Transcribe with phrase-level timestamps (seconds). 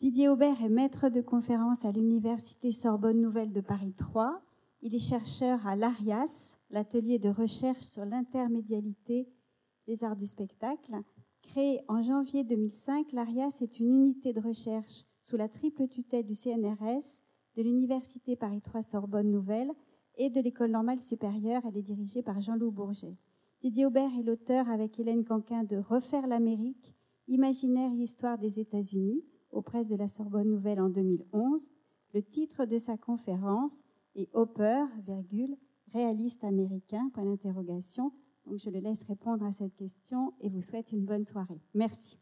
[0.00, 4.40] Didier Aubert est maître de conférence à l'Université Sorbonne Nouvelle de Paris 3.
[4.80, 9.28] Il est chercheur à l'ARIAS, l'atelier de recherche sur l'intermédialité
[9.86, 11.02] des arts du spectacle.
[11.42, 16.34] Créé en janvier 2005, l'ARIAS est une unité de recherche sous la triple tutelle du
[16.34, 17.20] CNRS,
[17.56, 19.70] de l'Université Paris 3 Sorbonne Nouvelle
[20.16, 21.60] et de l'École normale supérieure.
[21.68, 23.18] Elle est dirigée par Jean-Loup Bourget.
[23.60, 26.94] Didier Aubert est l'auteur avec Hélène Canquin de Refaire l'Amérique,
[27.28, 29.22] imaginaire et histoire des États-Unis,
[29.52, 31.70] aux presses de la Sorbonne Nouvelle en 2011.
[32.14, 33.82] Le titre de sa conférence
[34.14, 35.56] est Hopper, virgule,
[35.92, 38.12] réaliste américain, point d'interrogation.
[38.46, 41.60] Donc je le laisse répondre à cette question et vous souhaite une bonne soirée.
[41.74, 42.18] Merci.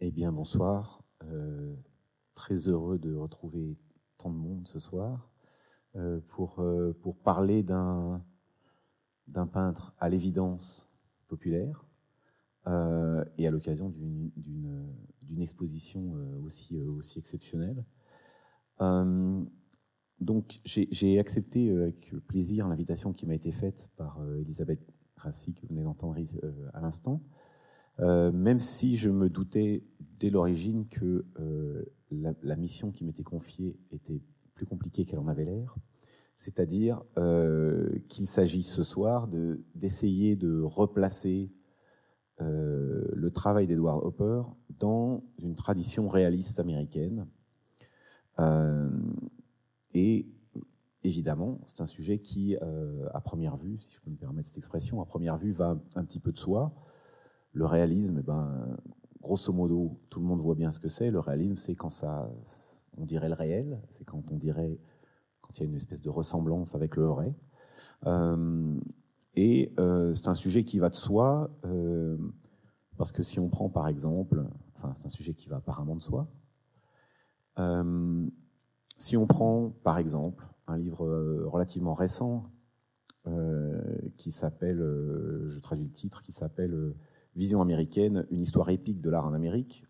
[0.00, 1.02] Eh bien, bonsoir.
[1.22, 1.74] Euh,
[2.34, 3.78] très heureux de retrouver
[4.18, 5.30] tant de monde ce soir
[5.96, 8.20] euh, pour, euh, pour parler d'un
[9.28, 10.90] peintre à l'évidence
[11.26, 11.86] populaire
[12.66, 17.84] euh, et à l'occasion d'une exposition euh, aussi, euh, aussi exceptionnelle.
[20.20, 24.80] Donc j'ai accepté avec plaisir l'invitation qui m'a été faite par Elisabeth
[25.16, 26.16] Rassi, que vous venez d'entendre
[26.72, 27.20] à l'instant,
[27.98, 29.84] même si je me doutais
[30.18, 31.26] dès l'origine que
[32.10, 34.22] la, mission qui m'était confiée était
[34.54, 35.76] plus compliquée qu'elle en avait l'air
[36.36, 39.28] c'est-à-dire euh, qu'il s'agit ce soir
[39.74, 41.52] d'essayer de, replacer
[42.40, 44.42] euh, le travail d'Edward Hopper
[44.78, 47.26] dans une tradition réaliste américaine.
[48.40, 48.90] Euh,
[49.94, 50.26] et
[51.04, 55.00] évidemment, c'est un sujet qui, à première vue, si je peux me permettre cette expression,
[55.00, 56.74] à première vue va un, petit peu de soi.
[57.52, 58.76] Le réalisme, eh ben,
[59.22, 61.10] grosso modo, tout le monde voit bien ce que c'est.
[61.10, 62.28] Le réalisme, c'est quand ça,
[62.96, 64.78] on dirait le réel, c'est quand on dirait
[65.58, 67.34] il y a une espèce de ressemblance avec le vrai.
[68.06, 68.78] Euh,
[69.34, 72.16] et euh, c'est un sujet qui va de soi, euh,
[72.96, 74.44] parce que si on prend par exemple,
[74.76, 76.28] enfin c'est un sujet qui va apparemment de soi,
[78.96, 81.06] si on prend par exemple un livre
[81.46, 82.50] relativement récent
[84.16, 86.94] qui s'appelle, je traduis le titre, qui s'appelle
[87.36, 89.86] Vision américaine, une histoire épique de l'art en Amérique,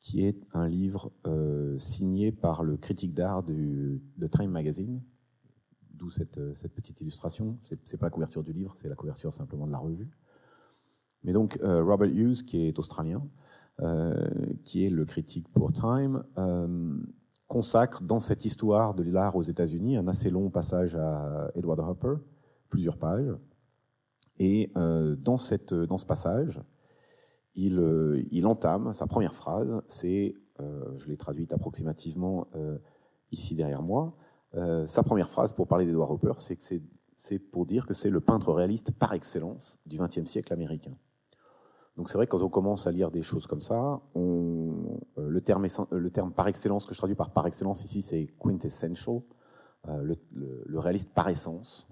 [0.00, 5.02] qui est un livre euh, signé par le critique d'art de Time Magazine,
[5.96, 7.58] d'où cette, euh, petite illustration.
[7.62, 10.08] C'est, n'est pas la couverture du livre, c'est la couverture simplement de la revue.
[11.24, 13.26] Mais donc euh, Robert Hughes, qui est australien,
[14.64, 16.24] qui est le critique pour Time,
[17.46, 22.14] consacre dans cette histoire de l'art aux États-Unis un assez long passage à Edward Hopper,
[22.70, 23.36] plusieurs pages.
[24.38, 26.62] Et dans, cette, dans ce passage,
[27.58, 32.78] euh, il, entame sa première phrase, c'est, euh, je l'ai traduite approximativement euh,
[33.32, 34.16] ici derrière moi,
[34.86, 36.64] sa première phrase pour parler d'Edward Hopper, c'est que
[37.18, 40.96] c'est pour dire que c'est le peintre réaliste par excellence du XXe siècle américain.
[41.98, 45.66] Donc c'est vrai que quand on commence à lire des choses comme ça, le, terme,
[46.32, 49.20] par excellence que je traduis par par excellence ici, c'est quintessential,
[49.86, 51.86] le, le, réaliste par essence.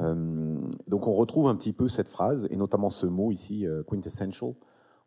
[0.00, 3.82] Euh, donc on retrouve un petit peu cette phrase, et notamment ce mot ici, euh,
[3.82, 4.54] quintessential,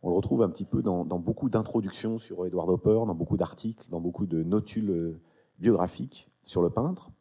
[0.02, 3.90] on le retrouve un petit peu dans, beaucoup d'introductions sur Edward Hopper, dans beaucoup d'articles,
[3.90, 5.22] dans beaucoup de notules euh,
[5.60, 7.12] biographiques sur le peintre.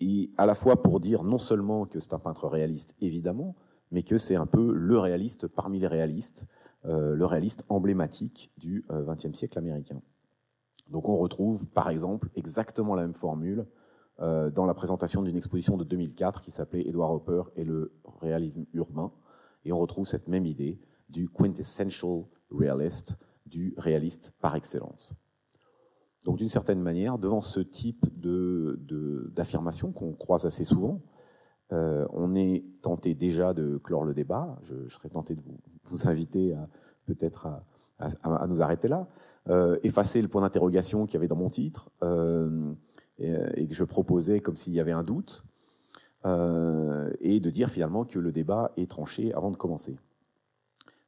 [0.00, 3.54] et à la fois pour dire non seulement que c'est un peintre réaliste, évidemment,
[3.92, 6.46] mais que c'est un peu le réaliste parmi les réalistes,
[6.82, 10.02] le réaliste emblématique du XXe siècle américain.
[10.90, 13.64] Donc on retrouve, par exemple, exactement la même formule
[14.20, 18.64] euh, dans la présentation d'une exposition de 2004 qui s'appelait Edward Hopper et le réalisme
[18.72, 19.12] urbain.
[19.64, 25.14] Et on retrouve cette même idée du quintessential realist, du réaliste par excellence.
[26.24, 28.06] Donc d'une certaine manière, devant ce type
[29.34, 31.02] d'affirmation de, qu'on croise assez souvent,
[31.72, 34.58] euh, on est tenté déjà de clore le débat.
[34.62, 36.54] Je, serais tenté de vous, vous inviter
[37.04, 37.48] peut-être
[37.98, 39.08] à, nous arrêter là,
[39.48, 41.90] euh, effacer le point d'interrogation qu'il y avait dans mon titre,
[43.20, 45.44] euh, et, que je proposais comme s'il y avait un doute,
[46.26, 49.96] euh, et de dire finalement que le débat est tranché avant de commencer.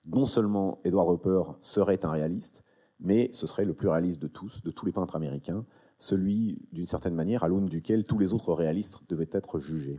[0.06, 2.64] Non seulement Edward Hopper serait un réaliste,
[3.00, 5.64] mais ce serait le plus réaliste de tous, de tous les peintres américains,
[5.98, 9.98] celui d'une certaine manière à l'aune duquel tous les autres réalistes devaient être jugés.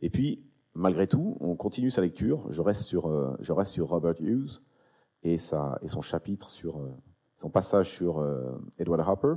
[0.00, 2.50] Et puis, malgré tout, on continue sa lecture.
[2.50, 4.62] Je reste sur, euh, je reste sur Robert Hughes
[5.22, 6.80] et, sa, et son chapitre sur
[7.36, 8.24] son passage sur
[8.78, 9.34] Edward Hopper.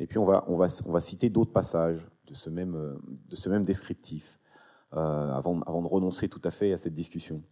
[0.00, 2.98] Et puis on va, on va, on va citer d'autres passages de ce même,
[3.28, 4.40] de ce même descriptif
[4.92, 7.44] euh, avant, avant de renoncer tout à fait à cette discussion.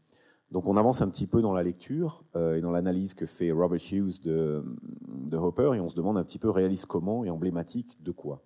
[0.51, 3.53] Donc on avance un petit peu dans la lecture euh, et dans l'analyse que fait
[3.53, 4.65] Robert Hughes de,
[5.07, 8.43] de, Hopper et on se demande un petit peu réaliste comment et emblématique de quoi.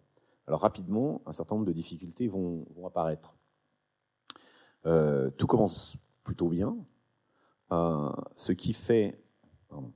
[0.47, 3.35] Alors rapidement, un certain nombre de difficultés vont, vont apparaître.
[4.85, 6.77] Euh, tout commence plutôt bien.
[7.71, 9.19] ce qui fait...
[9.71, 9.91] Pardon,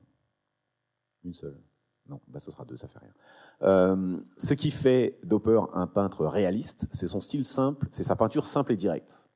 [1.22, 1.58] une seule.
[2.08, 4.20] Non, bah ce sera deux, ça fait rien.
[4.38, 8.72] ce qui fait Doper un peintre réaliste, c'est son style simple, c'est sa peinture simple
[8.72, 9.26] et directe.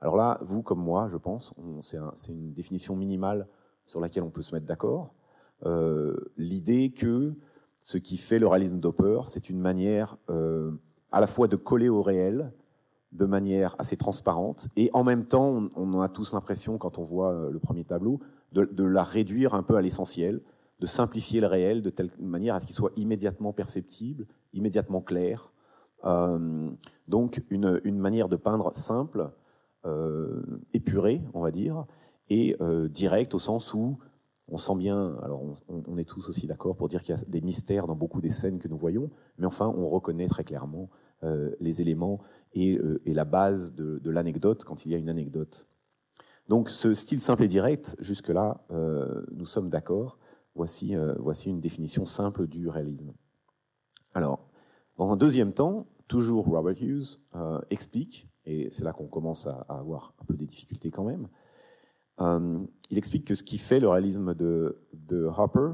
[0.00, 3.46] Alors là, vous comme moi, je pense, c'est une définition minimale
[3.86, 5.14] sur laquelle on peut se mettre d'accord.
[5.64, 7.34] Euh, l'idée que
[7.82, 10.72] ce qui fait le réalisme Doppler, c'est une manière euh,
[11.10, 12.52] à la fois de coller au réel,
[13.12, 17.32] de manière assez transparente, et en même temps, on, a tous l'impression, quand on voit
[17.32, 18.20] euh, le premier tableau,
[18.52, 20.40] de, la réduire un peu à l'essentiel,
[20.80, 25.52] de simplifier le réel de telle manière à ce qu'il soit immédiatement perceptible, immédiatement clair.
[27.08, 29.30] donc une, manière de peindre simple,
[30.72, 31.86] épurée, on va dire,
[32.28, 32.56] et
[32.90, 33.98] directe au sens où
[34.48, 37.40] on sent bien, alors on, est tous aussi d'accord pour dire qu'il y a des
[37.40, 40.90] mystères dans beaucoup des scènes que nous voyons, mais enfin on reconnaît très clairement
[41.24, 42.20] euh, les éléments
[42.56, 45.68] euh, et, la base de, l'anecdote quand il y a une anecdote.
[46.48, 50.18] Donc ce style simple et direct, jusque-là, euh, nous sommes d'accord.
[50.54, 53.12] Voici, voici une définition simple du réalisme.
[54.14, 54.48] Alors,
[54.98, 57.18] dans un deuxième temps, toujours Robert Hughes
[57.70, 61.28] explique, et c'est là qu'on commence à, avoir un peu des difficultés quand même,
[62.20, 62.58] euh,
[62.90, 64.78] il explique que ce qui fait le réalisme de,
[65.36, 65.72] Hopper,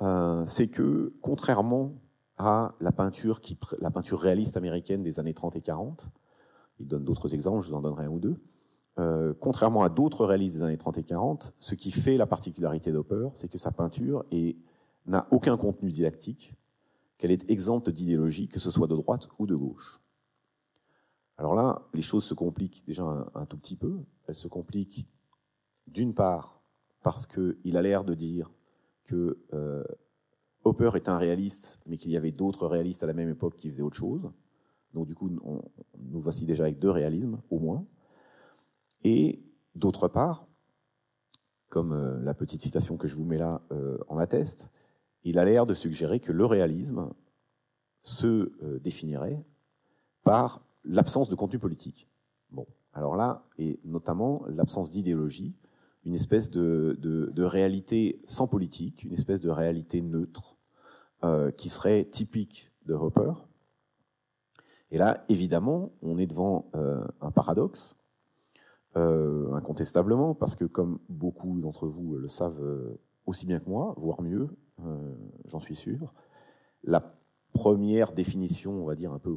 [0.00, 1.94] euh, c'est que contrairement
[2.38, 6.10] à la peinture, qui, la peinture réaliste américaine des années 30 et 40,
[6.80, 8.40] il donne d'autres exemples, je vous en donnerai un ou deux,
[8.98, 12.92] euh, contrairement à d'autres réalistes des années 30 et 40, ce qui fait la particularité
[12.92, 14.24] d'Hopper, c'est que sa peinture
[15.06, 16.54] n'a aucun contenu didactique,
[17.16, 20.00] qu'elle est exempte d'idéologie, que ce soit de droite ou de gauche.
[21.38, 23.04] Alors là, les choses se compliquent déjà
[23.34, 24.00] un, tout petit peu.
[24.26, 25.08] Elles se compliquent
[25.86, 26.60] d'une part,
[27.02, 28.50] parce qu'il a l'air de dire
[29.04, 29.82] que euh,
[30.64, 33.68] Hopper est un réaliste, mais qu'il y avait d'autres réalistes à la même époque qui
[33.68, 34.30] faisaient autre chose.
[34.94, 37.84] Donc du coup, nous voici déjà avec deux réalismes, au moins.
[39.04, 39.42] Et
[39.74, 40.46] d'autre part,
[41.68, 44.70] comme euh, la petite citation que je vous mets là euh, en atteste,
[45.24, 47.08] il a l'air de suggérer que le réalisme
[48.02, 49.44] se définirait
[50.24, 52.08] par l'absence de contenu politique.
[52.50, 55.54] Bon, alors là, et notamment l'absence d'idéologie,
[56.04, 60.56] une espèce de, réalité sans politique, une espèce de réalité neutre,
[61.24, 63.32] euh, qui serait typique de Hopper.
[64.90, 67.96] Et là, évidemment, on est devant euh, un paradoxe,
[68.96, 72.62] euh, incontestablement, parce que comme beaucoup d'entre vous le savent
[73.26, 74.48] aussi bien que moi, voire mieux,
[75.46, 76.12] j'en suis sûr,
[76.82, 77.16] la
[77.52, 79.36] première définition, on va dire, un peu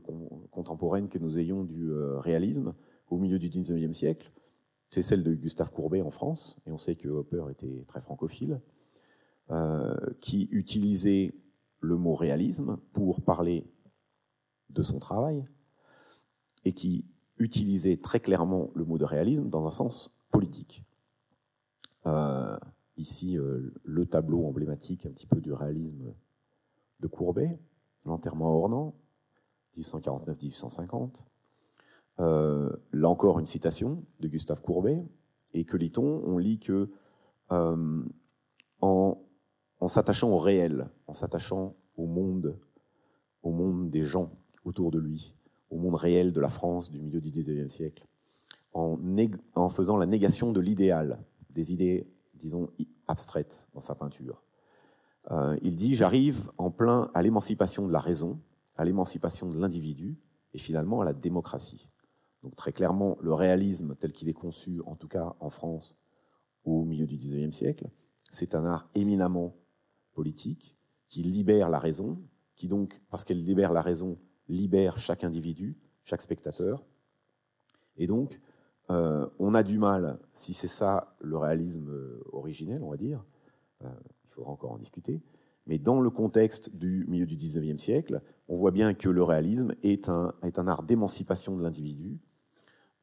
[0.52, 2.74] contemporaine que nous ayons du réalisme
[3.10, 4.32] au milieu du XIXe siècle,
[4.96, 8.62] c'est celle de Gustave Courbet en France, et on sait que Hopper était très francophile,
[9.52, 11.36] euh, qui utilisait
[11.82, 13.68] le mot réalisme pour parler
[14.70, 15.44] de son travail,
[16.64, 17.06] et qui
[17.38, 20.84] utilisait très clairement le mot de réalisme dans un sens politique.
[22.06, 22.58] Euh,
[22.98, 26.14] ici, euh, le tableau emblématique un petit peu du réalisme
[27.00, 27.60] de Courbet,
[28.06, 28.96] l'enterrement à Ornans,
[29.78, 31.26] 1849-1850.
[32.20, 35.04] Euh, là encore, une citation de Gustave Courbet.
[35.54, 36.22] Et que lit-on?
[36.26, 36.90] On lit que
[37.52, 38.04] euh,
[38.82, 39.18] en,
[39.88, 42.58] s'attachant au réel, en s'attachant au monde,
[43.44, 44.32] au monde des gens
[44.64, 45.34] autour de lui,
[45.70, 48.06] au monde réel de la France du milieu du XIXe siècle,
[48.74, 52.70] en, faisant la négation de l'idéal, des idées, disons,
[53.08, 54.44] abstraites dans sa peinture.
[55.32, 58.40] Euh, il dit J'arrive en plein à l'émancipation de la raison,
[58.76, 60.18] à l'émancipation de l'individu
[60.54, 61.90] et finalement à la démocratie.
[62.44, 65.96] Donc très clairement, le réalisme tel qu'il est conçu, en tout cas en France,
[66.64, 67.90] au milieu du XIXe siècle,
[68.30, 69.56] c'est un art éminemment
[70.14, 70.76] politique
[71.08, 72.20] qui libère la raison,
[72.56, 76.84] qui donc, parce qu'elle libère la raison, libère chaque individu, chaque spectateur.
[77.98, 78.40] Et donc,
[78.90, 83.24] euh, on a du mal, si c'est ça le réalisme euh, originel, on va dire,
[83.84, 83.90] euh,
[84.26, 85.22] il faudra encore en discuter,
[85.66, 89.74] mais dans le contexte du milieu du XIXe siècle, on voit bien que le réalisme
[89.82, 92.20] est un, est un art d'émancipation de l'individu,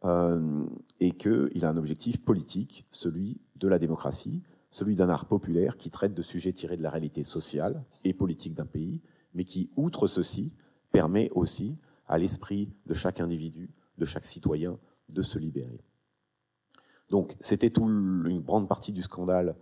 [0.04, 0.66] euh,
[0.98, 5.90] et qu'il a un objectif politique, celui de la démocratie, celui d'un art populaire qui
[5.90, 9.00] traite de sujets tirés de la réalité sociale et politique d'un pays,
[9.34, 10.52] mais qui, outre ceci,
[10.92, 15.80] permet aussi à l'esprit de chaque individu, de chaque citoyen, de se libérer.
[17.10, 19.56] Donc, c'était une grande partie du scandale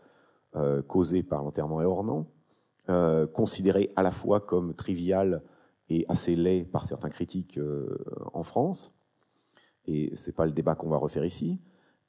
[0.56, 2.26] euh, causé par l'enterrement et Ornans,
[2.88, 5.42] euh, considéré à la fois comme trivial
[5.88, 7.58] et assez laid par certains critiques
[8.32, 8.94] en France,
[9.86, 11.60] et ce n'est pas le débat qu'on va refaire ici,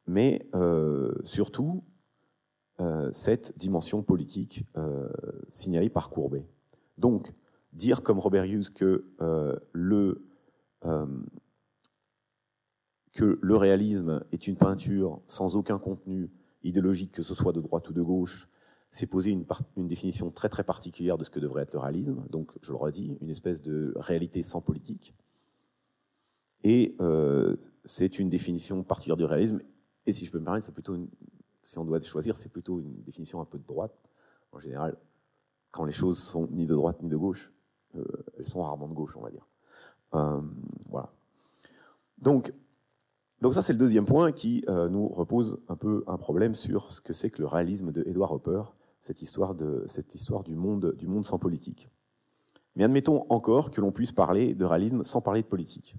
[0.08, 1.84] mais euh, surtout
[2.80, 5.10] euh, cette dimension politique euh,
[5.50, 6.46] signalée par Courbet.
[6.98, 7.34] Donc,
[7.74, 9.06] dire comme Robert Hughes que,
[9.74, 10.25] le,
[13.13, 16.30] que le réalisme est une peinture sans aucun contenu
[16.63, 18.50] idéologique, que ce soit de droite ou de gauche,
[18.92, 19.46] c'est poser une,
[19.88, 22.25] définition très très particulière de ce que devrait être le réalisme.
[22.30, 25.16] Donc, je le redis, une espèce de réalité sans politique.
[26.63, 29.62] Et euh, c'est une définition particulière du réalisme.
[30.06, 30.98] Et si je peux me permettre, plutôt,
[31.63, 33.96] si on doit choisir, c'est plutôt une définition un peu de droite.
[34.51, 34.98] En général,
[35.72, 37.61] quand les choses sont ni de droite ni de gauche, euh,
[38.38, 39.48] elles sont rarement de gauche, on va dire.
[40.13, 40.41] Euh,
[40.89, 41.10] voilà.
[42.19, 42.53] Donc,
[43.41, 46.91] donc ça, c'est le deuxième point qui euh, nous repose un peu un problème sur
[46.91, 48.63] ce que c'est que le réalisme de Edward Hopper,
[49.00, 51.89] cette histoire, de, cette histoire du, monde, du monde sans politique.
[52.75, 55.95] Mais admettons encore que l'on puisse parler de réalisme sans parler de politique.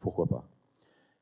[0.00, 0.48] Pourquoi pas?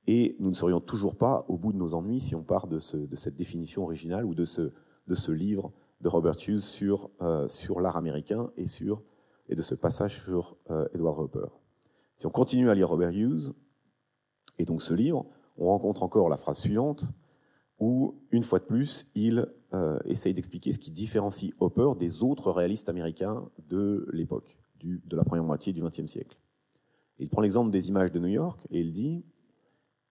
[0.06, 2.78] Et nous ne serions toujours pas au bout de nos ennuis si on part de,
[2.78, 4.72] ce, de cette définition originale ou de ce,
[5.08, 9.02] de ce livre de Robert Hughes sur, euh, sur l'art américain et, sur,
[9.48, 11.46] et de ce passage sur euh, Edward Hopper.
[12.16, 13.52] Si on continue à lire Robert Hughes,
[14.58, 17.04] et donc ce livre, on rencontre encore la phrase suivante,
[17.80, 22.50] où, une fois de plus, il euh, essaye d'expliquer ce qui différencie Hopper des autres
[22.50, 26.38] réalistes américains de l'époque, de la première moitié du XXe siècle.
[27.18, 29.24] Il prend l'exemple des images de New York et il dit,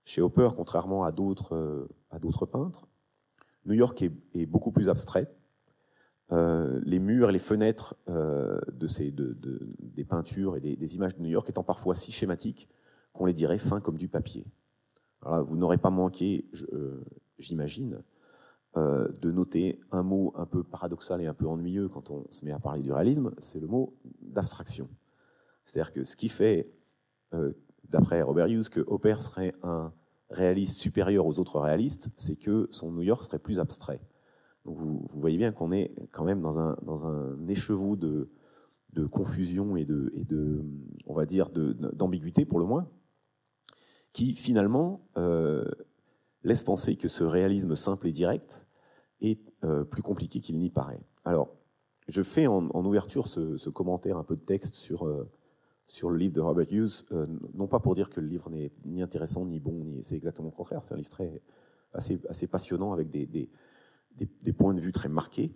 [0.06, 2.88] chez Hopper, contrairement à d'autres euh, peintres,
[3.66, 5.30] New York est, est beaucoup plus abstrait.
[6.34, 11.64] Euh, les murs les fenêtres euh, des peintures et des, images de New York étant
[11.64, 12.70] parfois si schématiques
[13.14, 14.46] qu'on les dirait fins comme du papier.
[15.22, 17.02] Vous n'aurez pas manqué, euh,
[17.38, 18.04] j'imagine,
[18.76, 22.52] de noter un mot un peu paradoxal et un peu ennuyeux quand on se met
[22.52, 24.90] à parler du réalisme, c'est le mot d'abstraction.
[25.64, 26.72] C'est-à-dire que ce qui fait,
[27.88, 29.94] d'après Robert Hughes, que Hopper serait un
[30.32, 34.02] réaliste supérieur aux autres réalistes, c'est que son New York serait plus abstrait.
[34.66, 38.30] Vous, voyez bien qu'on est quand même dans un, écheveau de,
[39.12, 40.64] confusion et de,
[41.06, 42.90] on va dire, d'ambiguïté pour le moins,
[44.14, 45.66] qui finalement euh,
[46.44, 48.68] laisse penser que ce réalisme simple et direct
[49.22, 51.02] est euh, plus compliqué qu'il n'y paraît.
[51.26, 51.56] Alors,
[52.08, 55.30] je fais en, ouverture ce, commentaire, un peu de texte sur, euh,
[55.88, 57.06] sur le livre de Robert Hughes,
[57.54, 60.50] non pas pour dire que le livre n'est ni intéressant, ni bon, ni c'est exactement
[60.50, 61.42] le contraire, c'est un livre très,
[61.94, 63.50] assez, assez passionnant avec des,
[64.18, 65.54] des, points de vue très marqués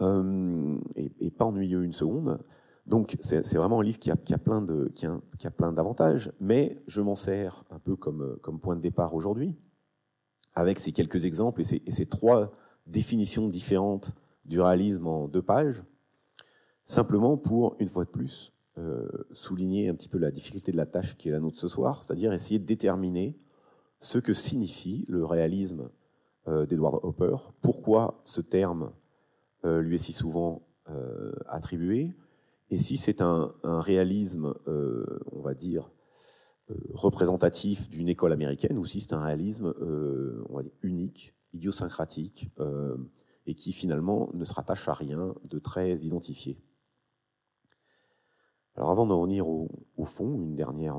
[0.00, 2.38] euh, et, pas ennuyeux une seconde.
[2.86, 7.00] Donc c'est vraiment un livre qui a, plein de qui a, plein d'avantages, mais je
[7.00, 9.56] m'en sers un peu comme comme point de départ aujourd'hui,
[10.54, 12.52] avec ces quelques exemples et ces, trois
[12.86, 15.84] définitions différentes du réalisme en deux pages,
[16.84, 20.86] simplement pour une fois de plus euh, souligner un petit peu la difficulté de la
[20.86, 23.38] tâche qui est la nôtre ce soir, c'est-à-dire essayer de déterminer
[24.00, 26.01] ce que signifie le réalisme euh,
[26.46, 28.92] d'Edward Hopper, pourquoi ce terme
[29.64, 32.14] euh, lui est si souvent euh, attribué,
[32.70, 35.90] et si c'est un, réalisme, euh, on va dire,
[36.70, 40.42] euh, représentatif d'une école américaine, ou si c'est un réalisme euh,
[40.82, 42.96] unique, idiosyncratique, euh,
[43.46, 46.58] et qui finalement ne se rattache à rien de très identifié?
[48.74, 49.68] Alors avant d'en venir au,
[50.04, 50.96] fond, une dernière,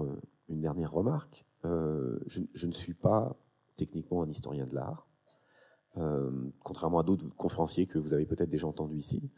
[0.91, 1.47] remarque.
[1.63, 3.35] Je, ne suis pas
[3.77, 5.07] techniquement un historien de l'art,
[6.63, 9.29] contrairement à d'autres conférenciers que vous avez peut-être déjà entendus ici.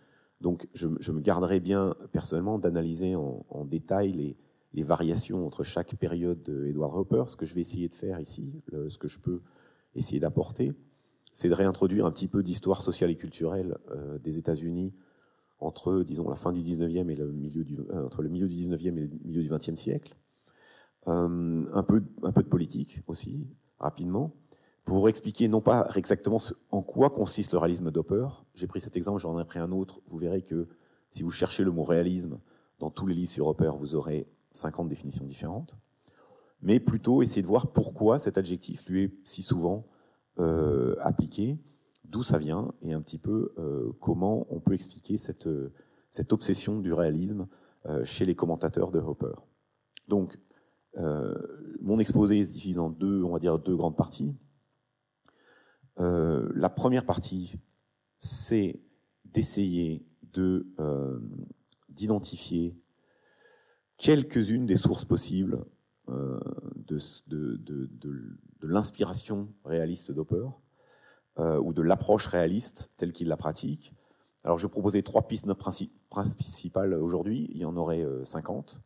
[0.42, 4.36] Donc je, me garderai bien personnellement d'analyser en, détail
[4.74, 7.24] les, variations entre chaque période d'Edward Hopper.
[7.28, 9.42] Ce que je vais essayer de faire ici, ce que je peux
[9.96, 10.74] essayer d'apporter,
[11.36, 14.94] c'est de réintroduire un petit peu d'histoire sociale et culturelle euh, des États-Unis
[15.60, 18.56] entre, disons, la fin du 19e et le milieu du, euh, entre le milieu du
[18.56, 20.16] 19e et le milieu du 20e siècle.
[21.08, 23.48] Euh, un, peu, un peu de politique aussi,
[23.80, 24.34] rapidement
[24.86, 26.38] pour expliquer non pas exactement
[26.72, 28.28] en quoi consiste le réalisme d'Hopper.
[28.54, 30.00] J'ai pris cet exemple, j'en ai pris un autre.
[30.08, 30.68] Vous verrez que
[31.10, 32.40] si vous cherchez le mot réalisme
[32.80, 35.76] dans tous les livres sur Hopper, vous aurez 50 définitions différentes.
[36.62, 39.88] Mais plutôt essayer de voir pourquoi cet adjectif lui est si souvent
[40.40, 41.58] euh, appliqué,
[42.06, 45.50] d'où ça vient et un petit peu euh, comment on peut expliquer cette,
[46.12, 47.48] cette obsession du réalisme
[47.88, 49.36] euh, chez les commentateurs de Hopper.
[50.08, 50.40] Donc,
[50.98, 51.36] euh,
[51.82, 54.34] mon exposé se divise en deux, on va dire deux grandes parties.
[56.00, 57.56] Euh, la première partie,
[58.18, 58.80] c'est
[59.26, 61.20] d'essayer de euh,
[61.90, 62.78] d'identifier
[63.98, 65.66] quelques-unes des sources possibles
[66.10, 66.40] euh,
[66.76, 70.48] de, de, de, l'inspiration réaliste d'Hopper
[71.38, 73.94] ou de l'approche réaliste telle qu'il la pratique.
[74.44, 75.52] Alors, je proposer trois pistes
[76.10, 77.50] principales aujourd'hui.
[77.52, 78.82] Il y en aurait 50.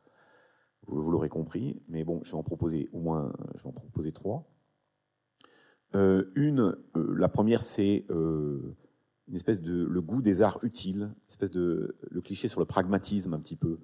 [0.88, 3.74] Vous, vous l'aurez compris, mais bon, je vais en proposer au moins, je vais en
[3.74, 4.50] proposer trois.
[5.96, 8.76] Euh, une, euh, la première, c'est euh,
[9.28, 13.34] une espèce de le goût des arts utiles, espèce de le cliché sur le pragmatisme
[13.34, 13.80] un petit peu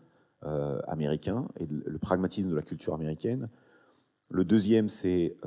[0.87, 3.49] américain et le pragmatisme de la culture américaine,
[4.29, 5.37] Le deuxième, c'est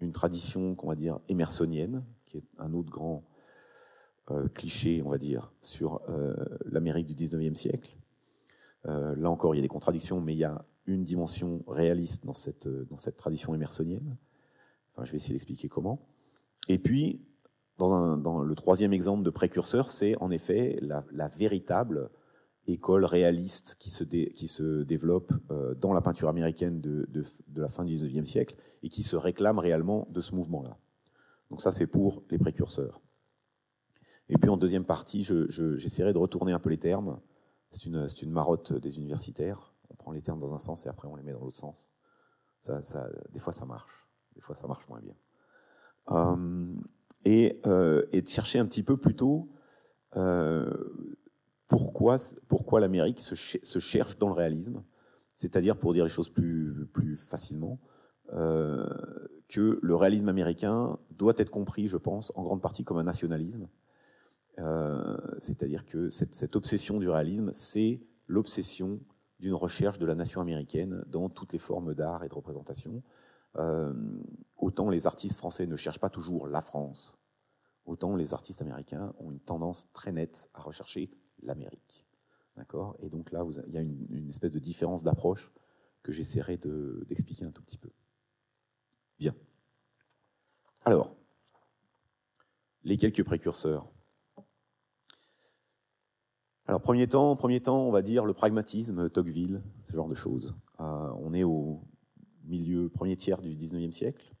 [0.00, 3.22] une tradition qu'on va dire émersonienne, qui est un autre grand
[4.54, 6.00] cliché, on va dire, sur
[6.64, 7.96] l'Amérique du 19e siècle.
[8.84, 12.34] là encore, il y a des contradictions, mais il y a une dimension réaliste dans
[12.34, 14.16] cette, dans cette tradition émersonienne.
[15.04, 16.06] Je vais essayer d'expliquer comment.
[16.68, 17.26] Et puis,
[17.78, 22.10] dans, un, dans, le troisième exemple de précurseur, c'est en effet la, véritable
[22.66, 27.06] école réaliste qui se, qui se développe euh, dans la peinture américaine de,
[27.54, 30.78] la fin du XIXe siècle et qui se réclame réellement de ce mouvement-là.
[31.50, 33.00] Donc ça, c'est pour les précurseurs.
[34.28, 37.20] Et puis en deuxième partie, j'essaierai de retourner un peu les termes.
[37.70, 39.72] C'est une, marotte des universitaires.
[39.90, 41.92] On prend les termes dans un sens et après on les met dans l'autre sens.
[43.32, 44.05] Des fois, ça marche.
[44.36, 45.14] Des fois, ça marche moins bien.
[46.12, 46.72] Euh,
[47.24, 49.48] et, euh, et, de chercher un petit peu plutôt
[51.68, 52.16] pourquoi,
[52.48, 54.82] pourquoi l'Amérique se, cherche dans le réalisme,
[55.34, 57.80] c'est-à-dire, pour dire les choses plus, plus facilement,
[58.32, 58.86] euh,
[59.48, 63.68] que le réalisme américain doit être compris, je pense, en grande partie comme un nationalisme.
[64.58, 69.00] Euh, c'est-à-dire que cette, obsession du réalisme, c'est l'obsession
[69.38, 73.02] d'une recherche de la nation américaine dans toutes les formes d'art et de représentation.
[73.58, 73.94] Euh,
[74.56, 77.16] autant les artistes français ne cherchent pas toujours la France,
[77.84, 81.10] autant les artistes américains ont une tendance très nette à rechercher
[81.42, 82.06] l'Amérique.
[82.56, 82.96] D'accord?
[83.00, 85.52] Et donc là, il y a une, espèce de différence d'approche
[86.02, 87.90] que j'essaierai d'expliquer un tout petit peu.
[89.18, 89.34] Bien.
[90.84, 91.14] Alors,
[92.84, 93.90] les quelques précurseurs.
[96.66, 100.56] Alors, premier temps, premier temps, on va dire le pragmatisme, Tocqueville, ce genre de choses.
[100.80, 101.82] Euh, on est au
[102.46, 104.32] milieu, premier tiers du 19e siècle.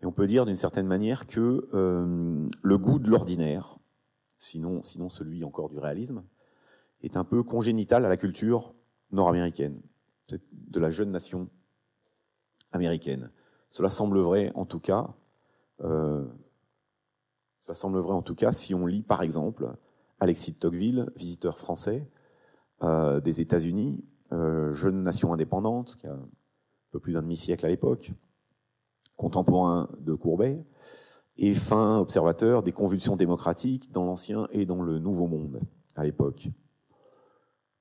[0.00, 3.78] Et on peut dire d'une certaine manière que euh, le goût de l'ordinaire,
[4.36, 6.24] sinon, sinon celui encore du réalisme,
[7.02, 8.74] est un peu congénital à la culture
[9.12, 9.80] nord-américaine,
[10.28, 11.48] de la jeune nation
[12.72, 13.30] américaine.
[13.70, 15.14] Cela semble vrai en tout cas.
[15.80, 16.24] Euh,
[17.60, 19.74] cela semble vrai en tout cas si on lit par exemple
[20.20, 22.08] Alexis de Tocqueville, visiteur français
[22.82, 26.18] euh, des États-Unis, jeune nation indépendante, qui a
[26.94, 28.12] peu plus d'un demi-siècle à l'époque,
[29.16, 30.64] contemporain de Courbet,
[31.36, 35.60] et fin observateur des convulsions démocratiques dans l'Ancien et dans le Nouveau Monde
[35.96, 36.50] à l'époque.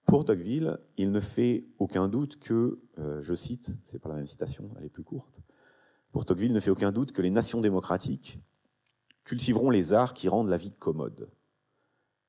[0.07, 4.25] Pour Tocqueville, il ne fait aucun doute que, euh, je cite, c'est pas la même
[4.25, 5.41] citation, elle est plus courte,
[6.11, 8.39] pour Tocqueville, il ne fait aucun doute que les nations démocratiques
[9.25, 11.29] cultiveront les arts qui rendent la vie commode.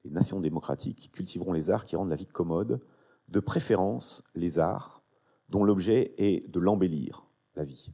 [0.05, 2.83] Les nations démocratiques cultiveront les arts qui rendent la vie commode,
[3.29, 5.04] de préférence les arts
[5.55, 7.93] dont l'objet est de l'embellir, la vie.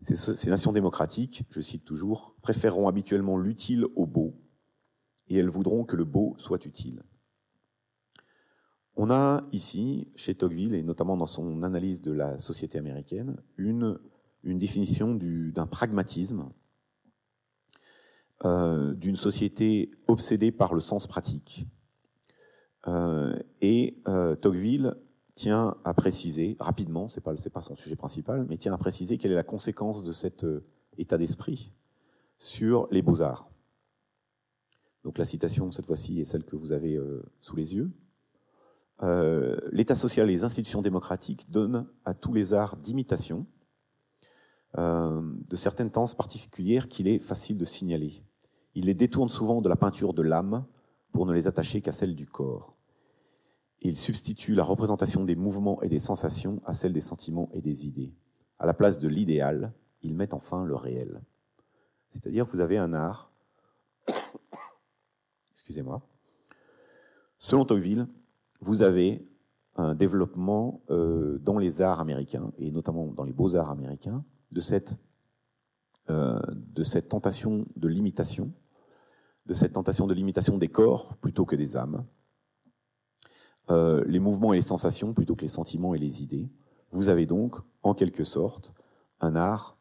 [0.00, 4.34] Ces, nations démocratiques, je cite toujours, préféreront habituellement l'utile au beau,
[5.28, 7.02] et elles voudront que le beau soit utile.
[8.96, 13.98] On a ici, chez Tocqueville, et notamment dans son analyse de la société américaine, une,
[14.42, 16.48] définition d'un pragmatisme,
[18.46, 21.66] euh, d'une société obsédée par le sens pratique.
[22.86, 24.94] Euh, et euh, Tocqueville
[25.34, 29.18] tient à préciser, rapidement, ce n'est pas, pas son sujet principal, mais tient à préciser
[29.18, 30.64] quelle est la conséquence de cet euh,
[30.96, 31.72] état d'esprit
[32.38, 33.48] sur les beaux-arts.
[35.02, 37.90] Donc la citation, cette fois-ci, est celle que vous avez euh, sous les yeux.
[39.02, 43.46] Euh, L'État social et les institutions démocratiques donnent à tous les arts d'imitation
[44.76, 48.24] de certaines tendances particulières qu'il est facile de signaler.
[48.74, 50.66] Il les détourne souvent de la peinture de l'âme
[51.12, 52.73] pour ne les attacher qu'à celle du corps.
[53.84, 57.86] Il substitue la représentation des mouvements et des sensations à celle des sentiments et des
[57.86, 58.14] idées.
[58.58, 61.20] À la place de l'idéal, il met enfin le réel.
[62.08, 63.30] C'est-à-dire que vous avez un art,
[65.52, 66.00] excusez-moi,
[67.38, 68.08] selon Tocqueville,
[68.60, 69.28] vous avez
[69.76, 74.24] un développement euh, dans les arts américains, et notamment dans les beaux-arts américains,
[76.10, 78.50] euh, de cette tentation de l'imitation,
[79.44, 82.06] de cette tentation de l'imitation des corps plutôt que des âmes,
[83.70, 86.48] euh, les mouvements et les sensations plutôt que les sentiments et les idées.
[86.92, 88.74] Vous avez donc, en quelque sorte,
[89.20, 89.76] un art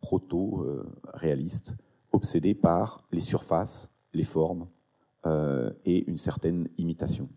[0.00, 1.76] proto-réaliste,
[2.12, 4.66] obsédé par les surfaces, les formes
[5.26, 7.28] euh, et une certaine imitation.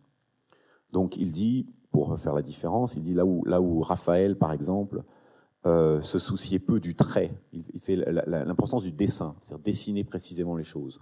[0.92, 4.54] Donc il dit, pour faire la différence, il dit là où, là où Raphaël, par
[4.54, 5.04] exemple,
[5.66, 10.64] euh, se souciait peu du trait, il fait l'importance du dessin, c'est-à-dire dessiner précisément les
[10.64, 11.02] choses.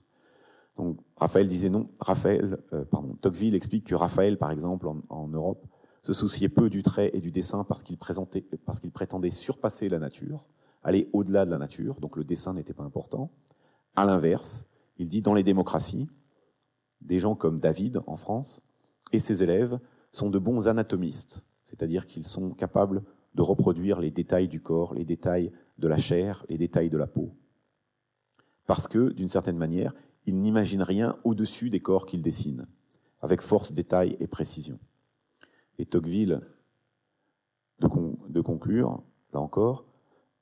[0.77, 1.89] Donc, Raphaël disait non.
[1.99, 5.65] Raphaël, euh, pardon, Tocqueville explique que Raphaël, par exemple, en, Europe,
[6.01, 10.45] se souciait peu du trait et du dessin parce qu'il qu'il prétendait surpasser la nature,
[10.84, 11.99] aller au-delà de la nature.
[11.99, 13.32] Donc, le dessin n'était pas important.
[13.95, 16.08] À l'inverse, il dit dans les démocraties,
[17.01, 18.62] des gens comme David en France
[19.12, 19.79] et ses élèves
[20.12, 23.03] sont de bons anatomistes, c'est-à-dire qu'ils sont capables
[23.36, 27.08] de reproduire les détails du corps, les détails de la chair, les détails de la
[27.08, 27.32] peau.
[28.65, 29.93] Parce que, d'une certaine manière,
[30.30, 32.68] il n'imagine rien au-dessus des corps qu'il dessine,
[33.22, 34.80] avec force, détail et précision.
[35.80, 36.42] Et Tocqueville,
[37.80, 39.02] de, conclure,
[39.34, 39.86] là encore,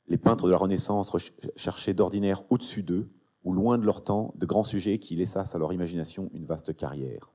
[0.09, 1.15] les peintres de la Renaissance
[1.55, 3.09] cherchaient d'ordinaire au-dessus d'eux,
[3.45, 6.75] ou loin de leur temps, de grands sujets qui laissassent à leur imagination une vaste
[6.75, 7.31] carrière.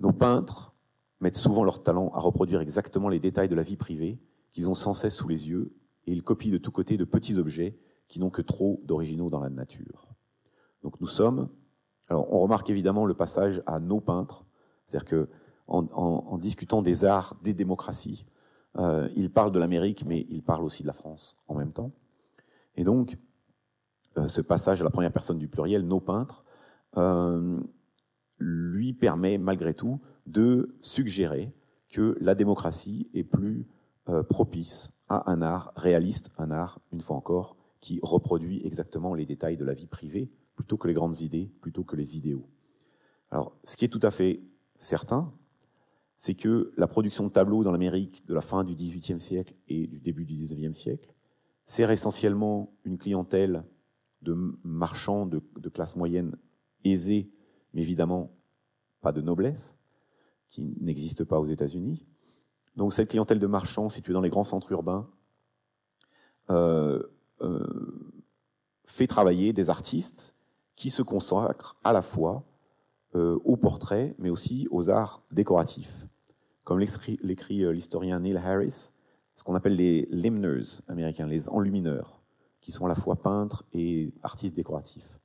[0.00, 0.72] Nos peintres
[1.20, 4.18] mettent souvent leur talent à reproduire exactement les détails de la vie privée
[4.52, 5.74] qu'ils ont sans cesse sous les yeux,
[6.06, 9.40] et ils copient de tous côtés de petits objets qui n'ont que trop d'originaux dans
[9.40, 10.11] la nature.
[10.82, 11.48] Donc nous sommes,
[12.08, 14.44] alors on remarque évidemment le passage à nos peintres,
[14.86, 15.28] c'est-à-dire que
[15.68, 18.26] en, discutant des arts, des démocraties,
[18.78, 21.92] euh, il parle de l'Amérique, mais il parle aussi de la France en même temps.
[22.76, 23.16] Et donc,
[24.18, 26.44] euh, ce passage à la première personne du pluriel, nos peintres,
[26.96, 27.58] euh,
[28.38, 31.52] lui permet malgré tout de suggérer
[31.88, 33.66] que la démocratie est plus
[34.28, 39.56] propice à un art réaliste, un art, une fois encore, qui reproduit exactement les détails
[39.56, 42.48] de la vie privée, plutôt que les grandes idées, plutôt que les idéaux.
[43.30, 44.42] Alors, ce qui est tout à fait
[44.76, 45.32] certain,
[46.16, 49.86] c'est que la production de tableaux dans l'Amérique de la fin du XVIIIe siècle et
[49.86, 51.12] du début du XIXe siècle
[51.64, 53.64] sert essentiellement une clientèle
[54.20, 56.36] de marchands de, classe moyenne
[56.84, 57.32] aisée,
[57.74, 58.36] mais évidemment
[59.00, 59.76] pas de noblesse,
[60.48, 62.06] qui n'existe pas aux États-Unis.
[62.76, 65.10] Donc cette clientèle de marchands située dans les grands centres urbains
[66.50, 67.02] euh,
[67.40, 68.14] euh,
[68.84, 70.36] fait travailler des artistes
[70.76, 72.44] qui se consacrent à la fois
[73.14, 76.06] euh, au portrait, mais aussi aux arts décoratifs.
[76.64, 78.92] Comme l'écrit euh, l'historien Neil Harris,
[79.34, 82.22] ce qu'on appelle les limners américains, les enlumineurs,
[82.60, 85.18] qui sont à la fois peintres et artistes décoratifs.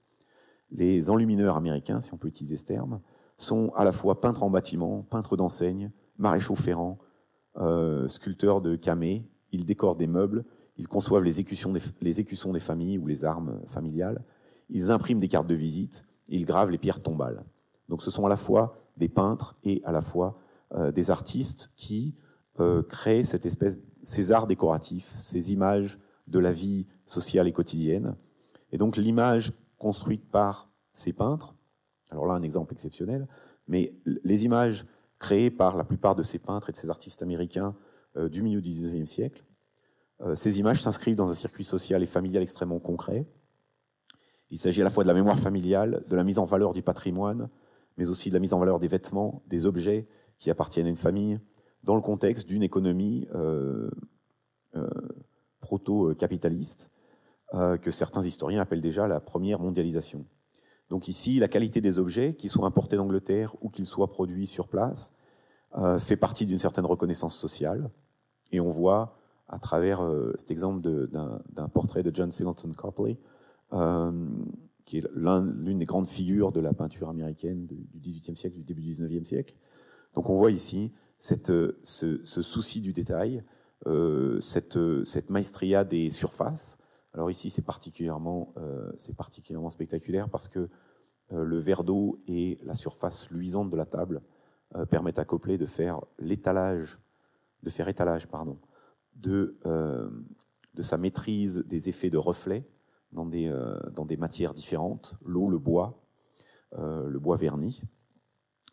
[0.71, 2.99] Les enlumineurs américains, si on peut utiliser ce terme,
[3.37, 6.97] sont à la fois peintres en bâtiment, peintres d'enseigne, maréchaux ferrants,
[7.57, 10.43] euh, sculpteurs de camées, ils décorent des meubles,
[10.77, 11.71] ils conçoivent les écussons
[12.51, 14.23] des familles ou les armes familiales,
[14.69, 17.43] ils impriment des cartes de visite, ils gravent les pierres tombales.
[17.89, 20.39] Donc ce sont à la fois des peintres et à la fois
[20.73, 22.15] euh, des artistes qui
[22.59, 28.15] euh, créent cette espèce, ces arts décoratifs, ces images de la vie sociale et quotidienne.
[28.71, 31.55] Et donc l'image construite par ces peintres,
[32.09, 33.27] alors là un exemple exceptionnel,
[33.67, 34.85] mais les images
[35.19, 37.75] créées par la plupart de ces peintres et de ces artistes américains
[38.17, 39.43] euh, du milieu du XIXe siècle,
[40.33, 43.27] ces images s'inscrivent dans un circuit social et familial extrêmement concret.
[44.49, 46.81] Il s'agit à la fois de la mémoire familiale, de la mise en valeur du
[46.81, 47.49] patrimoine,
[47.97, 50.07] mais aussi de la mise en valeur des vêtements, des objets
[50.37, 51.39] qui appartiennent à une famille,
[51.83, 53.89] dans le contexte d'une économie euh,
[54.75, 54.87] euh,
[55.61, 56.91] proto-capitaliste,
[57.53, 60.25] euh, que certains historiens appellent déjà la première mondialisation.
[60.89, 64.67] Donc ici, la qualité des objets, qu'ils soient importés d'Angleterre ou qu'ils soient produits sur
[64.67, 65.13] place,
[65.99, 67.91] fait partie d'une certaine reconnaissance sociale.
[68.53, 70.01] Et on voit, à travers
[70.37, 73.17] cet exemple d'un portrait de John Singleton Copley,
[74.87, 78.81] qui est l'une des grandes figures de la peinture américaine du XVIIIe siècle, du début
[78.81, 79.53] du XIXe siècle.
[80.15, 81.75] Donc on voit ici ce,
[82.23, 83.43] souci du détail,
[83.85, 86.77] euh, cette, maestria des surfaces.
[87.13, 88.91] Alors ici, c'est particulièrement, euh,
[89.69, 90.69] spectaculaire parce que
[91.33, 94.21] euh, le verre d'eau et la surface luisante de la table
[94.89, 96.99] permettent à Copley de faire l'étalage,
[97.63, 98.57] de faire étalage, pardon,
[99.15, 102.67] de, de sa maîtrise des effets de reflet
[103.17, 105.99] dans des, euh, dans des matières différentes, l'eau, le bois,
[106.77, 107.81] euh, le bois verni.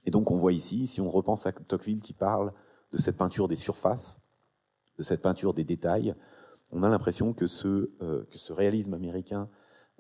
[0.05, 2.53] Et donc on voit ici, si on repense à Tocqueville qui parle
[2.93, 4.23] de cette peinture des surfaces,
[4.99, 6.15] de cette peinture des détails,
[6.71, 9.49] on a l'impression que ce, euh, que ce réalisme américain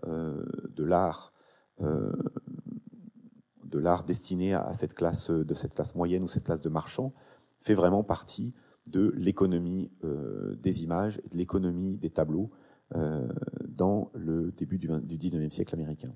[0.02, 1.32] de l'art,
[1.78, 7.14] de l'art destiné à cette classe, de cette classe moyenne ou cette classe de marchands,
[7.60, 8.52] fait vraiment partie
[8.88, 12.50] de l'économie des images, de l'économie des tableaux,
[13.76, 16.14] dans le début du, du 19e siècle américain.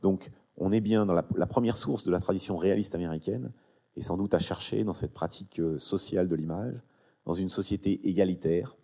[0.00, 3.52] Donc on est bien dans la, première source de la tradition réaliste américaine,
[3.96, 6.82] et sans doute à chercher dans cette pratique euh, sociale de l'image,
[7.26, 8.76] dans une société égalitaire,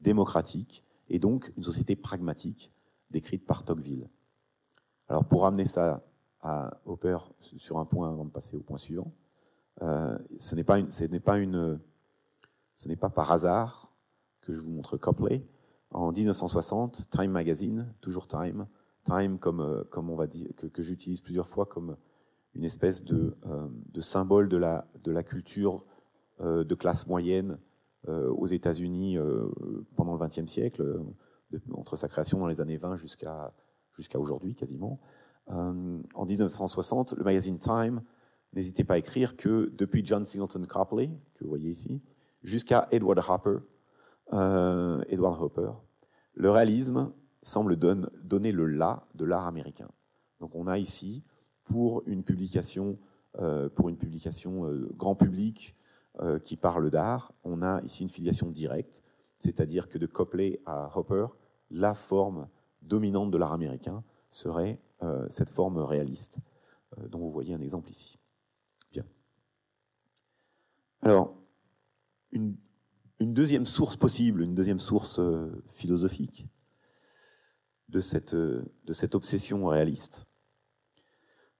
[0.00, 2.72] démocratique, et donc une société pragmatique,
[3.10, 4.08] décrite par Tocqueville.
[5.08, 6.04] Alors pour amener ça
[6.40, 9.12] à Hopper sur un point avant de passer au point suivant,
[9.82, 10.80] euh, ce n'est pas,
[11.24, 11.80] pas, une,
[12.74, 13.92] ce n'est pas par hasard
[14.40, 15.44] que je vous montre Copley,
[15.92, 18.66] en 1960, Time Magazine, toujours Time,
[19.04, 21.96] Time comme, euh, comme on va dire, que, j'utilise plusieurs fois comme
[22.54, 23.68] une espèce de, euh,
[24.00, 25.84] symbole de la, de la culture
[26.40, 27.58] euh, de classe moyenne
[28.08, 29.18] aux États-Unis
[29.94, 31.02] pendant le XXe siècle,
[31.74, 33.52] entre sa création dans les années 20 jusqu'à
[33.92, 34.98] jusqu'à aujourd'hui quasiment.
[35.48, 38.00] en 1960, le magazine Time
[38.54, 42.02] n'hésitait pas à écrire que depuis John Singleton Copley, que vous voyez ici,
[42.42, 43.58] jusqu'à Edward Hopper,
[44.32, 45.72] euh, Edward Hopper,
[46.34, 47.12] le réalisme
[47.42, 49.88] semble donner le là de l'art américain.
[50.40, 51.24] Donc on a ici,
[51.64, 52.98] pour une publication,
[53.40, 55.76] euh, euh, grand public
[56.44, 59.02] qui parle d'art, on a ici une filiation directe,
[59.38, 61.28] c'est-à-dire que de Copley à Hopper,
[61.70, 62.48] la forme
[62.82, 64.78] dominante de l'art américain serait
[65.30, 66.40] cette forme réaliste,
[67.08, 68.18] dont vous voyez un exemple ici.
[68.92, 69.04] Bien.
[71.00, 71.34] Alors,
[72.32, 72.54] une,
[73.20, 76.48] deuxième source possible, une deuxième source euh, philosophique
[77.88, 80.26] de cette, euh, de cette obsession réaliste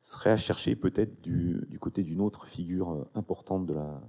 [0.01, 4.01] serait à chercher peut-être du, côté d'une autre figure euh, importante de la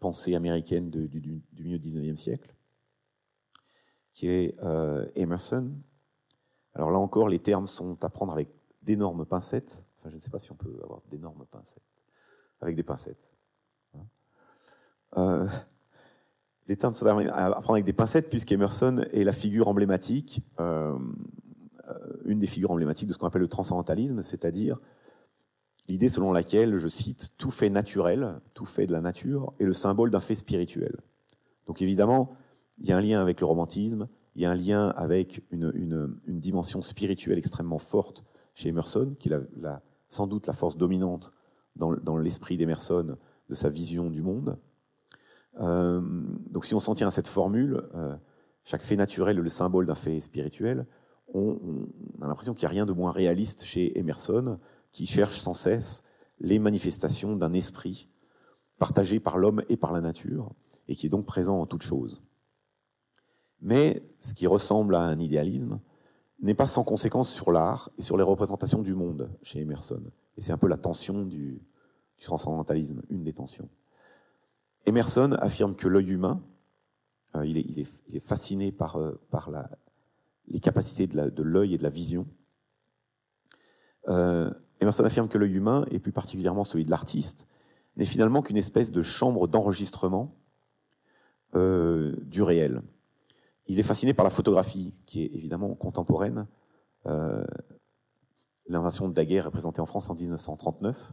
[0.00, 2.54] pensée américaine du, du, milieu du 19e siècle,
[4.12, 4.56] qui est
[5.14, 5.70] Emerson.
[6.74, 8.48] Alors là encore, les termes sont à prendre avec
[8.82, 9.84] d'énormes pincettes.
[9.98, 11.82] Enfin, je ne sais pas si on peut avoir d'énormes pincettes.
[12.62, 13.30] Avec des pincettes.
[15.12, 15.48] Hein
[16.70, 16.94] les termes
[17.32, 20.96] à prendre avec des pincettes, puisqu'Emerson est la figure emblématique, euh,
[21.88, 21.94] euh,
[22.26, 24.78] une des figures emblématiques de ce qu'on appelle le transcendantalisme, c'est-à-dire
[25.88, 29.72] l'idée selon laquelle, je cite, tout fait naturel, tout fait de la nature, est le
[29.72, 30.96] symbole d'un fait spirituel.
[31.66, 32.36] Donc évidemment,
[32.78, 34.06] il y a un lien avec le romantisme,
[34.36, 39.36] il y a un lien avec une, dimension spirituelle extrêmement forte chez Emerson, qui est
[40.06, 41.32] sans doute la force dominante
[41.74, 43.16] dans l'esprit d'Emerson
[43.48, 44.56] de sa vision du monde.
[45.58, 46.00] Euh,
[46.50, 48.16] donc si on s'en tient à cette formule, euh,
[48.64, 50.86] chaque fait naturel est le symbole d'un fait spirituel,
[51.32, 51.86] on,
[52.20, 54.58] a l'impression qu'il n'y a rien de moins réaliste chez Emerson,
[54.92, 56.04] qui cherche sans cesse
[56.40, 58.08] les manifestations d'un esprit
[58.78, 60.52] partagé par l'homme et par la nature,
[60.88, 62.22] et qui est donc présent en toute chose.
[63.60, 65.80] Mais ce qui ressemble à un idéalisme
[66.40, 70.02] n'est pas sans conséquence sur l'art et sur les représentations du monde chez Emerson.
[70.36, 71.62] Et c'est un peu la tension du
[72.22, 73.68] transcendantalisme, une des tensions.
[74.86, 76.42] Emerson affirme que l'œil humain,
[77.36, 79.20] euh, il, est, fasciné par, euh,
[80.48, 82.26] les capacités de l'œil et de la vision.
[84.08, 87.46] Euh, Emerson affirme que l'œil humain, et plus particulièrement celui de l'artiste,
[87.96, 90.36] n'est finalement qu'une espèce de chambre d'enregistrement
[91.52, 92.80] du réel.
[93.66, 96.46] Il est fasciné par la photographie, qui est évidemment contemporaine.
[98.68, 101.12] L'invasion de Daguerre est présentée en France en 1939,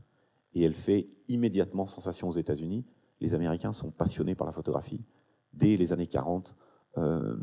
[0.54, 2.86] et elle fait immédiatement sensation aux États-Unis
[3.20, 5.04] les Américains sont passionnés par la photographie
[5.54, 6.56] dès les années 40.
[6.98, 7.38] Euh,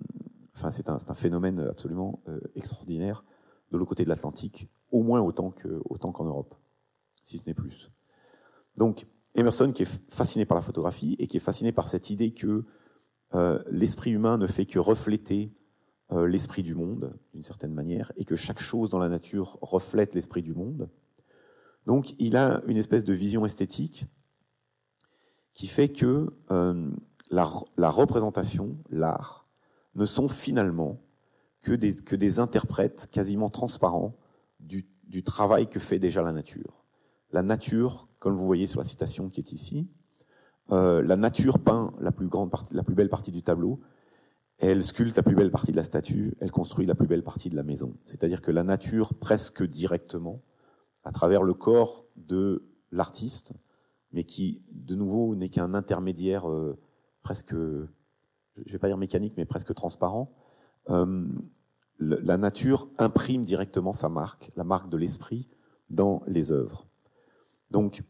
[0.70, 3.24] c'est un, phénomène absolument euh, extraordinaire
[3.72, 6.54] de l'autre côté de l'Atlantique, au moins autant qu'en Europe,
[7.22, 7.90] si ce n'est plus.
[8.76, 12.32] Donc, Emerson, qui est fasciné par la photographie et qui est fasciné par cette idée
[12.32, 12.64] que
[13.34, 15.52] euh, l'esprit humain ne fait que refléter
[16.10, 20.42] l'esprit du monde, d'une certaine manière, et que chaque chose dans la nature reflète l'esprit
[20.42, 20.88] du monde.
[21.86, 24.06] Donc, il a une espèce de vision esthétique
[25.54, 26.90] qui fait que euh,
[27.30, 29.46] la, représentation, l'art,
[29.94, 31.00] ne sont finalement
[31.62, 34.14] que des, interprètes quasiment transparents
[34.60, 34.84] du,
[35.24, 36.84] travail que fait déjà la nature.
[37.32, 39.88] La nature, comme vous voyez sur la citation qui est ici,
[40.72, 42.28] euh, la nature peint la plus
[42.94, 43.80] belle partie du tableau,
[44.58, 47.48] elle sculpte la plus belle partie de la statue, elle construit la plus belle partie
[47.48, 47.96] de la maison.
[48.04, 50.42] C'est-à-dire que la nature, presque directement,
[51.04, 53.52] à travers le corps de l'artiste,
[54.14, 56.78] mais qui, de nouveau, n'est qu'un intermédiaire euh,
[57.22, 57.86] presque, je
[58.56, 60.32] ne vais pas dire mécanique, mais presque transparent.
[60.88, 61.26] Euh,
[61.98, 65.48] la nature imprime directement sa marque, la marque de l'esprit,
[65.90, 66.86] dans les œuvres.
[67.70, 68.02] Donc,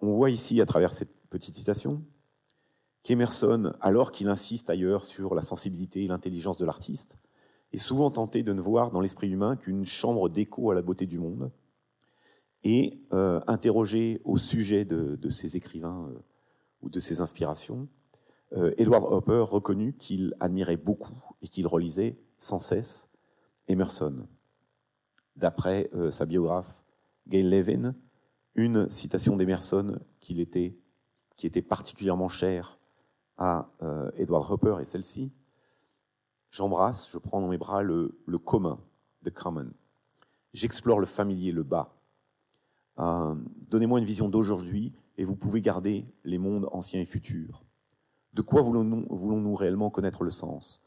[0.00, 2.02] on voit ici, à travers cette petite citation,
[3.04, 7.18] qu'Emerson, alors qu'il insiste ailleurs sur la sensibilité et l'intelligence de l'artiste,
[7.72, 11.06] est souvent tenté de ne voir dans l'esprit humain qu'une chambre d'écho à la beauté
[11.06, 11.52] du monde,
[12.64, 16.18] et euh, interrogé au sujet de, de ces écrivains euh,
[16.82, 17.88] ou de ses inspirations,
[18.56, 23.10] euh, Edward Hopper reconnut qu'il admirait beaucoup et qu'il relisait sans cesse
[23.68, 24.26] Emerson.
[25.36, 26.84] D'après sa biographe
[27.26, 27.96] Gail Levin,
[28.54, 30.76] une citation d'Emerson qui était,
[31.34, 32.78] qui était particulièrement chère
[33.36, 33.68] à
[34.16, 35.32] Edward Hopper est celle-ci.
[36.50, 38.78] J'embrasse, je prends dans mes bras le, le commun,
[39.24, 39.72] the common.
[40.52, 41.93] J'explore le familier, le bas.
[42.98, 43.34] Euh,
[43.70, 47.64] donnez-moi une vision d'aujourd'hui et vous pouvez garder les mondes anciens et futurs.
[48.32, 50.82] De quoi voulons-nous réellement connaître le sens?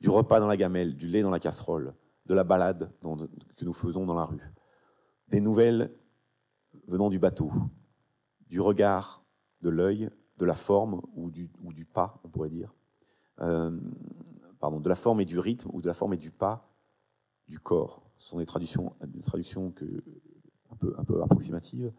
[0.00, 1.94] Du repas dans la gamelle, du lait dans la casserole,
[2.26, 2.92] de la balade
[3.56, 4.52] que nous faisons dans la rue,
[5.28, 5.92] des nouvelles
[6.86, 7.50] venant du bateau,
[8.48, 9.24] du regard,
[9.62, 11.48] de l'œil, de la forme ou du,
[11.86, 12.74] pas, on pourrait dire,
[13.40, 13.78] euh,
[14.58, 16.68] pardon, de la forme et du rythme ou de la forme et du pas
[17.48, 18.02] du corps.
[18.18, 20.02] Ce sont traductions, des traductions que
[20.98, 21.92] un peu, approximative.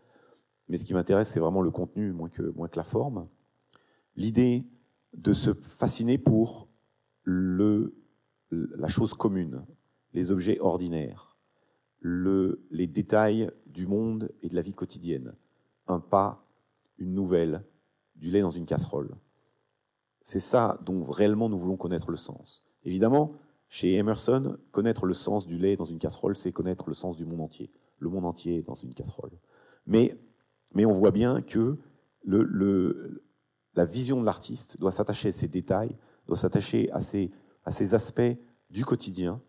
[0.67, 3.27] Mais ce qui m'intéresse, c'est vraiment le contenu, moins que, moins que la forme.
[4.15, 4.65] L'idée
[5.13, 6.67] de se fasciner pour
[7.23, 7.95] le,
[8.51, 9.65] la chose commune,
[10.13, 11.35] les objets ordinaires,
[11.99, 15.33] le, les détails du monde et de la vie quotidienne.
[15.87, 16.45] Un pas,
[16.97, 17.63] une nouvelle,
[18.15, 19.15] du lait dans une casserole.
[20.21, 22.63] C'est ça dont réellement nous voulons connaître le sens.
[22.83, 23.33] Évidemment,
[23.67, 27.25] chez Emerson, connaître le sens du lait dans une casserole, c'est connaître le sens du
[27.25, 27.71] monde entier.
[27.99, 29.31] Le monde entier dans une casserole.
[29.87, 30.17] Mais,
[30.73, 31.77] mais on voit bien que
[33.75, 35.95] la vision de l'artiste doit s'attacher à ces détails,
[36.27, 37.31] doit s'attacher à ces,
[37.63, 38.37] à aspects
[38.69, 39.41] du quotidien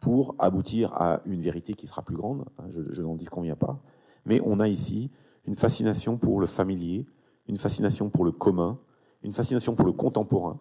[0.00, 2.44] pour aboutir à une vérité qui sera plus grande.
[2.58, 3.82] Hein, je, n'en dis conviens pas.
[4.26, 5.10] Mais on a ici
[5.46, 7.06] une fascination pour le familier,
[7.48, 8.78] une fascination pour le commun,
[9.22, 10.60] une fascination pour le contemporain.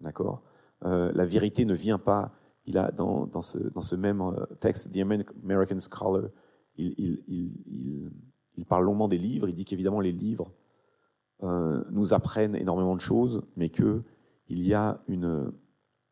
[0.00, 0.42] D'accord?
[0.84, 2.32] La vérité ne vient pas.
[2.66, 6.28] Il a dans, ce, même euh, texte, The American Scholar,
[6.76, 8.10] il,
[8.68, 9.48] parle longuement des livres.
[9.48, 10.52] Il dit qu'évidemment les livres
[11.42, 14.02] euh, nous apprennent énormément de choses, mais que
[14.48, 15.52] il y a une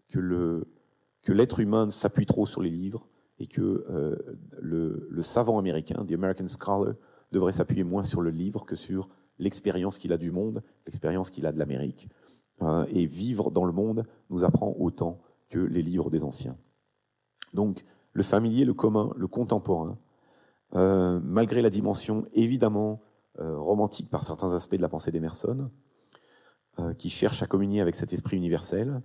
[0.09, 3.07] que l'être humain s'appuie trop sur les livres
[3.39, 4.17] et que euh,
[4.59, 6.95] le, le, savant américain, the American scholar,
[7.31, 11.47] devrait s'appuyer moins sur le livre que sur l'expérience qu'il a du monde, l'expérience qu'il
[11.47, 12.09] a de l'Amérique.
[12.63, 16.57] Euh, et vivre dans le monde nous apprend autant que les livres des anciens.
[17.55, 19.99] Donc, le familier, le commun, le contemporain,
[20.77, 23.01] euh, malgré la dimension évidemment
[23.41, 25.71] euh, romantique par certains aspects de la pensée d'Emerson,
[26.79, 29.03] euh, qui cherche à communier avec cet esprit universel,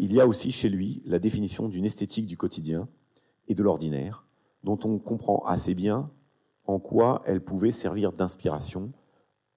[0.00, 2.88] il y a aussi chez lui la définition d'une esthétique du quotidien
[3.46, 4.26] et de l'ordinaire,
[4.64, 6.10] dont on comprend assez bien
[6.66, 8.92] en quoi elle pouvait servir d'inspiration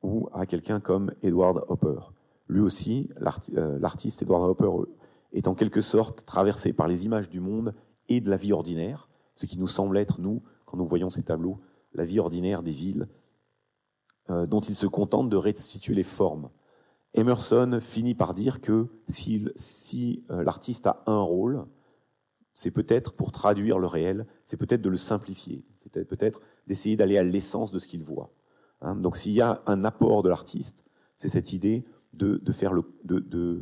[0.03, 2.01] ou à quelqu'un comme Edward Hopper.
[2.51, 3.09] Lui aussi,
[3.55, 4.91] euh, l'artiste Edward Hopper
[5.31, 7.73] est en quelque sorte traversé par les images du monde
[8.09, 11.23] et de la vie ordinaire, ce qui nous semble être, nous, quand nous voyons ces
[11.23, 11.61] tableaux,
[11.93, 13.07] la vie ordinaire des villes,
[14.29, 16.49] euh, dont il se contente de restituer les formes.
[17.13, 21.65] Emerson finit par dire que si, euh, l'artiste a un rôle,
[22.53, 27.17] c'est peut-être pour traduire le réel, c'est peut-être de le simplifier, c'est peut-être d'essayer d'aller
[27.17, 28.33] à l'essence de ce qu'il voit.
[28.81, 28.97] Hein.
[28.97, 30.83] Donc s'il y a un apport de l'artiste,
[31.15, 33.61] c'est cette idée de, de faire le, de, de,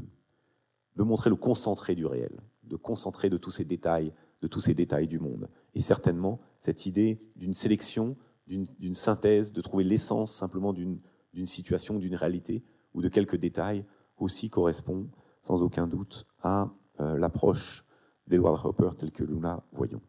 [0.96, 4.74] de, montrer le concentré du réel, de concentrer de tous ces détails, de tous ces
[4.74, 5.50] détails du monde.
[5.76, 11.00] Et certainement cette idée d'une sélection, d'une synthèse, de trouver l'essence simplement d'une
[11.46, 13.86] situation, d'une réalité ou de quelques détails
[14.18, 15.08] aussi correspond
[15.42, 17.86] sans aucun doute à euh, l'approche
[18.28, 20.02] d'Edward Hopper telle que nous la voyons.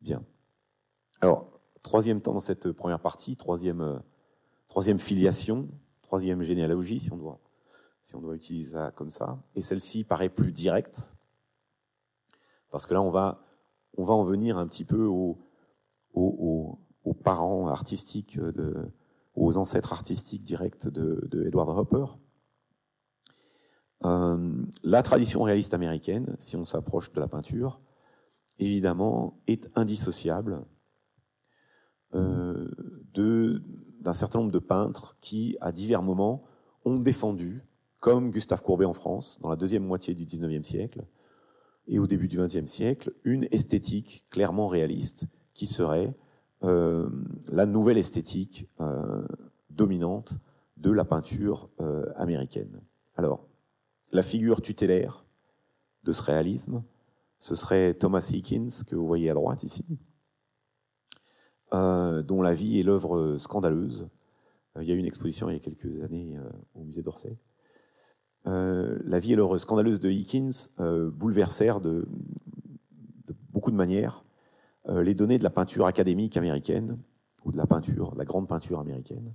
[0.00, 0.22] Bien.
[1.20, 3.98] Alors, troisième temps dans cette première partie, troisième, euh,
[4.68, 5.68] troisième filiation,
[6.12, 7.40] troisième généalogie, si on, doit,
[8.02, 9.42] si on doit utiliser ça comme ça.
[9.54, 11.14] Et celle-ci paraît plus directe,
[12.70, 13.42] parce que là, on va,
[13.96, 15.38] on va en venir un petit peu aux,
[17.24, 18.92] parents artistiques, de,
[19.36, 22.04] aux ancêtres artistiques directs de, de Edward Hopper.
[24.04, 27.80] Euh, la tradition réaliste américaine, si on s'approche de la peinture,
[28.58, 30.66] évidemment, est indissociable
[32.12, 32.68] euh,
[34.02, 36.44] d'un certain nombre de peintres qui, à divers moments,
[36.84, 37.62] ont défendu,
[38.00, 41.04] comme Gustave Courbet en France, dans la deuxième moitié du XIXe siècle
[41.88, 46.14] et au début du XXe siècle, une esthétique clairement réaliste qui serait
[46.64, 47.08] euh,
[47.48, 49.26] la nouvelle esthétique euh,
[49.70, 50.34] dominante
[50.76, 52.80] de la peinture euh, américaine.
[53.16, 53.46] Alors,
[54.12, 55.24] la figure tutélaire
[56.04, 56.82] de ce réalisme,
[57.38, 59.84] ce serait Thomas Hickins, que vous voyez à droite ici,
[61.72, 64.08] dont la vie est l'œuvre scandaleuse.
[64.76, 67.02] Euh, il y a eu une exposition il y a quelques années euh, au musée
[67.02, 67.36] d'Orsay.
[68.44, 72.06] la vie et l'œuvre scandaleuse de Hickins bouleversèrent de,
[73.52, 74.24] beaucoup de manières
[74.88, 76.98] les données de la peinture académique américaine,
[77.44, 79.32] ou de la peinture, la grande peinture américaine.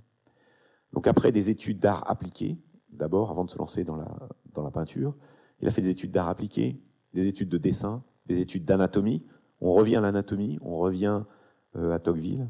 [0.92, 2.58] Donc après des études d'art appliquées,
[2.90, 4.08] d'abord, avant de se lancer dans la,
[4.52, 5.14] dans la peinture,
[5.60, 6.80] il a fait des études d'art appliquées,
[7.14, 9.24] des études de dessin, des études d'anatomie.
[9.60, 11.37] On revient à l'anatomie, on revient euh,
[11.92, 12.48] à Tocqueville,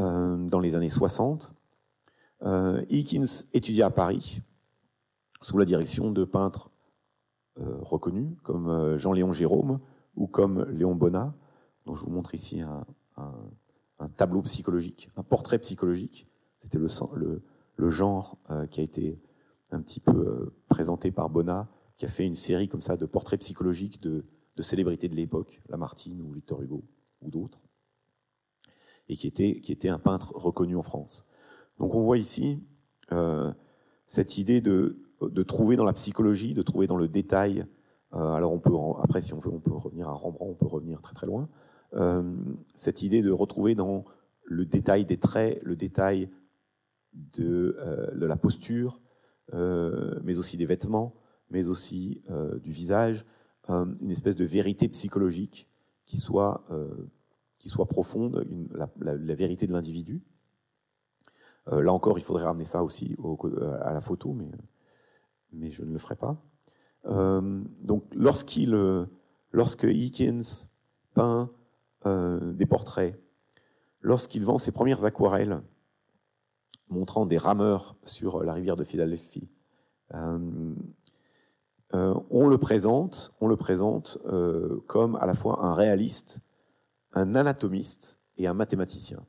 [0.00, 1.54] euh, dans les années 60.
[2.42, 4.40] Euh, Hickins étudia à Paris,
[5.40, 6.70] sous la direction de peintres
[7.56, 9.78] reconnus, comme Jean-Léon Gérôme
[10.16, 11.32] ou comme Léon Bonnat,
[11.86, 12.84] dont je vous montre ici un,
[14.16, 16.26] tableau psychologique, un portrait psychologique.
[16.58, 18.38] C'était le, genre
[18.70, 19.20] qui a été
[19.70, 23.38] un petit peu présenté par Bonnat, qui a fait une série comme ça de portraits
[23.38, 24.24] psychologiques de,
[24.56, 26.82] de célébrités de l'époque, Lamartine ou Victor Hugo
[27.22, 27.63] ou d'autres
[29.08, 31.24] et qui était, qui était un peintre reconnu en France.
[31.78, 32.62] Donc on voit ici
[33.12, 33.52] euh,
[34.06, 37.66] cette idée de, de trouver dans la psychologie, de trouver dans le détail.
[38.14, 40.66] Euh, alors on peut, après si on veut, on peut revenir à Rembrandt, on peut
[40.66, 41.48] revenir très très loin.
[41.94, 42.34] Euh,
[42.74, 44.04] cette idée de retrouver dans
[44.44, 46.30] le détail des traits, le détail
[47.12, 47.76] de,
[48.14, 49.00] la posture,
[49.52, 51.14] mais aussi des vêtements,
[51.48, 52.22] mais aussi
[52.62, 53.24] du visage,
[53.68, 55.70] une espèce de vérité psychologique
[56.04, 56.66] qui soit,
[57.68, 60.22] soit profonde, la, vérité de l'individu.
[61.66, 63.16] là encore, il faudrait ramener ça aussi
[63.82, 64.32] à la photo,
[65.52, 66.36] mais, je ne le ferai pas.
[67.04, 68.76] donc, lorsqu'il,
[69.52, 69.84] lorsque
[71.14, 71.50] peint
[72.04, 73.18] des portraits,
[74.00, 75.62] lorsqu'il vend ses premières aquarelles,
[76.88, 79.48] montrant des rameurs sur la rivière de Philadelphie.
[80.14, 80.74] Euh,
[81.94, 86.40] euh, on le présente, euh, comme à la fois un réaliste,
[87.14, 89.24] un anatomiste et un mathématicien.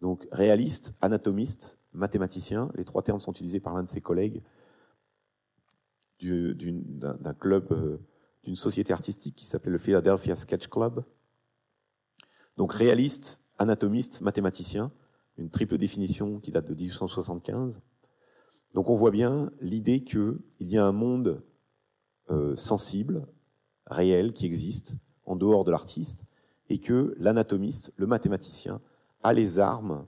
[0.00, 4.42] Donc réaliste, anatomiste, mathématicien, les trois termes sont utilisés par l'un de ses collègues
[6.20, 8.00] d'un club,
[8.44, 11.04] d'une société artistique qui s'appelait le Philadelphia Sketch Club.
[12.56, 14.92] Donc réaliste, anatomiste, mathématicien,
[15.36, 17.80] une triple définition qui date de 1875.
[18.74, 21.42] Donc on voit bien l'idée qu'il y a un monde
[22.30, 23.26] euh, sensible,
[23.86, 26.24] réel, qui existe en dehors de l'artiste,
[26.72, 28.80] et que l'anatomiste, le mathématicien,
[29.22, 30.06] a les armes,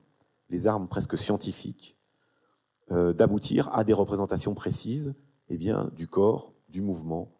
[0.48, 1.98] les armes presque scientifiques,
[2.90, 5.14] euh, d'aboutir à des représentations précises
[5.50, 7.30] eh bien, du corps, du mouvement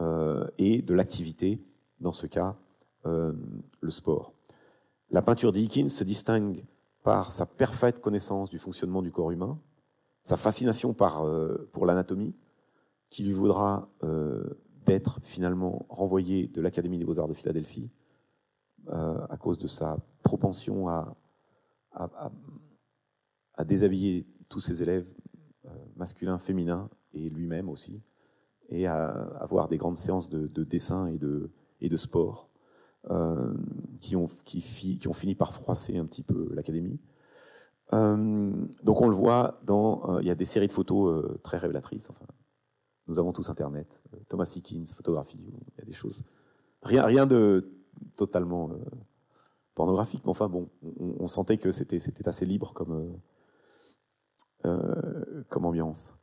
[0.00, 1.60] euh, et de l'activité,
[1.98, 2.56] dans ce cas,
[3.04, 4.34] le sport.
[5.10, 6.64] La peinture d'Eakins se distingue
[7.02, 9.58] par sa parfaite connaissance du fonctionnement du corps humain,
[10.22, 12.36] sa fascination euh, pour l'anatomie,
[13.08, 14.44] qui lui vaudra euh,
[14.84, 17.99] d'être finalement renvoyé de l'Académie des beaux-arts de Philadelphie euh,
[18.88, 21.16] à cause de sa propension à,
[21.92, 25.06] à, déshabiller tous ses élèves,
[25.96, 28.00] masculins, féminins, et lui-même aussi,
[28.68, 29.08] et à
[29.40, 31.50] avoir des grandes séances de, dessin et de,
[31.80, 32.50] et de sport.
[33.08, 33.54] Euh,
[34.02, 37.00] qui, ont, qui, ont fini par froisser un petit peu l'académie.
[37.94, 38.52] Euh,
[38.82, 42.10] donc on le voit dans, euh, il y a des séries de photos très révélatrices.
[42.10, 42.26] Enfin,
[43.06, 46.24] nous avons tous Internet, Thomas Hickins, photographie, il y a des choses,
[46.82, 47.72] rien, rien de
[48.16, 48.70] totalement
[49.74, 53.18] pornographique, mais enfin bon, on, sentait que c'était assez libre comme
[55.48, 56.14] comme ambiance.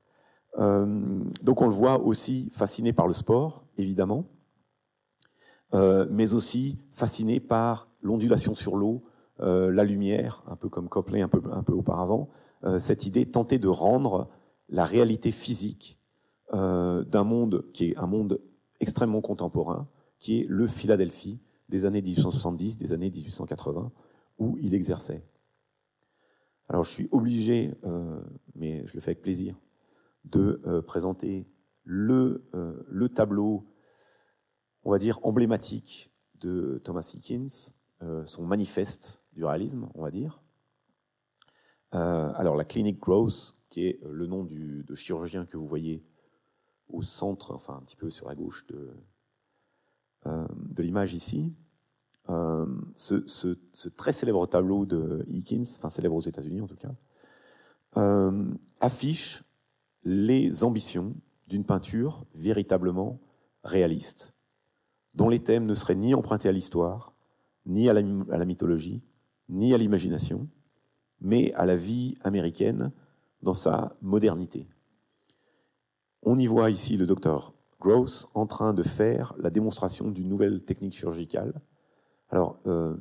[0.58, 4.26] donc on le voit aussi fasciné par le sport, évidemment.
[5.74, 9.04] Euh, mais aussi fasciné par l'ondulation sur l'eau,
[9.42, 12.30] euh, la lumière, un peu comme Copley un peu, un peu auparavant,
[12.64, 14.30] euh, cette idée tenter de rendre
[14.70, 16.00] la réalité physique
[16.54, 18.40] d'un monde qui est un monde
[18.80, 23.92] extrêmement contemporain, qui est le Philadelphie des années 1870, des années 1880,
[24.40, 25.24] où il exerçait.
[26.70, 27.74] Alors je suis obligé,
[28.56, 29.60] mais je le fais avec plaisir,
[30.26, 31.48] de présenter
[31.84, 32.50] le,
[32.88, 33.66] le tableau
[34.88, 40.42] on va dire, emblématique de Thomas Hickins, euh, son manifeste du réalisme, on va dire.
[41.94, 46.06] Euh, alors, la Clinic Growth, qui est le nom du, de chirurgien que vous voyez
[46.88, 48.94] au centre, enfin un petit peu sur la gauche de, euh,
[50.28, 51.54] de l'image ici,
[52.96, 56.94] ce, très célèbre tableau de Hickins, enfin célèbre aux États-Unis en tout cas,
[58.82, 59.44] affiche
[60.04, 61.16] les ambitions
[61.48, 63.20] d'une peinture véritablement
[63.64, 64.36] réaliste,
[65.14, 67.14] dont les thèmes ne seraient ni empruntés à l'histoire,
[67.66, 69.02] ni à la, mythologie,
[69.50, 70.48] ni à l'imagination,
[71.20, 72.92] mais à la vie américaine
[73.42, 74.68] dans sa modernité.
[76.24, 80.64] On y voit ici le docteur Gross en train de faire la démonstration d'une nouvelle
[80.64, 81.62] technique chirurgicale.
[82.30, 82.96] Alors, euh,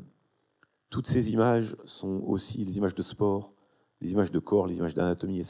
[0.91, 3.55] toutes ces images sont aussi les images de sport,
[4.01, 5.45] les images de corps, les images d'anatomie et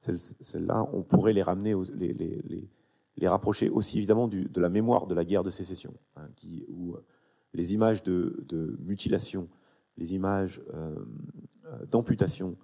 [0.00, 5.42] celles-là, on pourrait les ramener, les, rapprocher aussi évidemment de la mémoire de la guerre
[5.42, 6.28] de sécession, hein,
[6.68, 7.04] où euh,
[7.52, 9.48] les images de, mutilation,
[9.98, 10.96] les images euh,
[11.90, 12.56] d'amputation,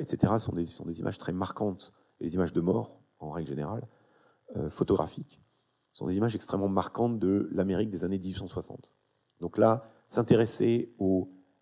[0.00, 3.48] etc., sont des, sont des, images très marquantes, et les images de mort, en règle
[3.48, 3.86] générale,
[4.68, 5.42] photographiques,
[5.92, 8.94] sont des images extrêmement marquantes de l'Amérique des années 1860.
[9.40, 10.94] Donc là, s'intéresser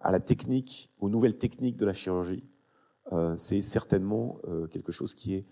[0.00, 2.44] à la technique, aux nouvelles techniques de la chirurgie,
[3.36, 4.38] c'est certainement
[4.70, 5.46] quelque chose qui est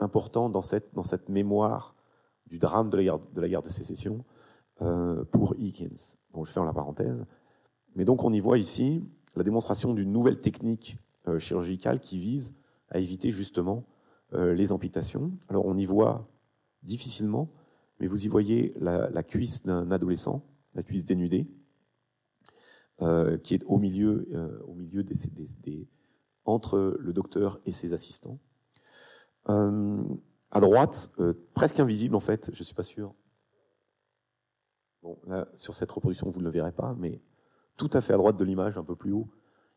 [0.00, 1.94] important dans cette, mémoire
[2.46, 2.96] du drame de
[3.40, 4.24] la guerre de, sécession
[4.82, 6.16] euh, pour Eakins.
[6.32, 7.26] Bon, je ferme la parenthèse.
[7.94, 9.02] Mais donc on y voit ici
[9.36, 10.98] la démonstration d'une nouvelle technique
[11.28, 12.52] euh, chirurgicale qui vise
[12.90, 13.84] à éviter justement
[14.32, 15.32] euh, les amputations.
[15.48, 16.28] Alors on y voit
[16.84, 17.50] difficilement,
[17.98, 21.48] mais vous y voyez la, cuisse d'un adolescent, la cuisse dénudée,
[23.42, 24.28] qui est au milieu,
[24.66, 25.88] au milieu des,
[26.44, 28.38] entre le docteur et ses assistants.
[30.54, 33.12] À droite, euh, presque invisible en fait, je ne suis pas sûr.
[35.02, 37.20] Bon, là, sur cette reproduction, vous ne le verrez pas, mais
[37.76, 39.28] tout à fait à droite de l'image, un peu plus haut,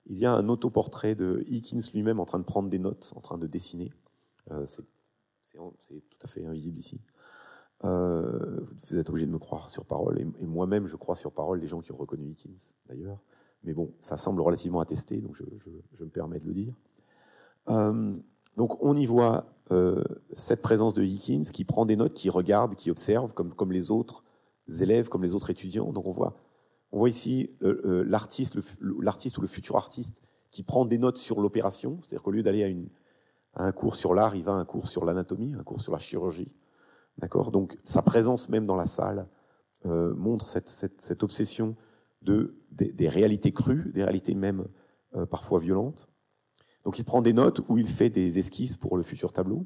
[0.05, 3.21] il y a un autoportrait de Eakins lui-même en train de prendre des notes, en
[3.21, 3.91] train de dessiner.
[4.51, 4.85] Euh, c'est
[5.53, 6.99] tout à fait invisible ici.
[7.81, 11.67] vous êtes obligé de me croire sur parole, et, moi-même, je crois sur parole les
[11.67, 13.19] gens qui ont reconnu Higgins, d'ailleurs.
[13.63, 15.43] Mais bon, ça semble relativement attesté, donc je,
[16.03, 16.73] me permets de le dire.
[18.55, 19.45] donc on y voit
[20.33, 23.91] cette présence de Higgins qui prend des notes, qui regarde, qui observe, comme, comme les
[23.91, 24.23] autres
[24.81, 25.91] élèves, comme les autres étudiants.
[25.91, 26.37] Donc on voit,
[26.91, 31.99] on voit ici l'artiste, l'artiste ou le futur artiste qui prend des notes sur l'opération,
[32.01, 32.87] c'est-à-dire qu'au lieu d'aller à, une,
[33.63, 36.53] un cours sur l'art, il va un cours sur l'anatomie, un cours sur la chirurgie.
[37.17, 37.51] D'accord?
[37.51, 39.27] Donc sa présence même dans la salle
[39.85, 41.75] euh, montre cette, obsession
[42.21, 44.67] de, des, réalités crues, des réalités même
[45.15, 46.09] euh, parfois violentes.
[46.83, 49.65] Donc il prend des notes où il fait des esquisses pour le futur tableau.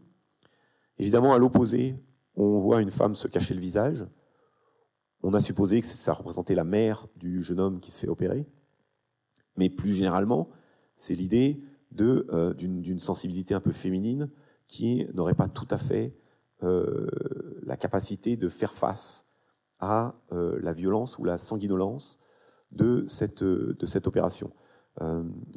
[0.97, 1.97] Évidemment, à l'opposé,
[2.35, 4.07] on voit une femme se cacher le visage.
[5.23, 8.47] On a supposé que ça représentait la mère du jeune homme qui se fait opérer.
[9.57, 10.49] Mais plus généralement,
[10.95, 11.61] c'est l'idée
[11.99, 14.29] euh, d'une sensibilité un peu féminine
[14.67, 16.15] qui n'aurait pas tout à fait
[16.63, 17.09] euh,
[17.63, 19.27] la capacité de faire face
[19.79, 22.17] à euh, la violence ou la sanguinolence
[22.71, 24.51] de cette, de cette opération.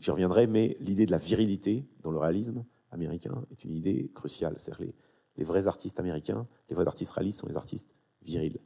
[0.01, 4.55] J'y reviendrai, mais l'idée de la virilité dans le réalisme américain est une idée cruciale.
[4.57, 4.95] C'est-à-dire les,
[5.37, 8.61] les vrais artistes américains, les vrais artistes réalistes sont les artistes virils.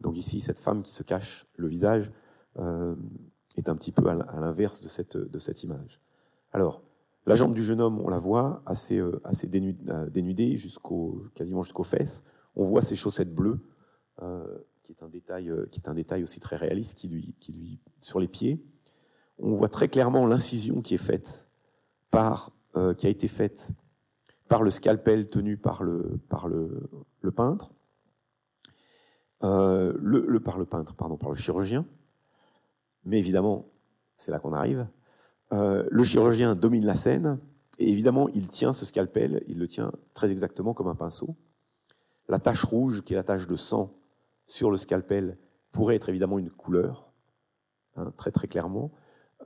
[0.00, 2.12] Donc ici, cette femme qui se cache le visage
[2.56, 6.00] est un petit peu à l'inverse de cette, de cette image.
[6.52, 6.82] Alors,
[7.26, 11.84] la jambe du jeune homme, on la voit assez, euh, euh, dénudée jusqu'au, quasiment jusqu'aux
[11.84, 12.22] fesses.
[12.56, 13.60] On voit ses chaussettes bleues,
[14.22, 18.20] euh, qui, est un détail, qui est un détail aussi très réaliste, qui lui, sur
[18.20, 18.64] les pieds.
[19.38, 21.48] On voit très clairement l'incision qui est faite
[22.10, 22.52] par,
[22.98, 23.70] qui a été faite
[24.48, 26.88] par le scalpel tenu par le, par le,
[27.34, 27.72] peintre,
[29.40, 31.86] par le peintre, pardon, par le chirurgien.
[33.04, 33.66] Mais évidemment,
[34.16, 34.86] c'est là qu'on arrive.
[35.52, 37.38] Euh, le chirurgien domine la scène,
[37.78, 41.34] et évidemment, il tient ce scalpel, il le tient très exactement comme un pinceau.
[42.28, 43.92] La tache rouge, qui est la tache de sang
[44.46, 45.38] sur le scalpel,
[45.72, 47.12] pourrait être évidemment une couleur,
[47.96, 48.92] hein, très très clairement.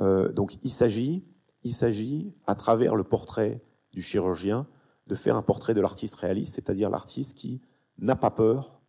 [0.01, 1.25] Euh, donc il s'agit,
[1.63, 4.67] il s'agit, à travers le portrait du chirurgien,
[5.07, 7.61] de faire un portrait de l'artiste réaliste, c'est-à-dire l'artiste qui
[7.99, 8.81] n'a pas peur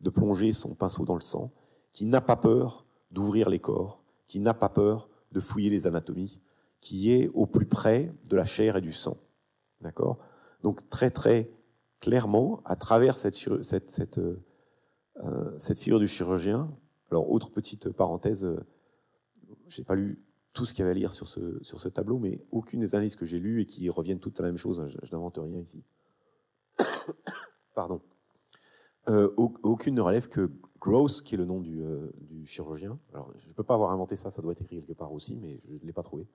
[0.00, 1.52] de plonger son pinceau dans le sang,
[1.92, 6.40] qui n'a pas peur d'ouvrir les corps, qui n'a pas peur de fouiller les anatomies,
[6.80, 9.16] qui est au plus près de la chair et du sang.
[9.80, 10.18] D'accord?
[10.62, 11.50] Donc très très
[12.00, 13.60] clairement, à travers euh,
[15.24, 16.70] euh, cette, figure du chirurgien,
[17.10, 18.60] alors autre petite parenthèse, euh,
[19.68, 20.22] je n'ai pas lu
[20.52, 23.24] tout ce qu'il y avait à lire sur ce, tableau, mais aucune des analyses que
[23.24, 25.84] j'ai lues et qui reviennent toutes à la même chose, hein, je, n'invente rien ici.
[27.74, 28.00] Pardon.
[29.06, 30.50] aucune ne relève que
[30.80, 31.82] Gross, qui est le nom du,
[32.20, 32.98] du chirurgien.
[33.12, 35.36] Alors, je ne peux pas avoir inventé ça, ça doit être écrit quelque part aussi,
[35.36, 36.26] mais je ne l'ai pas trouvé.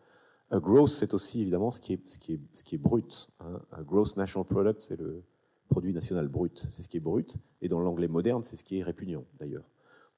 [0.53, 3.29] Uh, gross, c'est aussi évidemment ce qui est, ce qui est, ce qui est brut.
[3.39, 3.59] Hein.
[3.83, 5.23] gross national product, c'est le
[5.69, 7.37] produit national brut, c'est ce qui est brut.
[7.61, 9.65] Et dans l'anglais moderne, c'est ce qui est répugnant d'ailleurs.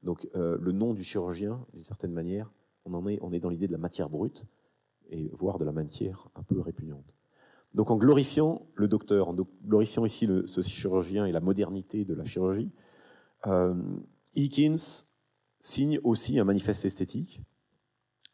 [0.03, 2.51] Donc euh, le nom du chirurgien, d'une certaine manière,
[2.85, 4.45] on, en est, on est dans l'idée de la matière brute,
[5.09, 7.13] et voire de la matière un peu répugnante.
[7.73, 12.25] Donc en glorifiant le docteur, en glorifiant ici ce chirurgien et la modernité de la
[12.25, 12.71] chirurgie,
[13.47, 13.75] euh,
[14.35, 15.05] Eakins
[15.59, 17.41] signe aussi un manifeste esthétique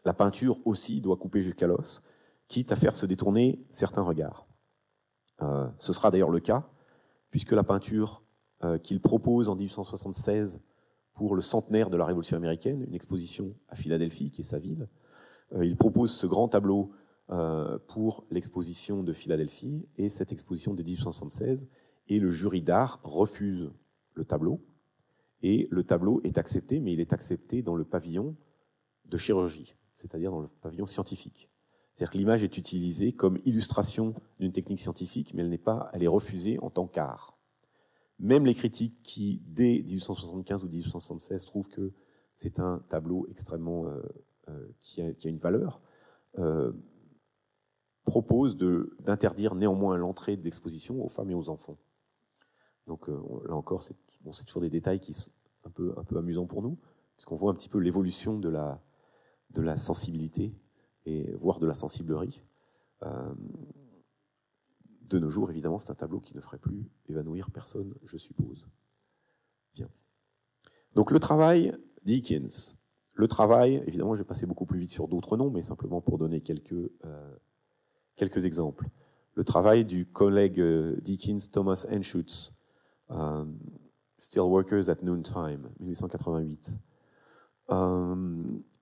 [0.05, 2.01] la peinture aussi doit couper jusqu'à l'os,
[2.47, 4.47] quitte à faire se détourner certains regards.
[5.41, 6.67] Euh, ce sera d'ailleurs le cas,
[7.29, 8.23] puisque la peinture
[8.63, 10.59] euh, qu'il propose en 1876
[11.13, 14.87] pour le centenaire de la Révolution américaine, une exposition à Philadelphie, qui est sa ville,
[15.53, 16.91] euh, il propose ce grand tableau
[17.87, 21.69] pour l'exposition de Philadelphie, et cette exposition de 1876,
[22.09, 23.71] et le jury d'art refuse
[24.15, 24.61] le tableau,
[25.41, 28.35] et le tableau est accepté, mais il est accepté dans le pavillon
[29.05, 31.51] de chirurgie c'est-à-dire dans le pavillon scientifique.
[31.93, 36.03] C'est-à-dire que l'image est utilisée comme illustration d'une technique scientifique, mais elle n'est pas, elle
[36.03, 37.37] est refusée en tant qu'art.
[38.19, 41.91] Même les critiques qui, dès 1875 ou 1876, trouvent que
[42.35, 44.01] c'est un tableau extrêmement euh,
[44.49, 45.81] euh, qui, a, une valeur,
[46.37, 46.71] euh,
[48.05, 48.57] proposent
[48.99, 51.77] d'interdire néanmoins l'entrée de l'exposition aux femmes et aux enfants.
[52.87, 53.95] Donc là encore, c'est
[54.45, 55.31] toujours des détails qui sont
[55.65, 56.79] un peu, un peu amusants pour nous,
[57.15, 58.81] puisqu'on voit un petit peu l'évolution de la,
[59.53, 60.53] de la sensibilité
[61.05, 62.43] et voire de la sensiblerie.
[63.03, 63.33] Euh,
[65.09, 68.69] de nos jours, évidemment, c'est un tableau qui ne ferait plus évanouir personne, je suppose.
[69.75, 69.89] Bien.
[70.95, 71.75] Donc le travail
[72.05, 72.77] Dickens.
[73.13, 76.17] Le travail, évidemment, je vais passer beaucoup plus vite sur d'autres noms, mais simplement pour
[76.17, 77.35] donner quelques, euh,
[78.15, 78.87] quelques exemples.
[79.33, 82.53] Le travail du collègue euh, Dickens Thomas Enschutz,
[84.17, 86.79] Still Workers at Noontime, 1888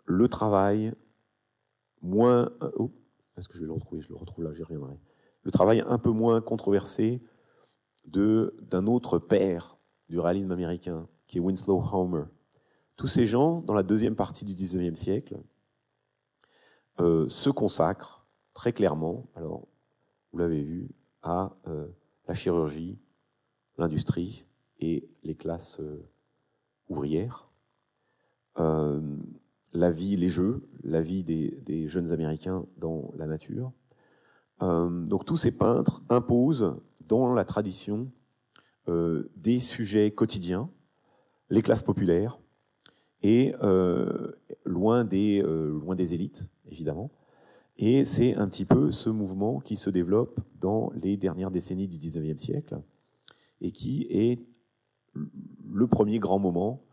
[0.09, 0.93] le travail
[2.01, 2.51] moins...
[3.37, 4.01] Est-ce que je vais retrouver?
[4.01, 4.99] Je le là, j'y reviendrai.
[5.43, 7.21] Le travail un peu moins controversé
[8.05, 9.77] d'un autre père
[10.09, 12.23] du réalisme américain, qui est Winslow Homer.
[12.95, 15.37] Tous ces gens, dans la deuxième partie du XIXe siècle,
[16.99, 19.67] euh, se consacrent très clairement, alors
[20.31, 20.89] vous l'avez vu,
[21.21, 21.87] à euh,
[22.27, 22.97] la chirurgie,
[23.77, 24.45] l'industrie
[24.79, 26.03] et les classes euh,
[26.89, 27.47] ouvrières.
[29.73, 33.71] La vie, les jeux, la vie des, jeunes Américains dans la nature.
[34.61, 36.75] donc tous ces peintres imposent
[37.07, 38.11] dans la tradition
[38.87, 40.69] des sujets quotidiens,
[41.49, 42.39] les classes populaires,
[43.21, 43.53] et
[44.65, 47.11] loin, des, loin des élites, évidemment.
[47.81, 51.97] Et c'est un petit peu ce mouvement qui se développe dans les dernières décennies du
[51.97, 52.81] 19e siècle
[53.61, 54.41] et qui est
[55.71, 56.83] le premier grand moment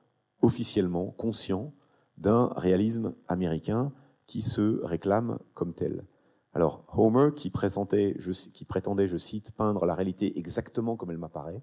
[0.43, 1.73] officiellement conscient
[2.19, 3.93] d'un réalisme américain
[4.27, 6.05] qui se réclame comme tel.
[6.53, 8.17] Alors Homer, qui, présentait,
[8.53, 11.63] qui prétendait, je cite, peindre la réalité exactement comme elle m'apparaît,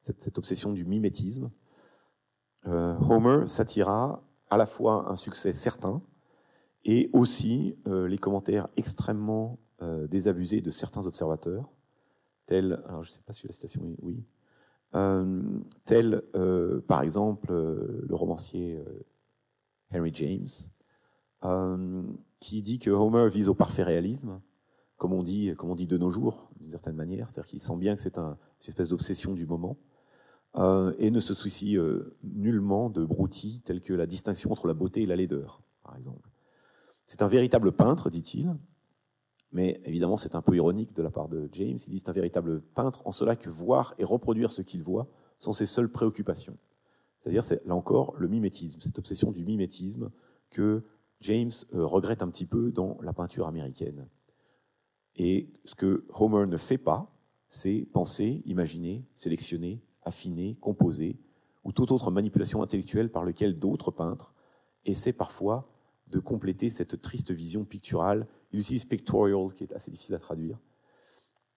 [0.00, 1.50] cette, obsession du mimétisme,
[2.66, 6.02] euh, Homer s'attira à la fois un succès certain,
[6.84, 11.68] et aussi euh, les commentaires extrêmement euh, désabusés de certains observateurs,
[12.46, 14.24] tels, alors je ne sais pas si la citation est, oui,
[15.84, 16.22] tels
[16.86, 18.82] par exemple le romancier
[19.92, 20.48] Henry James,
[22.40, 24.40] qui dit que Homer vise au parfait réalisme,
[24.96, 28.18] comme on dit, de nos jours, d'une certaine manière, c'est-à-dire qu'il sent bien que c'est
[28.18, 29.76] un, une espèce d'obsession du moment,
[30.98, 31.78] et ne se soucie
[32.24, 36.28] nullement de broutilles telles que la distinction entre la beauté et la laideur, par exemple.
[37.06, 38.54] C'est un véritable peintre, dit-il,
[39.52, 41.78] mais évidemment c'est un peu ironique de la part de James.
[41.86, 45.08] Il dit c'est un véritable peintre en cela que voir et reproduire ce qu'il voit
[45.38, 46.58] sont ses seules préoccupations.
[47.18, 50.10] C'est-à-dire, c'est là encore le mimétisme, cette obsession du mimétisme
[50.50, 50.84] que
[51.20, 54.06] James euh, regrette un petit peu dans la peinture américaine.
[55.16, 57.12] Et ce que Homer ne fait pas,
[57.48, 61.18] c'est penser, imaginer, sélectionner, affiner, composer,
[61.64, 64.32] ou toute autre manipulation intellectuelle par laquelle d'autres peintres
[64.84, 65.68] essaient parfois
[66.06, 68.28] de compléter cette triste vision picturale.
[68.52, 70.58] Il utilise pictorial, qui est assez difficile à traduire.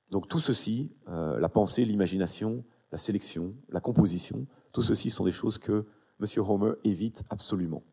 [0.09, 5.31] Donc tout ceci, euh, la pensée, l'imagination, la sélection, la composition, tout ceci sont des
[5.31, 5.85] choses que
[6.19, 6.43] M.
[6.47, 7.83] Homer évite absolument.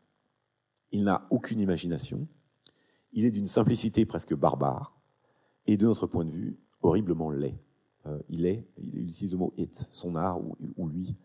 [0.91, 2.27] Il n'a aucune imagination,
[3.13, 4.99] il est d'une simplicité presque barbare,
[5.67, 7.59] et de notre point de vue, horriblement laid.
[8.05, 10.39] Euh, il est, il utilise le mot it, son art
[10.77, 11.15] ou, lui,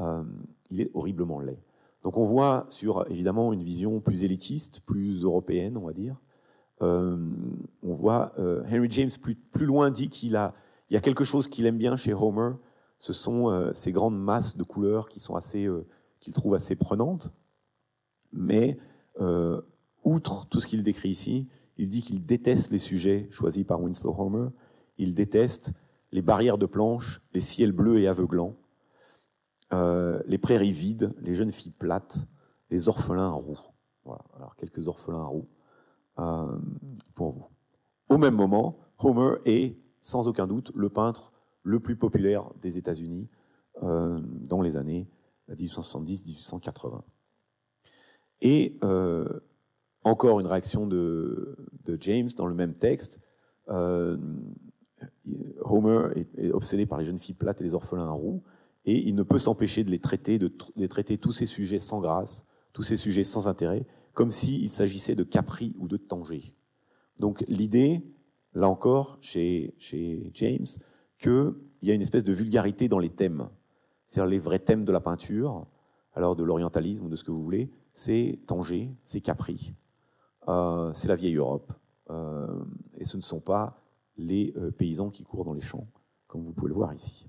[0.00, 0.24] euh,
[0.70, 1.62] il est horriblement laid.
[2.02, 6.20] Donc on voit sur évidemment une vision plus élitiste, plus européenne, on va dire.
[6.82, 7.16] Euh,
[7.82, 10.54] on voit Henry James plus, plus loin dit qu'il a,
[10.90, 12.56] il y a quelque chose qu'il aime bien chez Homer.
[13.04, 15.68] Ce sont euh, ces grandes masses de couleurs assez,
[16.20, 17.32] qu'il trouve assez prenantes.
[18.32, 18.78] Mais
[20.02, 24.14] outre tout ce qu'il décrit ici, il dit qu'il déteste les sujets choisis par Winslow
[24.18, 24.48] Homer.
[24.96, 25.74] Il déteste
[26.12, 28.56] les barrières de planches, les ciels bleus et aveuglants.
[29.74, 32.18] Euh, les prairies vides, les jeunes filles plates,
[32.70, 33.58] les orphelins roux.
[34.04, 35.48] Voilà, alors quelques orphelins roux
[36.20, 36.56] euh,
[37.14, 37.46] pour vous.
[38.08, 41.32] Au même moment, Homer est sans aucun doute le peintre
[41.64, 43.28] le plus populaire des États-Unis
[43.82, 45.08] euh, dans les années
[45.50, 47.00] 1870-1880.
[48.42, 48.78] Et
[50.04, 51.56] encore une réaction de,
[52.00, 53.20] James dans le même texte.
[55.62, 58.42] Homer est, obsédé par les jeunes filles plates et les orphelins roux
[58.86, 60.52] et il ne peut s'empêcher de les traiter, de,
[60.86, 65.24] traiter tous ces sujets sans grâce, tous ces sujets sans intérêt, comme s'il s'agissait de
[65.24, 66.54] Capri ou de Tanger.
[67.18, 68.02] Donc l'idée,
[68.52, 69.74] là encore, chez
[70.34, 70.66] James,
[71.18, 73.48] qu'il y a une espèce de vulgarité dans les thèmes.
[74.06, 75.66] C'est-à-dire les vrais thèmes de la peinture,
[76.14, 79.74] alors de l'orientalisme ou de ce que vous voulez, c'est Tanger, c'est Capri,
[80.48, 81.72] euh, c'est la vieille Europe.
[82.10, 82.64] Euh,
[82.98, 83.80] et ce ne sont pas
[84.16, 85.86] les euh, paysans qui courent dans les champs,
[86.26, 87.28] comme vous pouvez le voir ici.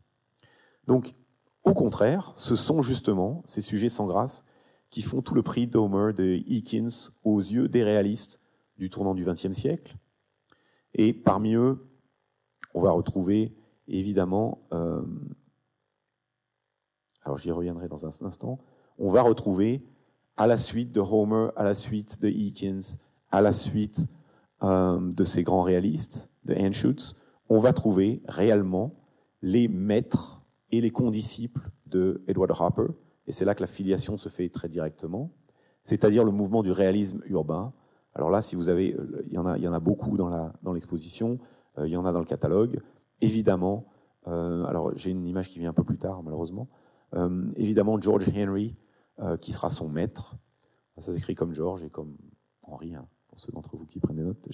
[0.86, 1.16] Donc,
[1.64, 4.46] au contraire, ce sont justement ces sujets sans grâce
[4.90, 8.40] qui font tout le prix d'Homer, de Eakins, aux yeux des réalistes
[8.78, 9.98] du tournant du XXe siècle.
[10.94, 11.90] Et parmi eux,
[12.74, 13.56] on va retrouver
[13.88, 15.02] évidemment, euh,
[17.24, 18.60] alors j'y reviendrai dans un instant,
[18.98, 19.84] on va retrouver
[20.38, 22.98] à la suite de Homer, à la suite de Eakins,
[23.32, 24.08] à la suite
[24.64, 27.16] euh, de ces grands réalistes, de Anschutz,
[27.50, 28.94] on va trouver réellement
[29.42, 32.88] les maîtres et les condisciples de Edward Harper,
[33.28, 35.32] et c'est là que la filiation se fait très directement,
[35.84, 37.74] c'est-à-dire le mouvement du réalisme urbain.
[38.14, 38.96] Alors là, si vous avez,
[39.28, 41.40] il y en a, il y en a beaucoup dans l'exposition,
[41.78, 42.82] euh, il y en a dans le catalogue.
[43.22, 43.88] Évidemment,
[44.28, 46.68] euh, alors j'ai une image qui vient un peu plus tard, malheureusement.
[47.14, 48.76] Euh, évidemment, George Henry,
[49.40, 50.36] qui sera son maître.
[50.98, 52.18] Ça s'écrit comme George et comme
[52.64, 54.50] Henry, hein, pour ceux d'entre vous qui prennent des notes.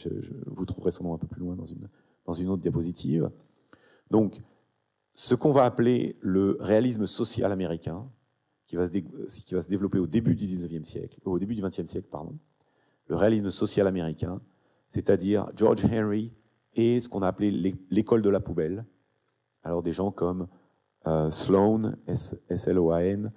[0.46, 1.90] vous trouverez son nom un peu plus loin dans une,
[2.26, 3.32] dans une autre diapositive.
[4.12, 4.44] Donc,
[5.16, 8.08] ce qu'on va appeler le réalisme social américain,
[8.68, 11.62] qui va, se qui va se développer au début du 19e siècle, au début du
[11.62, 12.38] 20e siècle, pardon,
[13.08, 14.42] le réalisme social américain,
[14.88, 16.32] c'est-à-dire George Henry
[16.76, 17.52] et ce qu'on a appelé
[17.90, 18.86] l'école de la poubelle.
[19.64, 20.48] Alors des gens comme
[21.08, 23.32] euh, Sloan, S-L-O-A-N,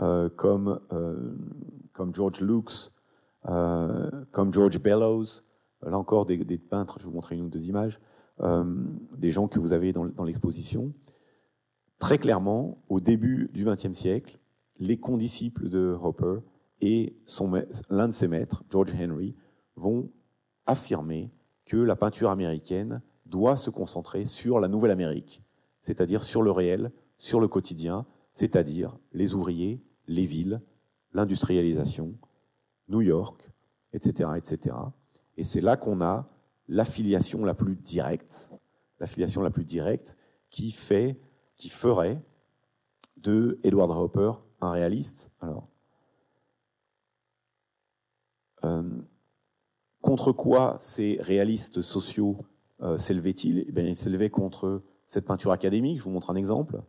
[0.00, 1.34] euh, comme, euh,
[1.92, 2.90] comme George Lukes,
[3.42, 5.42] comme George Bellows,
[5.82, 8.00] là encore des, peintres, je vais vous montrer une ou deux images,
[9.18, 10.92] des gens que vous avez dans l'exposition.
[11.98, 14.38] Très clairement, au début du XXe siècle,
[14.78, 16.38] les condisciples de Hopper
[16.80, 17.16] et
[17.90, 19.34] l'un de ses maîtres, George Henry,
[19.74, 20.08] vont
[20.66, 21.32] affirmer
[21.64, 25.42] que la peinture américaine doit se concentrer sur la Nouvelle Amérique,
[25.80, 30.60] c'est-à-dire sur le réel, sur le quotidien, c'est-à-dire les ouvriers, les villes,
[31.12, 32.14] l'industrialisation,
[32.88, 33.50] New York,
[33.92, 34.30] etc.
[34.36, 34.76] etc.
[35.36, 36.28] Et c'est là qu'on a
[36.68, 38.50] l'affiliation la plus directe,
[39.00, 40.16] l'affiliation la plus directe
[40.50, 41.18] qui fait,
[41.56, 42.22] qui ferait
[43.16, 45.32] de Edward Hopper un réaliste.
[45.40, 45.68] Alors,
[48.64, 48.82] euh,
[50.02, 52.36] contre quoi ces réalistes sociaux
[52.82, 55.98] euh, s'élevaient-ils eh Ils s'élevaient contre cette peinture académique.
[55.98, 56.82] Je vous montre un exemple.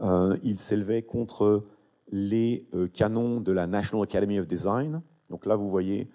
[0.00, 1.66] Euh, ils s'élevaient contre
[2.10, 5.02] les canons de la National Academy of Design.
[5.30, 6.10] Donc là, vous voyez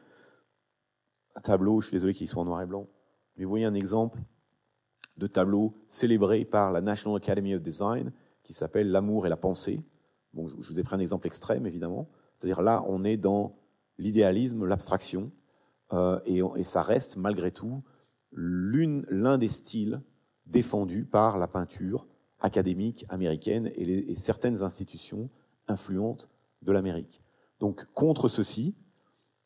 [1.36, 2.88] un tableau, je suis désolé qu'il soit en noir et blanc,
[3.36, 4.20] mais vous voyez un exemple
[5.18, 8.12] de tableau célébré par la National Academy of Design
[8.44, 9.84] qui s'appelle L'amour et la pensée.
[10.34, 12.08] Bon, je vous ai pris un exemple extrême, évidemment.
[12.36, 13.56] C'est-à-dire là, on est dans
[13.98, 15.32] l'idéalisme, l'abstraction,
[15.94, 17.84] euh, et, ça reste malgré tout
[18.32, 20.02] l'un des styles
[20.46, 22.08] défendus par la peinture
[22.40, 25.30] académique américaine et, certaines institutions
[25.68, 26.30] influentes
[26.62, 27.22] de l'Amérique.
[27.60, 28.76] Donc contre ceci,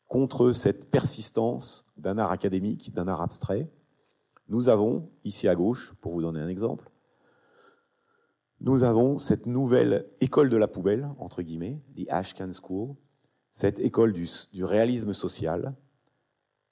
[0.08, 3.70] contre cette persistance d'un art académique, d'un art abstrait,
[4.48, 6.90] nous avons, ici à gauche, pour vous donner un exemple,
[8.60, 12.94] nous avons cette nouvelle école de la poubelle, entre guillemets, the Ashcan School,
[13.50, 14.26] cette école du,
[14.64, 15.74] réalisme social,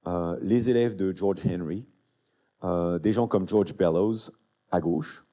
[0.07, 1.87] euh, les élèves de George Henry,
[2.65, 4.31] euh, des gens comme George Bellows
[4.71, 5.25] à gauche,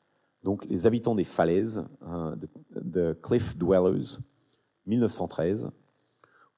[0.44, 2.36] donc les habitants des falaises euh,
[2.76, 4.18] de, Cliff Dwellers,
[4.86, 5.72] 1913,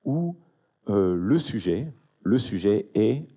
[0.04, 0.38] où
[0.88, 1.94] le sujet,
[2.24, 3.28] le sujet est,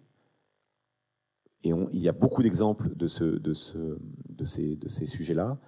[1.62, 3.98] et il y a beaucoup d'exemples de, ce, de, ce,
[4.28, 5.58] de ces, de sujets-là,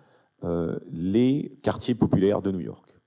[0.45, 3.01] euh, les quartiers populaires de New York.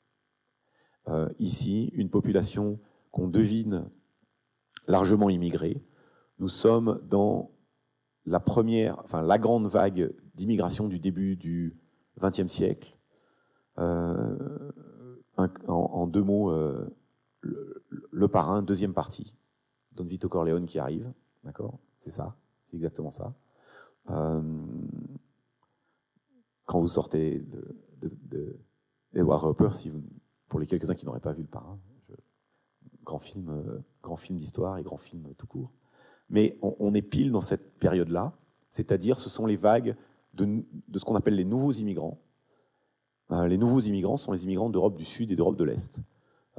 [1.07, 2.79] Euh, ici, une population
[3.11, 3.85] qu'on devine
[4.87, 5.83] largement immigrée.
[6.39, 7.51] Nous sommes dans
[8.25, 11.77] la première, enfin la grande vague d'immigration du début du
[12.19, 12.97] XXe siècle.
[13.77, 14.71] Euh,
[15.67, 16.53] en, deux mots,
[17.41, 19.33] le, parrain, deuxième partie.
[19.93, 21.13] Don Vito Corleone qui arrive,
[21.45, 21.79] d'accord?
[21.97, 22.35] C'est ça,
[22.65, 23.33] c'est exactement ça
[26.69, 27.39] quand vous sortez
[28.01, 28.59] de,
[29.15, 29.91] Edward Hopper, si
[30.47, 31.79] pour les quelques-uns qui n'auraient pas vu Le Parrain,
[33.03, 35.71] grand film, euh, grand film d'histoire et grand film tout court.
[36.29, 38.33] Mais on, est pile dans cette période-là,
[38.69, 39.95] c'est-à-dire ce sont les vagues
[40.33, 40.63] de,
[40.95, 42.21] ce qu'on appelle les nouveaux immigrants.
[43.31, 46.01] Euh, les nouveaux immigrants sont les immigrants d'Europe du Sud et d'Europe de l'Est.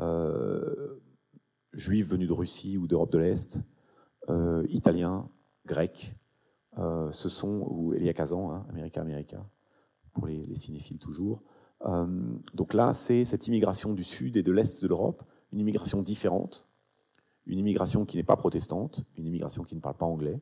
[0.00, 1.00] Euh,
[1.72, 3.64] juifs venus de Russie ou d'Europe de l'Est,
[4.68, 5.28] italiens,
[5.66, 6.14] grecs,
[6.76, 9.44] ce sont, ou Elia Kazan, hein, America America,
[10.12, 11.42] pour les, cinéphiles toujours.
[11.86, 12.06] Euh,
[12.54, 16.68] donc là, c'est cette immigration du sud et de l'est de l'Europe, une immigration différente,
[17.46, 20.40] une immigration qui n'est pas protestante, une immigration qui ne parle pas anglais,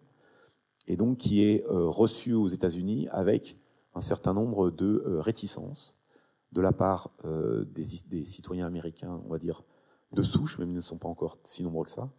[0.86, 3.58] et donc qui est euh, reçue aux États-Unis avec
[3.94, 5.96] un certain nombre de euh, réticences
[6.52, 9.64] de la part des, des, citoyens américains, on va dire,
[10.12, 12.10] de souche, même ils ne sont pas encore si nombreux que ça.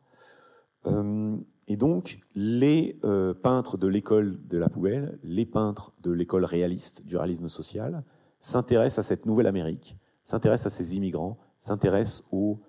[1.69, 7.05] Et donc, les euh, peintres de l'école de la poubelle, les peintres de l'école réaliste,
[7.05, 8.03] du réalisme social,
[8.39, 12.59] s'intéressent à cette nouvelle Amérique, s'intéressent à ces immigrants, s'intéressent aux,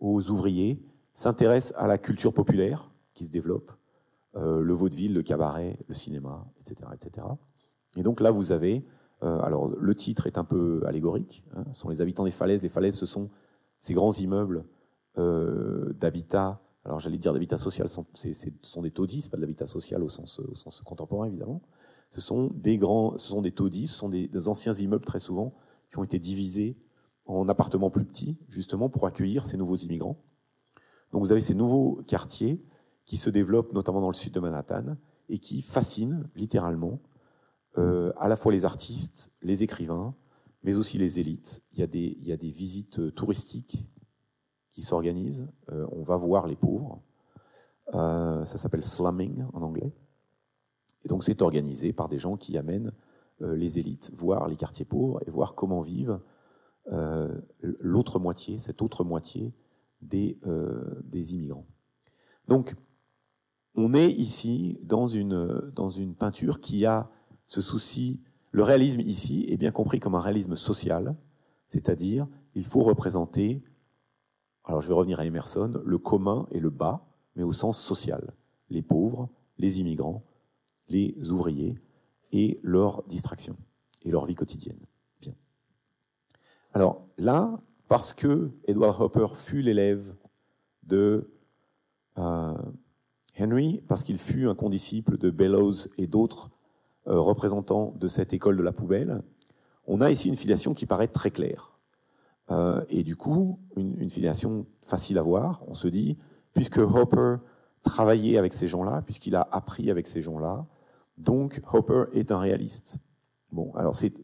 [0.00, 0.80] ouvriers,
[1.14, 3.72] s'intéressent à la culture populaire qui se développe,
[4.36, 6.90] euh, le vaudeville, le cabaret, le cinéma, etc.
[6.92, 7.26] etc.
[7.96, 8.84] Et donc là, vous avez,
[9.22, 12.62] euh, alors le titre est un peu allégorique, hein, ce sont les habitants des falaises.
[12.62, 13.30] Les falaises, ce sont
[13.78, 14.64] ces grands immeubles
[15.16, 18.00] d'habitat alors j'allais dire d'habitat social, ce
[18.62, 21.62] sont des taudis, ce pas de l'habitat social au sens, au sens contemporain évidemment.
[22.10, 25.54] Ce sont des grands, ce sont des taudis, ce sont des, anciens immeubles très souvent
[25.88, 26.76] qui ont été divisés
[27.26, 30.18] en appartements plus petits, justement pour accueillir ces nouveaux immigrants.
[31.14, 32.60] Donc vous avez ces nouveaux quartiers
[33.04, 34.96] qui se développent notamment dans le sud de Manhattan
[35.28, 36.98] et qui fascinent littéralement
[37.78, 40.16] euh, à la fois les artistes, les écrivains,
[40.64, 41.62] mais aussi les élites.
[41.72, 41.82] Il y
[42.32, 43.88] a des, visites touristiques
[44.72, 45.46] qui s'organise.
[45.70, 47.00] Euh, on va voir les pauvres.
[47.94, 49.92] Euh, ça s'appelle slumming en anglais.
[51.04, 52.90] Et donc c'est organisé par des gens qui amènent
[53.38, 56.18] les élites, voir les quartiers pauvres et voir comment vivent
[57.78, 59.52] l'autre moitié, cette autre moitié
[60.04, 60.38] des,
[61.04, 61.66] des immigrants.
[62.48, 62.74] Donc,
[63.74, 67.10] on est ici dans une, dans une peinture qui a
[67.46, 68.20] ce souci.
[68.52, 71.16] Le réalisme ici est bien compris comme un réalisme social,
[71.66, 73.64] c'est-à-dire il faut représenter,
[74.64, 78.34] alors je vais revenir à Emerson, le commun et le bas, mais au sens social.
[78.70, 79.28] Les pauvres,
[79.58, 80.24] les immigrants,
[80.88, 81.80] les ouvriers
[82.30, 83.56] et leurs distractions
[84.02, 84.78] et leur vie quotidienne.
[85.20, 85.34] Bien.
[86.72, 90.14] Alors là, parce que Edward Hopper fut l'élève
[90.82, 91.30] de
[92.18, 92.54] euh,
[93.38, 96.50] Henry, parce qu'il fut un condisciple de Bellows et d'autres
[97.06, 99.22] euh, représentants de cette école de la poubelle,
[99.86, 101.72] on a ici une filiation qui paraît très claire.
[102.50, 105.62] Euh, et du coup, une, filiation facile à voir.
[105.66, 106.16] On se dit,
[106.52, 107.36] puisque Hopper
[107.82, 110.66] travaillait avec ces gens-là, puisqu'il a appris avec ces gens-là,
[111.18, 112.98] donc Hopper est un réaliste.
[113.52, 114.14] Bon, alors c'est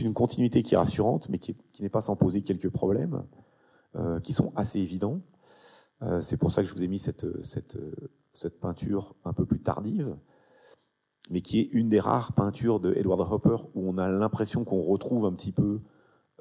[0.00, 3.24] une continuité qui est rassurante, mais qui, n'est pas sans poser quelques problèmes,
[3.96, 5.20] euh, qui sont assez évidents.
[6.20, 7.26] c'est pour ça que je vous ai mis cette,
[8.60, 10.16] peinture un peu plus tardive,
[11.30, 14.80] mais qui est une des rares peintures de Edward Hopper où on a l'impression qu'on
[14.80, 15.80] retrouve un petit peu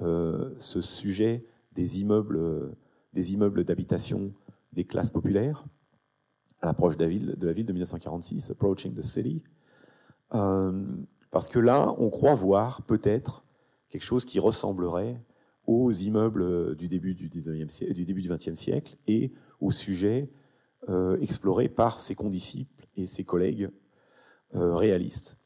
[0.01, 2.75] euh, ce sujet des immeubles, euh,
[3.13, 4.33] des immeubles d'habitation
[4.73, 5.65] des classes populaires
[6.61, 9.43] à l'approche de la ville de, la ville de 1946, Approaching the City.
[10.33, 10.85] Euh,
[11.31, 13.43] parce que là, on croit voir peut-être
[13.89, 15.21] quelque chose qui ressemblerait
[15.65, 20.29] aux immeubles du début du, 19e, du début du XXe siècle et au sujet
[20.89, 23.69] euh, exploré par ses condisciples et ses collègues
[24.55, 25.37] euh, réalistes.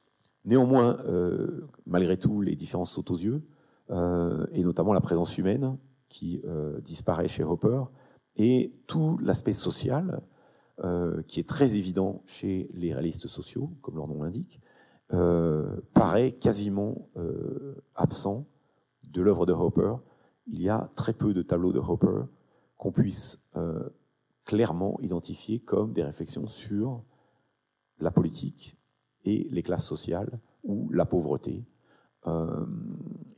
[0.46, 3.44] Néanmoins, euh, malgré tout, les différences sautent aux yeux,
[4.54, 5.78] et notamment la présence humaine
[6.10, 6.42] qui
[6.84, 7.84] disparaît chez Hopper,
[8.36, 10.24] et tout l'aspect social,
[11.28, 14.60] qui est très évident chez les réalistes sociaux, comme leur nom l'indique,
[15.94, 17.10] paraît quasiment
[17.96, 18.46] absent
[19.12, 19.96] de l'œuvre de Hopper.
[20.48, 22.24] Il y a très peu de tableaux de Hopper
[22.78, 23.40] qu'on puisse
[24.46, 27.04] clairement identifiés comme des réflexions sur
[28.00, 28.78] la politique
[29.26, 31.66] et les classes sociales ou la pauvreté.
[32.28, 32.66] Euh,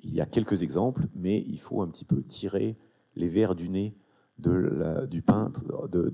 [0.03, 2.77] il y a quelques exemples, mais il faut un petit peu tirer
[3.15, 3.95] les verres du nez
[4.37, 6.13] du peintre, de,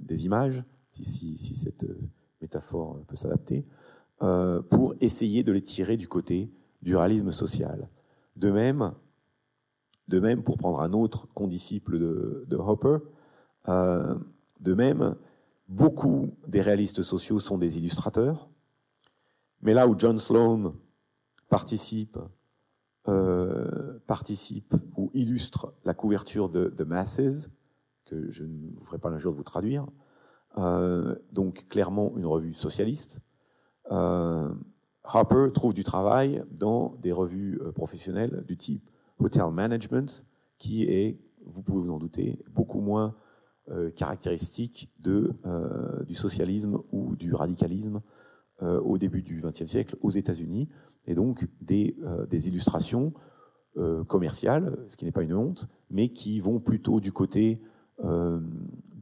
[0.00, 0.62] des images,
[0.92, 1.86] si, cette
[2.40, 3.66] métaphore peut s'adapter,
[4.20, 6.50] euh, pour essayer de les tirer du côté
[6.82, 7.88] du réalisme social.
[8.34, 8.92] De même,
[10.08, 12.98] de même pour prendre un autre condisciple de, Hopper,
[13.68, 14.16] euh,
[14.58, 15.14] de même,
[15.68, 18.48] beaucoup des réalistes sociaux sont des illustrateurs.
[19.62, 20.74] Mais là où John Sloan
[21.48, 22.18] participe,
[23.06, 27.50] euh, participe ou illustre la couverture de The Masses,
[28.04, 29.86] que je ne vous ferai pas l'injure de vous traduire,
[31.30, 33.20] donc clairement une revue socialiste,
[33.90, 40.24] Harper trouve du travail dans des revues professionnelles du type Hotel Management,
[40.58, 43.14] qui est, vous pouvez vous en douter, beaucoup moins
[43.70, 43.90] euh,
[45.06, 48.00] euh, du socialisme ou du radicalisme
[48.62, 50.68] euh, au début du XXe siècle aux États-Unis,
[51.06, 51.94] et donc des,
[52.48, 53.12] illustrations
[54.08, 57.62] commerciales, ce qui n'est pas une honte, mais qui vont plutôt du côté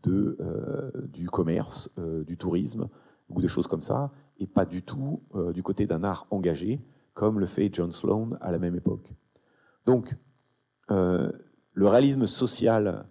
[0.03, 1.91] du commerce,
[2.27, 2.89] du tourisme,
[3.29, 5.23] ou des choses comme ça, et pas du tout
[5.55, 6.81] du côté d'un art engagé,
[7.15, 9.15] comme le fait John Sloan à la même époque.
[9.87, 10.15] Donc,
[10.89, 13.07] le réalisme social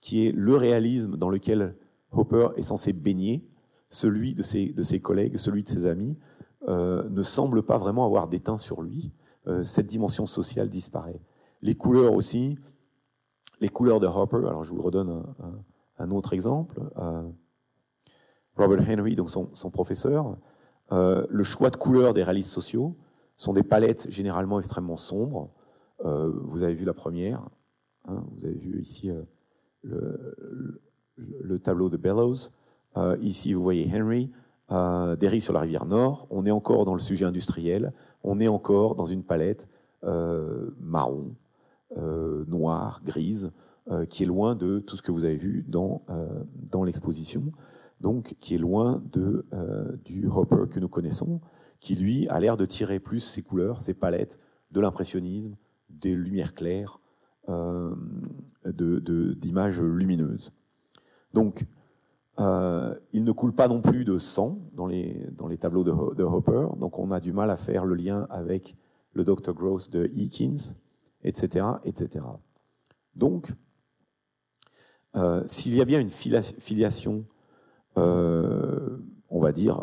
[0.00, 1.76] qui est le réalisme dans lequel
[2.12, 3.46] Hopper est censé baigner,
[3.88, 6.16] celui de ses, de ses collègues, celui de ses amis,
[6.68, 9.12] euh, ne semble pas vraiment avoir déteint sur lui.
[9.46, 11.20] Euh, cette dimension sociale disparaît.
[11.62, 12.58] Les couleurs aussi,
[13.60, 15.22] les couleurs de Hopper, alors je vous redonne
[15.98, 16.80] un, autre exemple.
[18.60, 20.36] Euh, Robert Henry, donc son, professeur,
[20.90, 22.96] le choix de couleurs des réalistes sociaux
[23.36, 25.50] sont des palettes généralement extrêmement sombres.
[26.04, 27.48] vous avez vu la première,
[28.08, 29.10] hein, vous avez vu ici
[29.82, 32.50] le, tableau de Bellows.
[32.96, 34.30] Euh, ici, vous voyez Henry,
[34.72, 36.26] euh, Derry sur la rivière Nord.
[36.30, 37.92] On est encore dans le sujet industriel.
[38.24, 39.68] On est encore dans une palette
[40.04, 41.34] euh, marron,
[41.96, 43.52] euh, noire, grise,
[44.08, 46.02] qui est loin de tout ce que vous avez vu dans,
[46.70, 47.42] dans l'exposition.
[48.00, 49.46] Donc, qui est loin de,
[50.04, 51.40] du Hopper que nous connaissons,
[51.80, 54.38] qui lui a l'air de tirer plus ses couleurs, ses palettes
[54.70, 55.56] de l'impressionnisme,
[55.88, 57.00] des lumières claires,
[57.48, 57.94] euh,
[58.66, 60.52] d'images lumineuses.
[61.32, 61.66] Donc,
[62.38, 66.66] euh, il ne coule pas non plus de sang dans les, dans tableaux de, Hopper,
[66.78, 68.76] donc on a du mal à faire le lien avec
[69.12, 69.52] le Dr.
[69.52, 70.74] Gross de Eakins,
[71.24, 71.66] etc.
[71.84, 72.24] etc.
[73.14, 73.52] Donc,
[75.16, 77.24] euh, s'il y a bien une filiation,
[77.96, 79.82] on va dire,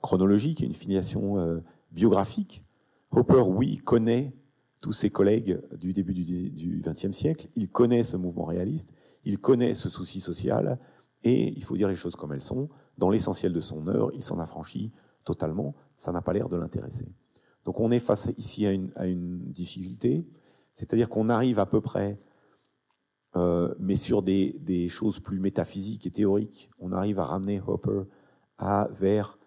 [0.00, 1.62] chronologique, une filiation
[1.92, 2.64] biographique.
[3.10, 4.34] Hopper, oui, connaît
[4.80, 9.74] tous ses collègues du début du XXe siècle, il connaît ce mouvement réaliste, il connaît
[9.74, 10.78] ce souci social,
[11.24, 14.22] et il faut dire les choses comme elles sont, dans l'essentiel de son œuvre, il
[14.22, 14.92] s'en affranchit
[15.24, 17.08] totalement, ça n'a pas l'air de l'intéresser.
[17.64, 20.26] Donc on est face ici à une, difficulté,
[20.72, 22.18] c'est-à-dire qu'on arrive à peu près,
[23.36, 28.02] euh, mais sur des, choses plus métaphysiques et théoriques, on arrive à ramener Hopper
[28.58, 29.38] à, vers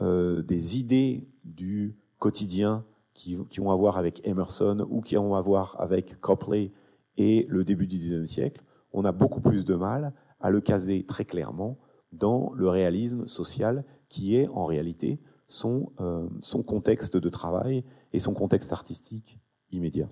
[0.00, 2.84] euh, des idées du quotidien
[3.14, 6.72] qui, qui, ont à voir avec Emerson ou qui ont à voir avec Copley
[7.16, 8.62] et le début du XIXe siècle.
[8.92, 11.78] On a beaucoup plus de mal à le caser très clairement
[12.12, 18.20] dans le réalisme social qui est en réalité son, euh, son contexte de travail et
[18.20, 19.38] son contexte artistique
[19.70, 20.08] immédiat.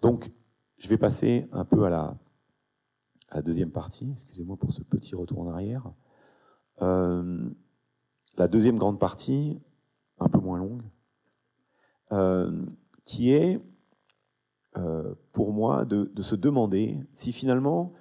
[0.00, 0.30] Donc,
[0.80, 4.10] je vais passer un peu à la, deuxième partie.
[4.12, 5.92] Excusez-moi pour ce petit retour en arrière.
[6.82, 7.48] Euh,
[8.36, 9.60] la deuxième grande partie,
[10.18, 10.82] un peu moins longue,
[12.12, 12.64] euh,
[13.04, 13.60] qui est
[14.78, 17.92] euh, pour moi de, se demander si finalement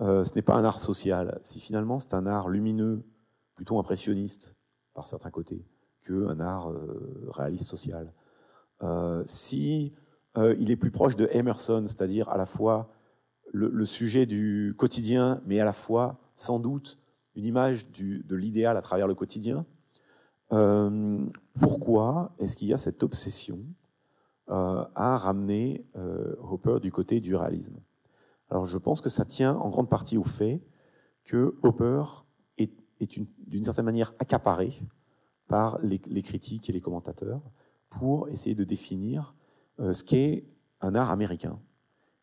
[0.00, 3.02] ce n'est pas un art social, si finalement c'est un art lumineux,
[3.56, 4.56] plutôt impressionniste
[4.94, 5.66] par certains côtés,
[6.02, 6.72] qu'un art
[7.30, 8.12] réaliste social.
[9.24, 9.92] si
[10.58, 12.90] il est plus proche de Emerson, c'est-à-dire à la fois
[13.52, 16.98] le, sujet du quotidien, mais à la fois sans doute
[17.34, 19.64] une image de l'idéal à travers le quotidien.
[21.60, 23.58] pourquoi est-ce qu'il y a cette obsession
[24.50, 27.76] euh, a ramené euh, Hopper du côté du réalisme?
[28.50, 30.62] Alors je pense que ça tient en grande partie au fait
[31.24, 32.02] que Hopper
[32.56, 32.72] est,
[33.46, 34.72] d'une certaine manière accaparé
[35.46, 37.42] par les, critiques et les commentateurs
[37.90, 39.34] pour essayer de définir
[39.80, 40.44] euh, ce qu'est
[40.80, 41.60] un art américain.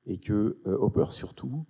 [0.08, 1.66] Et que Hopper, surtout,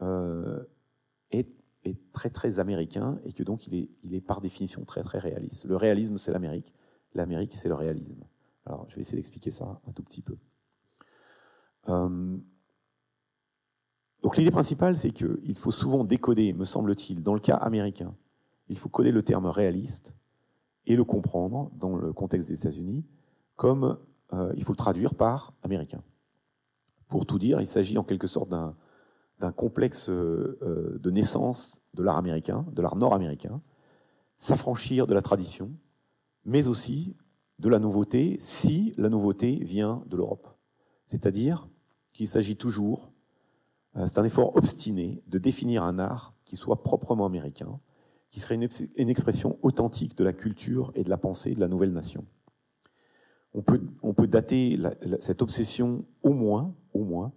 [0.00, 1.48] est,
[1.84, 5.66] est, très très américain et que donc il est, par définition très très réaliste.
[5.66, 6.74] Le réalisme, c'est l'Amérique.
[7.14, 8.24] L'Amérique, c'est le réalisme.
[8.66, 10.36] Alors, je vais essayer d'expliquer ça un tout petit peu.
[11.88, 12.36] Euh,
[14.22, 18.14] donc, l'idée principale, c'est qu'il faut souvent décoder, me semble-t-il, dans le cas américain,
[18.68, 20.14] il faut coder le terme réaliste
[20.86, 23.04] et le comprendre dans le contexte des États-Unis
[23.56, 23.98] comme
[24.32, 26.02] euh, il faut le traduire par américain.
[27.08, 32.16] Pour tout dire, il s'agit en quelque sorte d'un complexe euh, de naissance de l'art
[32.16, 33.60] américain, de l'art nord-américain,
[34.36, 35.72] s'affranchir de la tradition,
[36.44, 37.16] mais aussi
[37.58, 40.48] de la nouveauté si la nouveauté vient de l'Europe.
[41.06, 41.68] C'est-à-dire
[42.12, 43.12] qu'il s'agit toujours,
[43.96, 47.80] euh, c'est un effort obstiné de définir un art qui soit proprement américain,
[48.30, 51.92] qui serait une, expression authentique de la culture et de la pensée de la nouvelle
[51.92, 52.24] nation.
[53.52, 54.78] On peut, dater
[55.18, 57.32] cette obsession au moins, au moins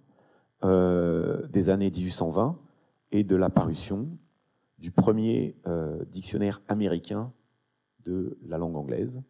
[0.64, 2.59] euh, des années 1820
[3.11, 4.07] et de la parution
[4.78, 7.34] du premier euh, dictionnaire américain
[8.03, 9.24] de la langue anglaise,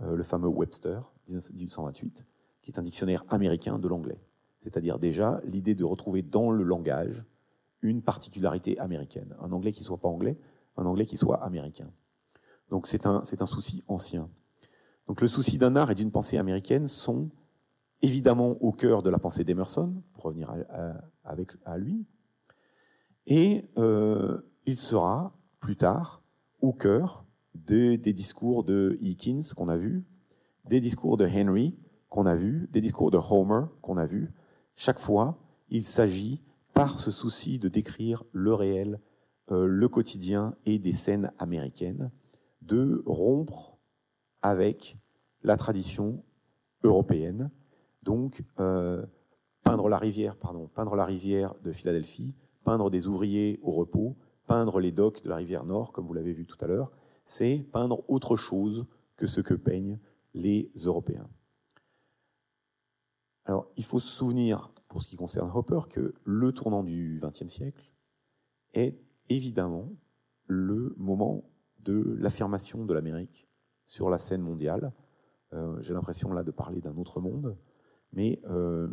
[0.00, 2.26] euh, le fameux Webster, 1828,
[2.62, 4.20] qui est un dictionnaire américain de l'anglais.
[4.60, 7.24] C'est-à-dire déjà l'idée de retrouver dans le langage
[7.82, 9.36] une particularité américaine.
[9.40, 10.38] Un anglais qui ne soit pas anglais,
[10.78, 11.90] un anglais qui soit américain.
[12.70, 14.30] Donc c'est un souci ancien.
[15.06, 17.30] Donc le souci d'un art et d'une pensée américaine sont
[18.02, 20.94] évidemment au cœur de la pensée d'Emerson, pour revenir à,
[21.24, 22.06] avec, lui,
[23.26, 26.22] et euh, il sera plus tard
[26.60, 27.24] au cœur
[27.54, 30.04] des discours de Eakins qu'on a vus,
[30.66, 31.76] des discours de Henry
[32.08, 34.32] qu'on a vus, des discours de Homer qu'on a vus.
[34.74, 35.38] Chaque fois,
[35.68, 36.42] il s'agit,
[36.72, 39.00] par ce souci de décrire le réel,
[39.50, 42.10] euh, le quotidien et des scènes américaines,
[42.62, 43.73] de rompre
[44.44, 44.98] avec
[45.42, 46.22] la tradition
[46.82, 47.50] européenne.
[48.02, 49.04] Donc, euh,
[49.62, 54.92] peindre la rivière, peindre la rivière de Philadelphie, peindre des ouvriers au repos, peindre les
[54.92, 56.92] docks de la rivière Nord, comme vous l'avez vu tout à l'heure,
[57.24, 58.86] c'est peindre autre chose
[59.16, 59.98] que ce que peignent
[60.34, 61.28] les Européens.
[63.46, 67.48] Alors, il faut se souvenir, pour ce qui concerne Hopper, que le tournant du XXe
[67.48, 67.90] siècle
[68.74, 69.90] est évidemment
[70.46, 73.48] le moment de l'affirmation de l'Amérique
[73.86, 74.92] sur la scène mondiale.
[75.52, 77.56] Euh, j'ai l'impression là de parler d'un autre monde,
[78.12, 78.88] mais euh,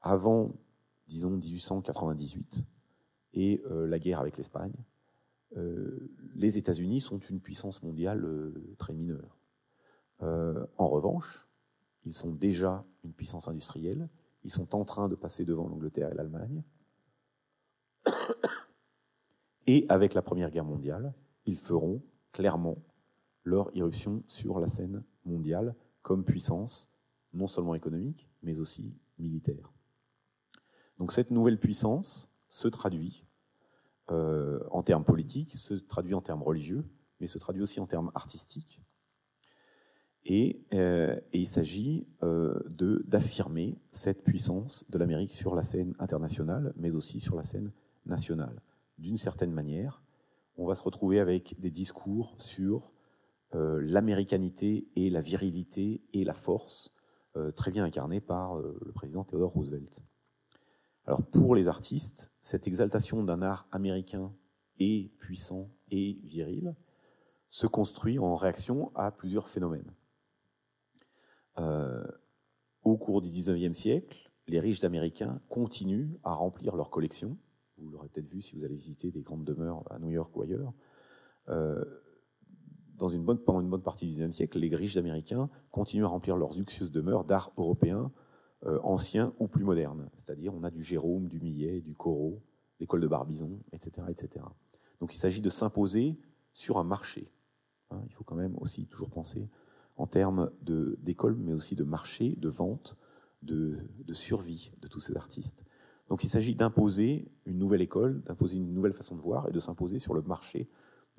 [0.00, 0.52] avant,
[1.06, 2.64] disons, 1898
[3.34, 4.74] et euh, la guerre avec l'Espagne,
[6.34, 8.26] les États-Unis sont une puissance mondiale
[8.76, 9.38] très mineure.
[10.18, 11.46] En revanche,
[12.04, 14.08] ils sont déjà une puissance industrielle.
[14.42, 16.64] Ils sont en train de passer devant l'Angleterre et l'Allemagne.
[19.68, 21.14] Et avec la Première Guerre mondiale,
[21.46, 22.02] ils feront
[22.32, 22.78] clairement
[23.44, 26.90] leur irruption sur la scène mondiale comme puissance
[27.32, 29.72] non seulement économique, mais aussi militaire.
[30.98, 33.24] Donc cette nouvelle puissance se traduit
[34.10, 36.84] euh, en termes politiques, se traduit en termes religieux,
[37.20, 38.80] mais se traduit aussi en termes artistiques.
[40.26, 47.20] Et, et il s'agit d'affirmer cette puissance de l'Amérique sur la scène internationale, mais aussi
[47.20, 47.72] sur la scène
[48.06, 48.62] nationale.
[48.96, 50.02] D'une certaine manière,
[50.56, 52.92] on va se retrouver avec des discours sur
[53.54, 56.92] euh, l'américanité et la virilité et la force,
[57.36, 60.00] euh, très bien incarnée par euh, le président Theodore Roosevelt.
[61.06, 64.32] Alors pour les artistes, cette exaltation d'un art américain
[64.78, 66.74] et puissant et viril
[67.50, 69.92] se construit en réaction à plusieurs phénomènes.
[72.82, 77.38] au cours du XIXe siècle, les riches d'Américains continuent à remplir leurs collections
[77.78, 80.42] vous l'aurez peut-être vu si vous allez visiter des grandes demeures à New York ou
[80.42, 80.72] ailleurs,
[82.98, 86.90] pendant une bonne partie du XIXe siècle, les riches américains continuent à remplir leurs luxueuses
[86.90, 88.12] demeures d'art européen,
[88.66, 90.08] euh, anciens ou plus modernes.
[90.16, 92.42] C'est-à-dire, on a du Jérôme, du Millet, du Corot,
[92.80, 94.06] l'école de Barbizon, etc..
[95.00, 96.18] Donc il s'agit de s'imposer
[96.52, 97.32] sur un marché.
[97.90, 99.48] Hein, il faut quand même aussi toujours penser
[99.96, 102.96] en termes d'école, mais aussi de marché, de vente,
[103.42, 103.76] de
[104.12, 105.64] survie de tous ces artistes.
[106.08, 109.60] Donc il s'agit d'imposer une nouvelle école, d'imposer une nouvelle façon de voir et de
[109.60, 110.68] s'imposer sur le marché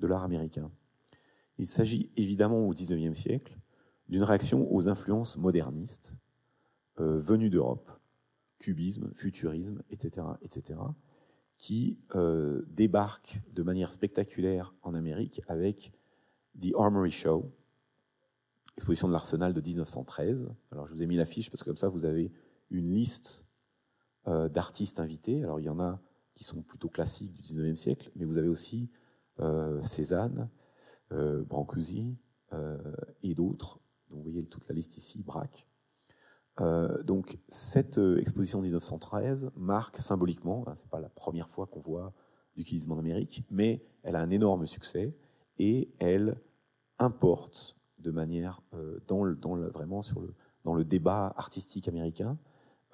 [0.00, 0.70] de l'art américain.
[1.58, 3.56] Il s'agit évidemment au XIXe siècle
[4.08, 6.16] d'une réaction aux influences modernistes
[7.00, 7.90] euh, venues d'Europe,
[8.58, 10.78] cubisme, futurisme, etc., etc.,
[11.58, 15.92] qui euh, débarquent de manière spectaculaire en Amérique avec
[16.60, 17.50] The Armory Show,
[18.76, 20.48] exposition de l'Arsenal de 1913.
[20.70, 22.30] Alors je vous ai mis l'affiche parce que comme ça vous avez
[22.70, 23.46] une liste
[24.28, 25.42] euh, d'artistes invités.
[25.42, 26.00] Alors il y en a
[26.34, 28.90] qui sont plutôt classiques du 19e siècle, mais vous avez aussi
[29.82, 30.48] Cézanne,
[31.10, 32.16] Brancusi
[32.52, 32.78] euh,
[33.22, 33.80] et d'autres.
[34.10, 35.66] Donc vous voyez toute la liste ici, Braque.
[37.04, 42.12] donc cette exposition de 1913 marque symboliquement, hein, c'est pas la première fois qu'on voit
[42.56, 45.14] du cubisme en Amérique, mais elle a un énorme succès
[45.58, 46.40] et elle
[46.98, 48.62] importe de manière
[49.08, 49.34] dans, le,
[49.68, 50.34] vraiment sur le,
[50.64, 52.38] dans le débat artistique américain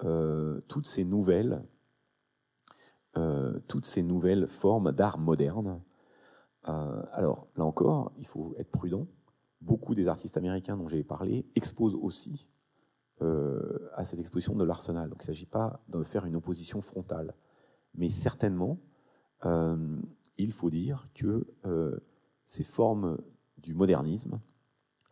[0.03, 1.63] euh, toutes ces nouvelles,
[3.15, 5.81] euh, toutes ces nouvelles formes d'art moderne.
[6.67, 9.07] Euh, alors là encore, il faut être prudent.
[9.61, 12.47] Beaucoup des artistes américains dont j'ai parlé exposent aussi
[13.95, 15.09] à cette exposition de l'Arsenal.
[15.09, 17.33] Donc il ne s'agit pas de faire une opposition frontale,
[17.95, 18.79] mais certainement,
[19.45, 21.47] il faut dire que
[22.43, 23.17] ces formes
[23.59, 24.41] du modernisme,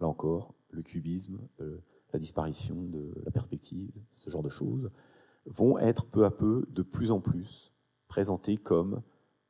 [0.01, 1.39] là encore, le cubisme,
[2.11, 4.91] la disparition de la perspective, ce genre de choses,
[5.45, 7.73] vont être peu à peu de plus en plus
[8.07, 9.01] présentées comme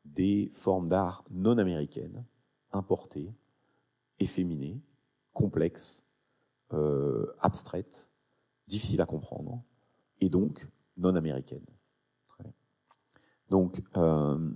[0.05, 2.25] des formes d'art non américaines,
[2.71, 3.33] importées,
[4.19, 4.81] efféminées,
[5.33, 6.05] complexes,
[6.73, 8.11] euh, abstraites,
[8.67, 9.61] difficiles à comprendre,
[10.19, 11.65] et donc non américaines.
[13.49, 14.49] Donc, euh,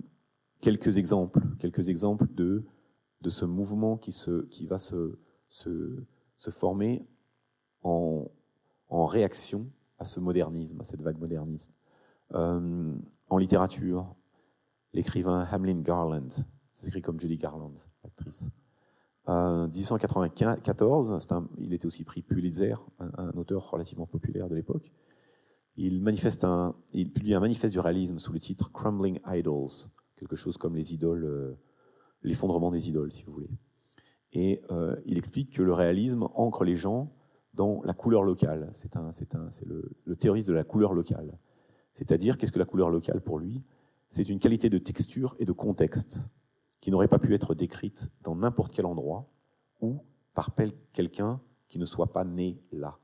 [0.62, 2.64] quelques exemples, quelques exemples de,
[3.20, 5.18] de ce mouvement qui, va se
[6.50, 7.06] former
[7.82, 8.26] en,
[9.04, 11.72] réaction à ce modernisme, à cette vague moderniste.
[12.32, 12.94] Euh,
[13.28, 14.15] en littérature,
[14.96, 16.28] l'écrivain Hamlin Garland,
[16.72, 18.50] c'est s'écrit comme Judy Garland, actrice.
[19.28, 21.16] Euh, 1894,
[21.58, 24.92] il était aussi pris Pulitzer, un, auteur relativement populaire de l'époque.
[25.76, 30.94] Il, publie un manifeste du réalisme sous le titre Crumbling Idols, quelque chose comme les
[30.94, 31.58] idoles, euh,
[32.22, 33.50] l'effondrement des idoles, si vous voulez.
[34.32, 37.12] Et euh, il explique que le réalisme ancre les gens
[37.52, 38.70] dans la couleur locale.
[38.72, 38.94] C'est
[39.66, 41.38] le, théoriste de la couleur locale.
[41.92, 43.62] C'est-à-dire, qu'est-ce que la couleur locale pour lui?
[44.08, 46.28] C'est une qualité de texture et de contexte
[46.80, 49.28] qui n'aurait pas pu être décrite dans n'importe quel endroit
[49.80, 50.04] ou
[50.34, 50.54] par
[50.92, 52.98] quelqu'un qui ne soit pas né là.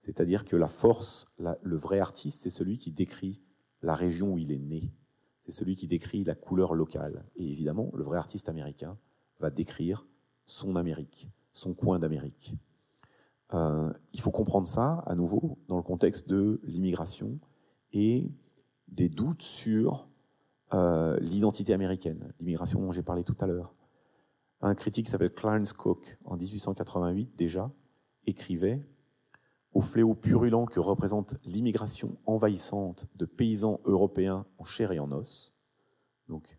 [0.00, 3.40] C'est-à-dire que la force, le vrai artiste, c'est celui qui décrit
[3.82, 4.92] la région où il est né.
[5.40, 7.24] C'est celui qui décrit la couleur locale.
[7.36, 8.98] Et évidemment, le vrai artiste américain
[9.40, 10.06] va décrire
[10.44, 12.54] son Amérique, son coin d'Amérique.
[13.54, 17.38] Euh, il faut comprendre ça, à nouveau, dans le contexte de l'immigration
[17.92, 18.30] et
[18.88, 20.08] des doutes sur
[20.74, 23.74] euh, l'identité américaine, l'immigration dont j'ai parlé tout à l'heure.
[24.60, 27.70] Un critique qui s'appelle Clarence Cook, en 1888 déjà,
[28.26, 28.84] écrivait
[29.72, 35.54] Au fléau purulent que représente l'immigration envahissante de paysans européens en chair et en os,
[36.28, 36.58] donc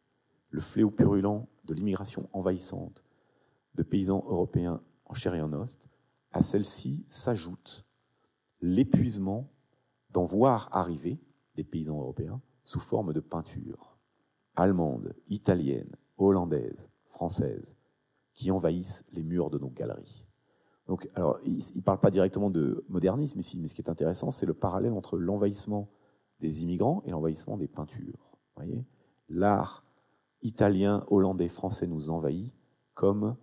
[0.49, 3.03] le fléau purulent de l'immigration envahissante
[3.75, 5.77] de paysans européens en chair et en os,
[6.31, 7.85] à celle-ci s'ajoute
[8.61, 9.49] l'épuisement
[10.09, 11.19] d'en voir arriver
[11.55, 13.98] des paysans européens sous forme de peinture,
[14.59, 17.77] allemandes, italiennes, hollandaises, françaises,
[18.33, 20.27] qui envahissent les murs de nos galeries.
[20.87, 24.31] Donc, alors, il ne parle pas directement de modernisme ici, mais ce qui est intéressant,
[24.31, 25.89] c'est le parallèle entre l'envahissement
[26.39, 28.37] des immigrants et l'envahissement des peintures.
[28.55, 28.85] Voyez?
[29.29, 29.83] L'art
[30.41, 32.53] italien, hollandais, français nous envahit
[32.93, 33.35] comme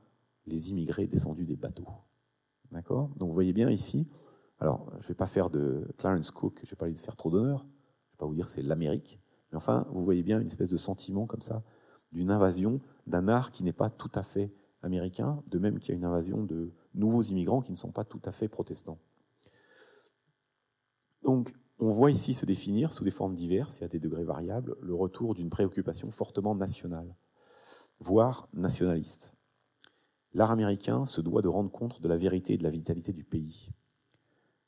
[0.47, 1.86] les immigrés descendus des bateaux.
[2.72, 3.10] D'accord?
[3.16, 4.09] Donc vous voyez bien ici,
[4.59, 7.16] alors je ne vais pas faire de Clarence Cook, je ne vais pas lui faire
[7.16, 9.20] trop d'honneur, je ne vais pas vous dire c'est l'Amérique,
[9.57, 11.62] mais enfin, vous voyez bien une espèce de sentiment comme ça,
[12.12, 14.53] d'une invasion d'un art qui n'est pas tout à fait
[14.83, 18.05] américain, de même qu'il y a une invasion de nouveaux immigrants qui ne sont pas
[18.05, 18.99] tout à fait protestants.
[21.23, 24.77] Donc, on voit ici se définir, sous des formes diverses et à des degrés variables,
[24.83, 27.16] le retour d'une préoccupation fortement nationale,
[27.99, 29.33] voire nationaliste.
[30.35, 33.24] L'art américain se doit de rendre compte de la vérité et de la vitalité du
[33.24, 33.70] pays.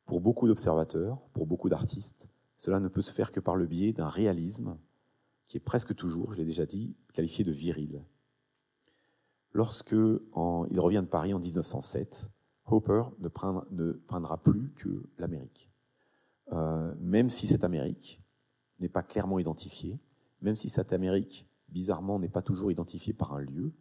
[0.06, 3.93] Pour beaucoup d'observateurs, pour beaucoup d'artistes, cela ne peut se faire que par le biais
[3.93, 4.76] d'un réalisme
[5.47, 8.05] qui est presque toujours, je l'ai déjà dit, qualifié de viril.
[9.52, 12.30] Lorsque il revient de Paris en 1907,
[12.66, 15.70] Hopper ne, peindra plus que l'Amérique.
[16.52, 18.20] Euh, même si cette Amérique
[18.80, 19.98] n'est pas clairement identifiée,
[20.43, 23.72] même si cette Amérique, bizarrement, n'est pas toujours identifiée par un lieu,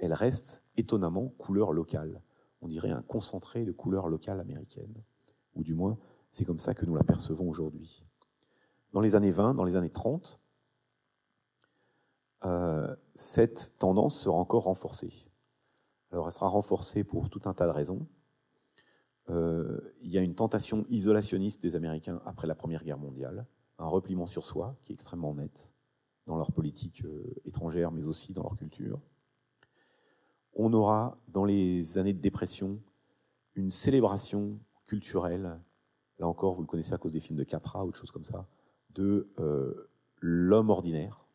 [0.00, 2.20] elle reste étonnamment couleur locale.
[2.60, 5.02] On dirait un concentré de couleurs locales américaines.
[5.54, 5.98] Ou du moins,
[6.32, 8.04] c'est comme ça que nous la percevons aujourd'hui.
[8.94, 10.40] Dans les années 20, dans les années 30,
[12.44, 15.12] euh, cette tendance sera encore renforcée.
[16.12, 18.06] Alors elle sera renforcée pour tout un tas de raisons.
[19.30, 23.46] Euh, il y a une tentation isolationniste des Américains après la Première Guerre mondiale,
[23.80, 25.74] un repliement sur soi qui est extrêmement net
[26.26, 29.00] dans leur politique euh, étrangère, mais aussi dans leur culture.
[30.54, 32.78] On aura, dans les années de dépression,
[33.56, 34.56] une célébration
[34.86, 35.58] culturelle,
[36.20, 38.22] là encore, vous le connaissez à cause des films de Capra ou de choses comme
[38.22, 38.46] ça,
[38.94, 39.88] de euh,
[40.20, 41.26] l'homme ordinaire.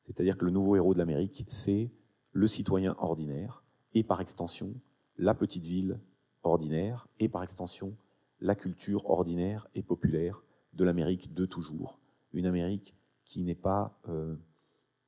[0.00, 1.90] C'est-à-dire que le nouveau héros de l'Amérique, c'est
[2.32, 3.62] le citoyen ordinaire,
[3.94, 4.74] et par extension,
[5.18, 5.98] la petite ville
[6.42, 7.94] ordinaire et par extension
[8.40, 10.42] la culture ordinaire et populaire
[10.72, 11.98] de l'Amérique de toujours.
[12.32, 14.34] Une Amérique qui n'est pas, euh,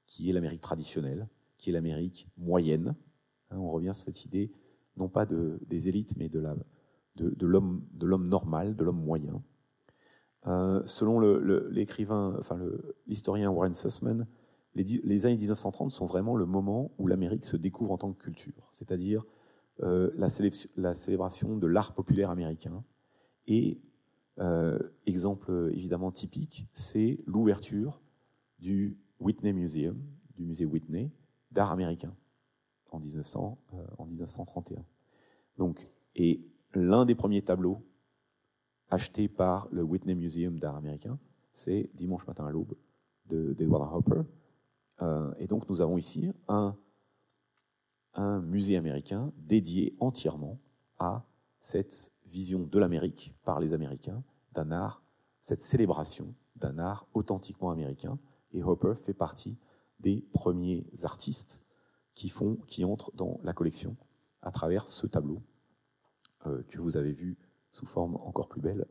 [0.06, 1.26] qui est l'Amérique traditionnelle,
[1.58, 2.94] qui est l'Amérique moyenne.
[3.50, 4.52] Hein, on revient sur cette idée,
[4.96, 6.62] non pas de, des élites, mais de l'homme
[7.16, 9.42] de, de normal, de l'homme moyen.
[10.46, 11.20] Euh, selon
[11.70, 12.60] l'écrivain, enfin
[13.06, 14.26] l'historien Warren Sussman,
[14.74, 18.68] les, années 1930 sont vraiment le moment où l'Amérique se découvre en tant que culture,
[18.72, 19.24] c'est-à-dire
[19.82, 22.84] euh, la, célébration de l'art populaire américain.
[23.46, 23.80] Et
[24.40, 28.02] euh, exemple évidemment typique, c'est l'ouverture
[28.58, 30.02] du Whitney Museum,
[30.34, 31.12] du musée Whitney,
[31.52, 32.14] d'art américain
[32.90, 33.58] en, 1900,
[33.98, 34.84] en 1931.
[35.56, 36.44] Donc, et
[36.74, 37.80] l'un des premiers tableaux
[38.94, 41.18] achetés par le Whitney Museum d'art américain,
[41.52, 42.74] c'est Dimanche matin à l'aube
[43.26, 44.22] d'Edward Hopper.
[45.38, 46.76] et donc nous avons ici un
[48.14, 50.58] un musée américain dédié entièrement
[50.98, 51.24] à
[51.60, 54.22] cette vision de l'Amérique par les Américains,
[54.52, 55.02] d'un art,
[55.40, 58.18] cette célébration d'un art authentiquement américain.
[58.52, 59.56] Et Hopper fait partie
[59.98, 61.60] des premiers artistes
[62.14, 63.96] qui, font, qui entrent dans la collection
[64.42, 65.42] à travers ce tableau
[66.46, 67.36] euh, que vous avez vu
[67.74, 68.86] sous forme encore plus belle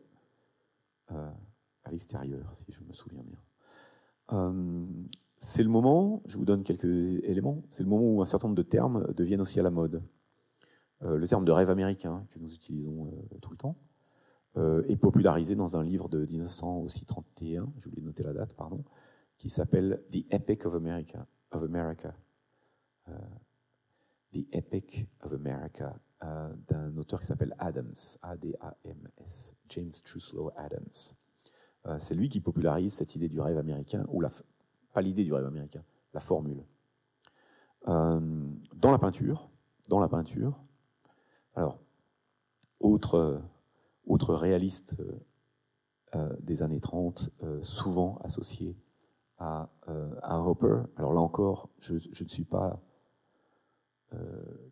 [1.12, 1.32] euh,
[1.86, 3.40] à l'extérieur, si je me souviens bien.
[4.34, 4.86] Euh,
[5.38, 8.58] c'est le moment, je vous donne quelques éléments, c'est le moment où un certain nombre
[8.58, 10.04] de termes deviennent aussi à la mode.
[11.02, 13.12] Euh, le terme de rêve américain, que nous utilisons
[13.42, 13.78] tout le temps,
[14.88, 18.84] est popularisé dans un livre de 1931, j'ai oublié de noter la date, pardon,
[19.40, 21.26] qui s'appelle The Epic of America.
[21.52, 22.14] Of America.
[24.32, 26.00] The Epic of America,
[26.68, 31.16] d'un auteur qui s'appelle Adams, A-D-A-M-S, James Truslow Adams.
[31.98, 34.30] c'est lui qui popularise cette idée du rêve américain, ou la,
[34.94, 35.84] pas l'idée du rêve américain,
[36.14, 36.64] la formule.
[37.88, 38.20] Euh,
[38.76, 39.50] dans la peinture,
[39.90, 40.58] dans la peinture,
[41.56, 41.80] alors,
[42.80, 43.42] autre,
[44.06, 44.96] autre réaliste
[46.16, 48.78] euh, des années 30, euh, souvent associé
[49.38, 49.70] à,
[50.22, 52.80] à, Hopper, alors là encore, je ne suis pas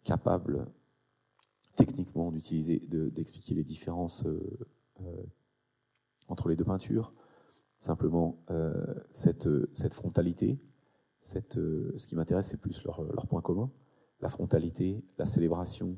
[0.04, 0.68] capable
[1.76, 4.26] techniquement d'utiliser, d'expliquer les différences
[6.28, 7.14] entre les deux peintures
[7.82, 8.74] simplement euh,
[9.12, 10.60] cette, cette, frontalité.
[11.58, 13.70] Euh, ce qui m'intéresse, c'est plus leur, leur, point commun,
[14.22, 15.98] la frontalité, la célébration,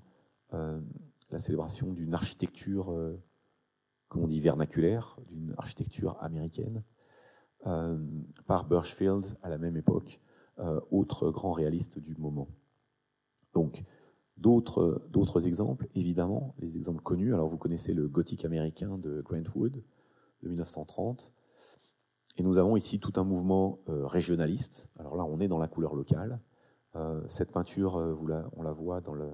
[0.54, 0.82] euh,
[1.30, 2.94] la célébration d'une architecture,
[4.08, 6.84] comme on dit, vernaculaire, d'une architecture américaine,
[8.46, 10.20] par Birchfield à la même époque,
[10.92, 12.50] autre grand réaliste du moment.
[13.54, 13.84] Donc,
[14.38, 17.34] d'autres exemples, évidemment, les exemples connus.
[17.34, 19.84] Alors, vous connaissez le gothique américain de Grant Wood
[20.42, 21.32] de 1930.
[22.38, 24.90] Et nous avons ici tout un mouvement euh, régionaliste.
[24.98, 26.40] Alors là, on est dans la couleur locale.
[26.96, 29.30] Euh, cette peinture, euh, on la voit dans le,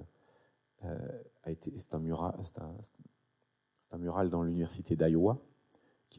[1.76, 5.38] c'est un mural, c'est un, mural dans l'université d'Iowa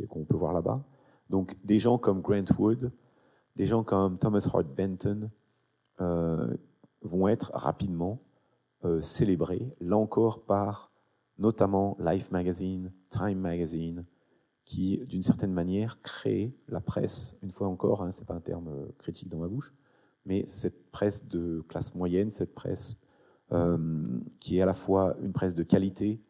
[0.08, 0.82] qu'on peut voir là-bas.
[1.28, 2.92] Donc des gens comme Grant Wood,
[3.56, 5.30] des gens comme Thomas Hart Benton
[7.02, 8.20] vont être rapidement
[9.00, 10.90] célébrés, là encore par
[11.40, 14.04] notamment Life Magazine, Time Magazine,
[14.64, 18.40] qui, d'une certaine manière, crée la presse, une fois encore, hein, ce n'est pas un
[18.40, 19.74] terme euh, critique dans ma bouche,
[20.26, 22.96] mais cette presse de classe moyenne, cette presse
[23.52, 26.22] euh, qui est à la fois une presse de qualité,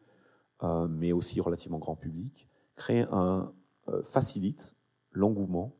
[0.63, 3.53] euh, mais aussi relativement grand public, crée un,
[4.03, 4.75] facilite
[5.11, 5.75] l'engouement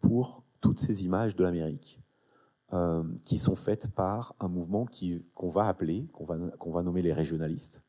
[0.00, 2.00] pour toutes ces images de l'Amérique,
[3.24, 4.86] qui sont faites par un mouvement
[5.34, 7.84] qu'on va appeler, qu'on va, qu'on va nommer les régionalistes,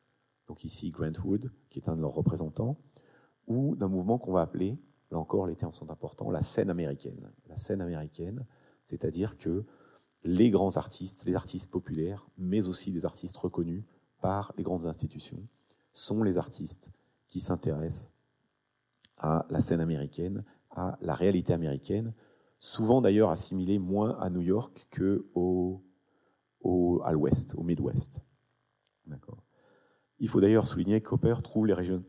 [0.46, 2.78] donc ici Grant Wood, qui est un de leurs représentants,
[3.46, 4.78] ou d'un mouvement qu'on va appeler,
[5.10, 7.32] là encore les termes sont importants, la scène américaine.
[7.48, 8.46] La scène américaine,
[8.84, 9.64] c'est-à-dire que
[10.22, 13.84] les grands artistes, les artistes populaires, mais aussi les artistes reconnus
[14.20, 15.46] par les grandes institutions,
[15.92, 16.92] sont les artistes
[17.28, 18.12] qui s'intéressent
[19.18, 22.12] à la scène américaine, à la réalité américaine,
[22.58, 25.82] souvent d'ailleurs assimilée moins à New York que au,
[27.04, 28.24] à l'ouest, au Midwest.
[30.18, 32.04] Il faut d'ailleurs souligner que Cooper trouve les régions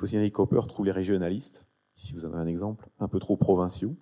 [0.00, 3.36] faut signaler Cooper trouve les régionalistes, ici vous en avez un exemple, un peu trop
[3.36, 3.96] provinciaux.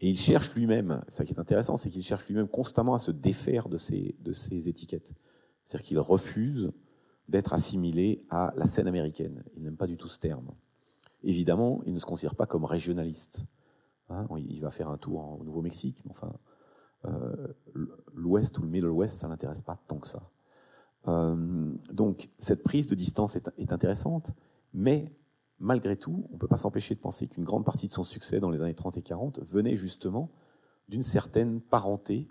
[0.00, 3.12] Et il cherche lui-même, ça qui est intéressant, c'est qu'il cherche lui-même constamment à se
[3.12, 5.14] défaire de ces, de ces étiquettes.
[5.62, 6.72] C'est-à-dire qu'il refuse
[7.28, 9.44] d'être assimilé à la scène américaine.
[9.54, 10.50] Il n'aime pas du tout ce terme.
[11.22, 13.46] Évidemment, il ne se considère pas comme régionaliste.
[14.08, 14.26] Hein.
[14.38, 16.32] il va faire un tour au Nouveau-Mexique, mais enfin,
[17.06, 17.54] euh,
[18.12, 20.30] l'Ouest ou le Middle West, ça ne l'intéresse pas tant que ça.
[21.08, 24.34] Euh, donc cette prise de distance est, intéressante,
[24.74, 25.12] mais
[25.58, 28.40] malgré tout, on ne peut pas s'empêcher de penser qu'une grande partie de son succès
[28.40, 30.30] dans les années 30 et 40 venait justement
[30.88, 32.28] d'une certaine parenté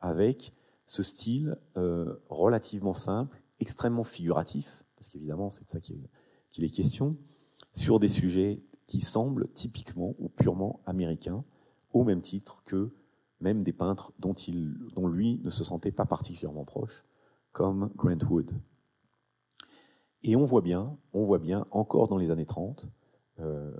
[0.00, 0.54] avec
[0.86, 7.16] ce style euh, relativement simple, extrêmement figuratif, parce qu'évidemment c'est de ça qu'il est question,
[7.72, 11.44] sur des sujets qui semblent typiquement ou purement américains,
[11.92, 12.92] au même titre que
[13.40, 14.34] même des peintres dont,
[15.06, 17.04] lui ne se sentait pas particulièrement proche,
[17.52, 18.52] comme Grant Wood.
[20.24, 22.90] Et on voit bien, on voit bien, encore dans les années 30,
[23.38, 23.72] euh,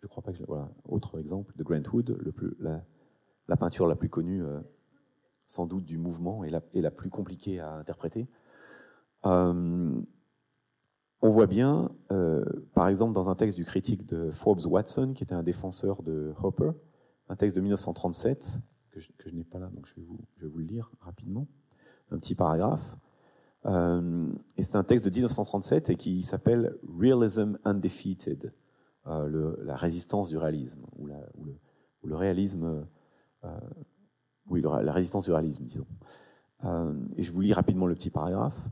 [0.00, 3.96] je crois pas que voilà, autre exemple de Grant Wood, le plus, la, peinture la
[3.96, 4.60] plus connue, euh,
[5.46, 8.28] sans doute du mouvement et la, et la plus compliquée à interpréter.
[9.26, 10.00] Euh,
[11.20, 11.90] on voit bien,
[12.74, 16.32] par exemple, dans un texte du critique de Forbes Watson, qui était un défenseur de
[16.42, 16.70] Hopper,
[17.28, 20.90] un texte de 1937 que je, n'ai pas là, donc je vais, vous, le lire
[21.00, 21.46] rapidement
[22.10, 22.96] un petit paragraphe.
[23.66, 28.52] Euh, et c'est un texte de 1937 et qui s'appelle Realism Undefeated,
[29.06, 32.86] euh, la résistance du réalisme, ou, le, réalisme,
[33.44, 33.60] euh,
[34.46, 35.86] oui, la résistance du réalisme, disons.
[37.16, 38.70] et je vous lis rapidement le petit paragraphe.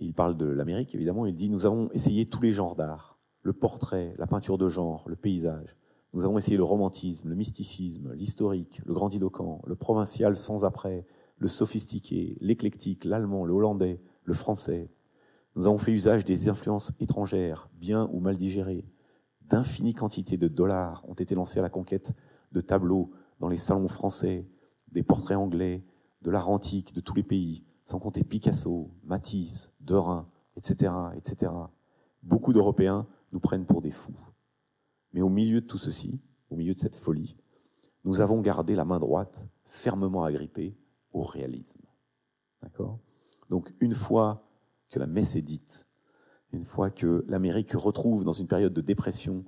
[0.00, 1.26] Il parle de l'Amérique, évidemment.
[1.26, 5.04] Il dit Nous avons essayé tous les genres d'art le portrait, la peinture de genre,
[5.08, 5.76] le paysage.
[6.12, 11.06] Nous avons essayé le romantisme, le mysticisme, l'historique, le grandiloquent, le provincial sans après,
[11.36, 14.90] le sophistiqué, l'éclectique, l'allemand, le hollandais, le français.
[15.54, 18.86] Nous avons fait usage des influences étrangères, bien ou mal digérées.
[19.42, 22.14] D'infinies quantités de dollars ont été lancés à la conquête
[22.52, 23.10] de tableaux
[23.40, 24.46] dans les salons français,
[24.92, 25.84] des portraits anglais,
[26.22, 31.50] de l'art antique de tous les pays, sans compter Picasso, Matisse, Derain, etc., etc.
[32.22, 34.20] Beaucoup d'Européens nous prennent pour des fous.
[35.14, 36.20] Mais au milieu de tout ceci,
[36.50, 37.38] au milieu de cette folie,
[38.04, 40.76] nous avons gardé la main droite fermement agrippée
[41.14, 41.80] au réalisme.
[42.62, 42.98] D'accord?
[43.48, 44.46] Donc, une fois
[44.90, 45.88] que la messe est dite,
[46.52, 49.46] une fois que l'Amérique retrouve dans une période de dépression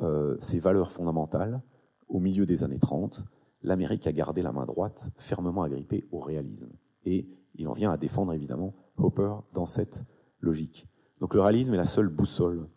[0.00, 1.60] euh, ses valeurs fondamentales,
[2.08, 3.26] au milieu des années 30,
[3.62, 6.72] l'Amérique a gardé la main droite fermement agrippée au réalisme.
[7.04, 10.04] Et il en vient à défendre évidemment Hopper dans cette
[10.40, 10.86] logique.
[11.20, 12.68] Donc le réalisme est la seule boussole,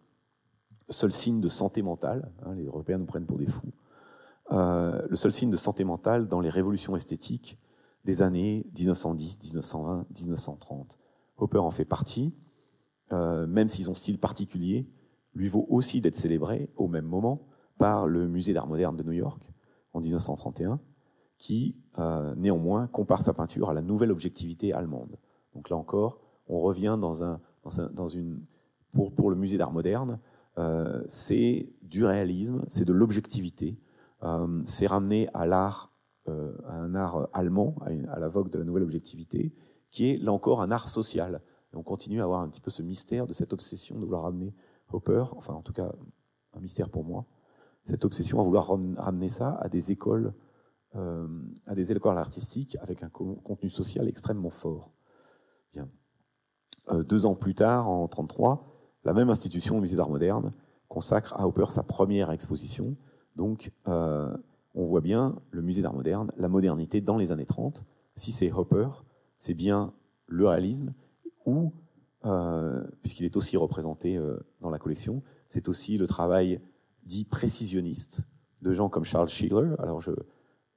[0.87, 3.73] le seul signe de santé mentale, hein, les Européens nous prennent pour des fous,
[4.51, 7.57] euh, le seul signe de santé mentale dans les révolutions esthétiques
[8.03, 10.99] des années 1910, 1920, 1930.
[11.37, 12.33] Hopper en fait partie,
[13.11, 14.87] euh, même si son style particulier
[15.33, 17.47] lui vaut aussi d'être célébré au même moment
[17.77, 19.51] par le Musée d'art moderne de New York
[19.93, 20.79] en 1931,
[21.37, 25.17] qui euh, néanmoins compare sa peinture à la nouvelle objectivité allemande.
[25.53, 27.39] Donc là encore, on revient dans, un,
[27.93, 28.41] dans, une...
[28.93, 30.19] Pour, pour, le Musée d'art moderne,
[30.57, 33.77] euh, c'est du réalisme, c'est de l'objectivité,
[34.63, 35.91] c'est ramené à l'art
[36.27, 39.53] euh, un art allemand, à, la vogue de la nouvelle objectivité,
[39.91, 41.39] qui est là encore un art social.
[41.71, 44.23] Et on continue à avoir un petit peu ce mystère de cette obsession de vouloir
[44.23, 44.51] ramener
[44.91, 45.91] Hopper, enfin en tout cas
[46.53, 47.25] un mystère pour moi,
[47.83, 50.44] cette obsession à vouloir ramener ça à des écoles, euh,
[50.95, 54.91] à des écoles artistiques avec un contenu social extrêmement fort.
[55.73, 55.89] Bien.
[56.89, 58.65] Euh, deux ans plus tard, en 1933,
[59.03, 60.53] la même institution, le Musée d'Art moderne,
[60.87, 62.95] consacre à Hopper sa première exposition.
[63.35, 67.85] Donc, on voit bien le musée d'art moderne, la modernité dans les années 30.
[68.15, 68.87] Si c'est Hopper,
[69.37, 69.93] c'est bien
[70.27, 70.93] le réalisme
[71.45, 71.73] ou
[73.01, 74.19] puisqu'il est aussi représenté
[74.61, 75.21] dans la collection.
[75.49, 76.61] C'est aussi le travail
[77.03, 78.21] dit précisionniste
[78.61, 79.75] de gens comme Charles Schiller.
[79.79, 80.11] Alors je,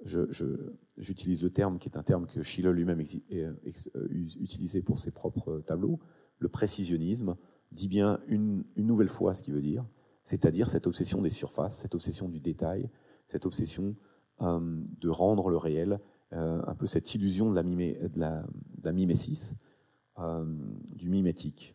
[0.04, 5.98] j'utilise le terme qui est un terme que Schiller lui-même utilisait pour ses propres tableaux.
[6.38, 7.36] Le précisionnisme
[7.72, 9.84] dit bien une, nouvelle fois ce qu'il veut dire,
[10.22, 12.88] c'est-à-dire cette obsession des surfaces, cette obsession du détail,
[13.26, 13.96] cette obsession
[14.40, 16.00] euh, de rendre le réel,
[16.32, 19.56] euh, un peu cette illusion de la, mimésis,
[20.18, 20.44] euh,
[20.94, 21.74] du mimétique.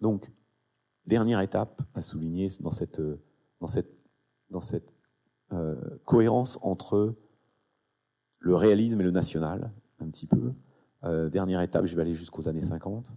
[0.00, 0.30] Donc,
[1.06, 3.02] dernière étape à souligner dans cette,
[3.60, 3.92] dans cette,
[4.50, 4.92] dans cette
[6.04, 7.14] cohérence entre
[8.38, 10.52] le réalisme et le national, un petit peu.
[11.30, 13.12] dernière étape, je vais aller jusqu'aux années 50.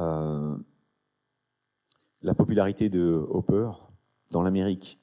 [0.00, 0.56] Euh,
[2.22, 3.70] la popularité de Hopper
[4.30, 5.00] dans l'Amérique,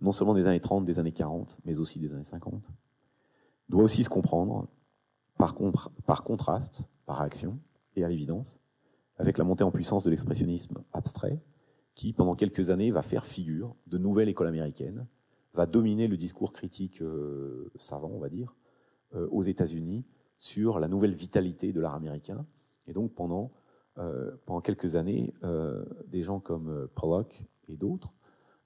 [0.00, 2.64] non seulement des années 30, des années 40, mais aussi des années 50,
[3.68, 4.68] doit aussi se comprendre
[5.38, 5.54] par,
[6.06, 7.58] par contraste, par réaction
[7.96, 8.60] et à l'évidence,
[9.18, 11.38] avec la montée en puissance de l'expressionnisme abstrait,
[11.94, 15.06] qui, pendant quelques années, va faire figure de nouvelle école américaine,
[15.54, 18.54] va dominer le discours critique euh, savant, on va dire,
[19.14, 20.06] euh, aux États-Unis
[20.36, 22.46] sur la nouvelle vitalité de l'art américain.
[22.86, 23.52] Et donc, pendant
[23.98, 25.34] euh, pendant quelques années,
[26.06, 28.14] des gens comme Pollock et d'autres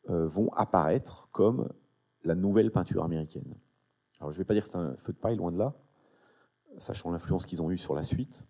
[0.09, 1.69] vont apparaître comme
[2.23, 3.57] la nouvelle peinture américaine.
[4.21, 5.75] Alors je ne vais pas dire que c'est un feu de paille, loin de là,
[6.79, 8.47] sachant l'influence qu'ils ont eue sur la suite,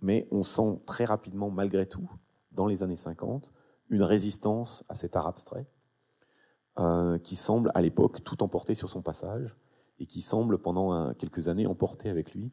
[0.00, 2.10] mais on sent très rapidement, malgré tout,
[2.52, 3.52] dans les années 50,
[3.90, 5.66] une résistance à cet art abstrait,
[7.22, 9.56] qui semble à l'époque tout emporter sur son passage,
[10.00, 12.50] et qui semble pendant quelques années emporter avec lui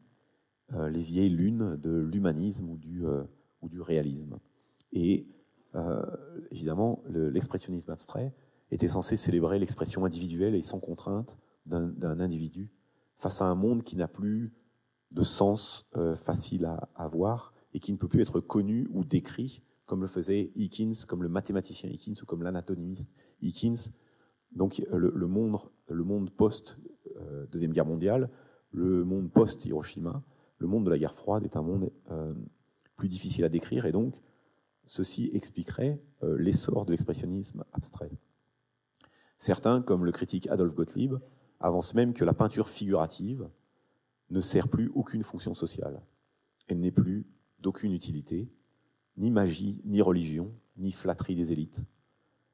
[0.70, 3.02] les vieilles lunes de l'humanisme ou du,
[3.62, 4.38] du réalisme.
[4.92, 5.26] Et
[5.74, 6.02] euh,
[6.50, 8.32] évidemment, l'expressionnisme abstrait
[8.70, 12.70] était censé célébrer l'expression individuelle et sans contrainte d'un individu
[13.18, 14.52] face à un monde qui n'a plus
[15.12, 19.04] de sens euh, facile à, à, voir et qui ne peut plus être connu ou
[19.04, 19.62] décrit
[19.92, 23.92] comme le faisait Hickins, comme le mathématicien Hickins ou comme l'anatomiste Hickins.
[24.50, 28.30] Donc le, monde, le monde post-Deuxième euh, Guerre mondiale,
[28.70, 30.24] le monde post-Hiroshima,
[30.56, 31.90] le monde de la guerre froide est un monde
[32.96, 34.22] plus difficile à décrire, et donc
[34.86, 38.12] ceci expliquerait euh, l'essor de l'expressionnisme abstrait.
[39.36, 41.16] Certains, comme le critique Adolf Gottlieb,
[41.60, 43.46] avancent même que la peinture figurative
[44.30, 46.00] ne sert plus aucune fonction sociale.
[46.66, 47.26] Elle n'est plus
[47.58, 48.50] d'aucune utilité,
[49.16, 51.84] ni magie, ni religion, ni flatterie des élites.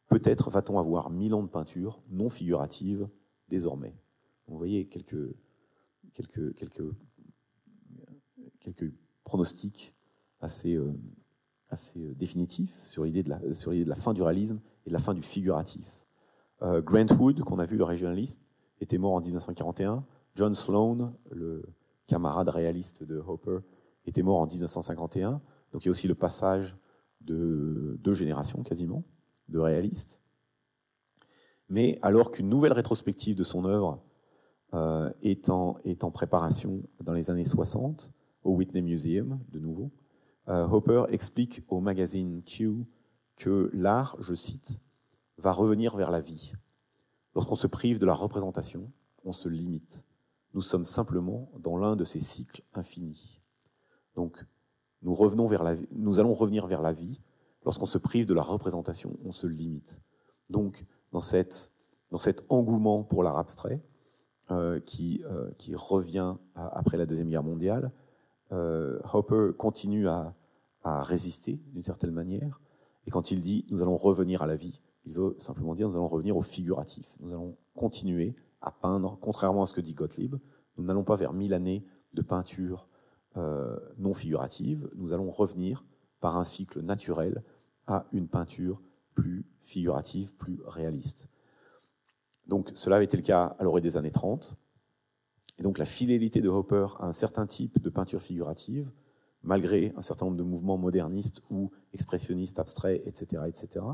[0.09, 3.09] Peut-être va-t-on avoir mille ans de peinture non figurative
[3.49, 3.95] désormais.
[4.47, 5.35] vous voyez quelques,
[9.25, 9.95] pronostics
[10.41, 10.93] assez, euh,
[11.73, 14.99] euh, définitif sur l'idée de, la, sur de la fin du réalisme et de la
[14.99, 16.07] fin du figuratif.
[16.63, 18.43] Euh, Grant Wood, qu'on a vu, le régionaliste,
[18.81, 20.05] était mort en 1941.
[20.35, 21.63] John Sloan, le
[22.07, 23.59] camarade réaliste de Hopper,
[24.07, 25.41] était mort en 1951.
[25.73, 26.77] Donc il y a aussi le passage
[27.21, 29.05] de deux générations quasiment
[29.49, 30.23] de réalistes.
[31.69, 34.03] Mais alors qu'une nouvelle rétrospective de son œuvre
[35.23, 38.13] est, en, est, en, préparation dans les années 60
[38.45, 39.91] au Whitney Museum, de nouveau,
[40.49, 42.87] euh, Hopper explique au magazine Q
[43.37, 44.81] que l'art, je cite,
[45.37, 46.53] va revenir vers la vie.
[47.35, 48.91] Lorsqu'on se prive de la représentation,
[49.25, 50.07] on se limite.
[50.55, 53.41] Nous sommes simplement dans l'un de ces cycles infinis.
[54.17, 54.45] Donc,
[55.03, 57.21] nous, revenons vers la nous allons revenir vers la vie.
[57.65, 60.03] Lorsqu'on se prive de la représentation, on se limite.
[60.49, 61.73] Donc, dans, cette,
[62.11, 63.83] dans cet engouement pour l'art abstrait,
[64.51, 67.93] euh, qui, euh, qui revient après la Deuxième Guerre mondiale,
[68.51, 70.35] Hopper continue à,
[70.83, 72.61] à résister d'une certaine manière.
[73.07, 75.97] Et quand il dit nous allons revenir à la vie, il veut simplement dire nous
[75.97, 77.17] allons revenir au figuratif.
[77.21, 80.37] Nous allons continuer à peindre, contrairement à ce que dit Gottlieb.
[80.77, 81.85] Nous n'allons pas vers mille années
[82.15, 82.89] de peinture
[83.37, 84.89] euh, non figurative.
[84.95, 85.85] Nous allons revenir
[86.21, 87.43] par un cycle naturel
[87.87, 88.83] à une peinture
[89.15, 91.29] plus figurative, plus réaliste.
[92.47, 94.57] Donc cela avait été le cas à l'orée des années 30.
[95.59, 98.91] Et donc la fidélité de Hopper à un certain type de peinture figurative
[99.43, 103.85] malgré un certain nombre de mouvements modernistes ou expressionnistes abstraits, etc., etc.,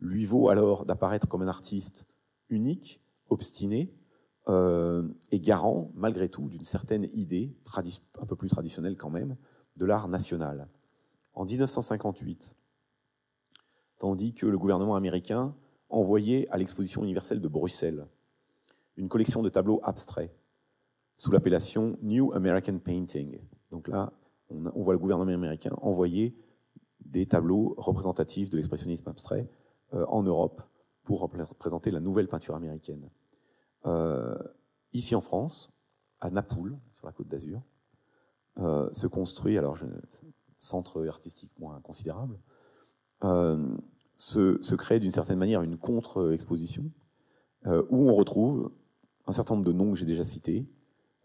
[0.00, 2.06] lui vaut alors d'apparaître comme un artiste
[2.50, 3.94] unique, obstiné,
[4.48, 5.02] euh,
[5.32, 7.54] et garant, malgré tout, d'une certaine idée,
[8.20, 9.36] un peu plus traditionnelle quand même,
[9.76, 10.68] de l'art national.
[11.34, 12.54] En 1958,
[13.98, 15.54] tandis que le gouvernement américain
[15.88, 18.06] envoyait à l'exposition universelle de Bruxelles
[18.96, 20.34] une collection de tableaux abstraits
[21.16, 23.38] sous l'appellation New American Painting.
[23.70, 24.12] Donc là,
[24.50, 26.36] on, voit le gouvernement américain envoyer
[27.04, 29.48] des tableaux représentatifs de l'expressionnisme abstrait
[29.94, 30.62] euh, en Europe
[31.04, 33.08] pour représenter la nouvelle peinture américaine.
[33.86, 34.36] Euh,
[34.92, 35.72] ici en France,
[36.20, 37.62] à Napoule, sur la côte d'Azur,
[38.92, 39.84] se construit, alors je,
[40.58, 42.38] centre artistique moins considérable,
[43.24, 43.76] euh,
[44.16, 46.90] se, crée d'une certaine manière une contre-exposition
[47.66, 48.72] euh, où on retrouve
[49.26, 50.66] un certain nombre de noms que j'ai déjà cités,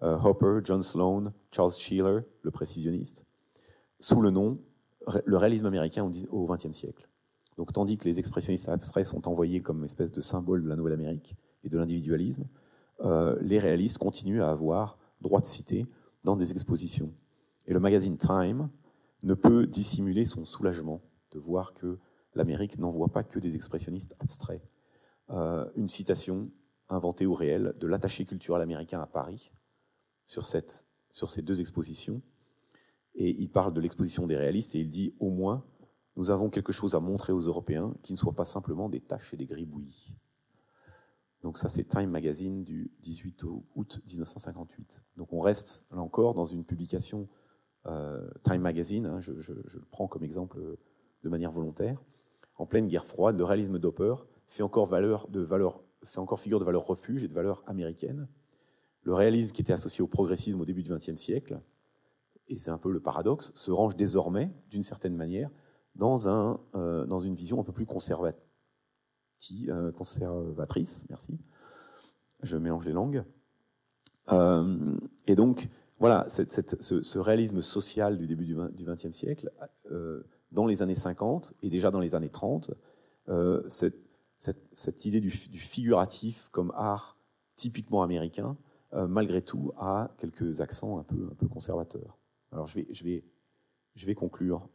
[0.01, 3.25] euh, Hopper, John Sloan, Charles Sheeler, le précisionniste,
[3.99, 4.59] sous le nom
[5.25, 7.09] le réalisme américain au XXe siècle.
[7.57, 11.35] Donc, tandis que les expressionnistes abstraits sont envoyés comme espèce de symbole de la Nouvelle-Amérique
[11.63, 12.45] et de l'individualisme,
[13.01, 15.85] euh, les réalistes continuent à avoir droit de citer
[16.23, 17.13] dans des expositions.
[17.65, 18.69] Et le magazine Time
[19.23, 21.01] ne peut dissimuler son soulagement
[21.31, 21.99] de voir que
[22.35, 24.61] l'Amérique n'envoie pas que des expressionnistes abstraits.
[25.29, 26.49] Euh, une citation
[26.89, 29.51] inventée au réel de l'attaché culturel américain à Paris
[30.27, 32.21] sur, sur ces deux expositions.
[33.15, 35.63] Et il parle de l'exposition des réalistes et il dit au moins
[36.17, 39.33] nous avons quelque chose à montrer aux Européens qui ne soit pas simplement des taches
[39.33, 40.13] et des gribouillis.
[41.43, 43.43] Donc ça, c'est Time Magazine du 18
[43.75, 45.03] août 1958.
[45.17, 47.27] Donc on reste, là encore, dans une publication
[47.87, 50.59] euh, Time Magazine, hein, je, le prends comme exemple
[51.23, 52.01] de manière volontaire.
[52.57, 54.15] En pleine guerre froide, le réalisme Doper
[54.47, 54.87] fait encore,
[56.39, 58.27] figure de valeur refuge et de valeur américaine.
[59.03, 61.59] Le réalisme qui était associé au progressisme au début du XXe siècle,
[62.47, 65.49] et c'est un peu le paradoxe, se range désormais, d'une certaine manière,
[65.95, 67.85] dans, euh, dans une vision un peu plus
[69.69, 71.05] euh, conservatrice.
[71.09, 71.37] Merci.
[72.43, 73.23] Je mélange les langues.
[74.31, 74.97] Euh,
[75.27, 75.69] et donc,
[75.99, 79.51] voilà, ce, réalisme social du début du XXe siècle,
[80.51, 82.71] dans les années 50 et déjà dans les années 30,
[83.67, 87.17] cette, idée du, figuratif comme art
[87.55, 88.57] typiquement américain,
[88.93, 92.17] malgré tout, a quelques accents un peu, conservateurs.
[92.51, 94.67] Alors je vais, conclure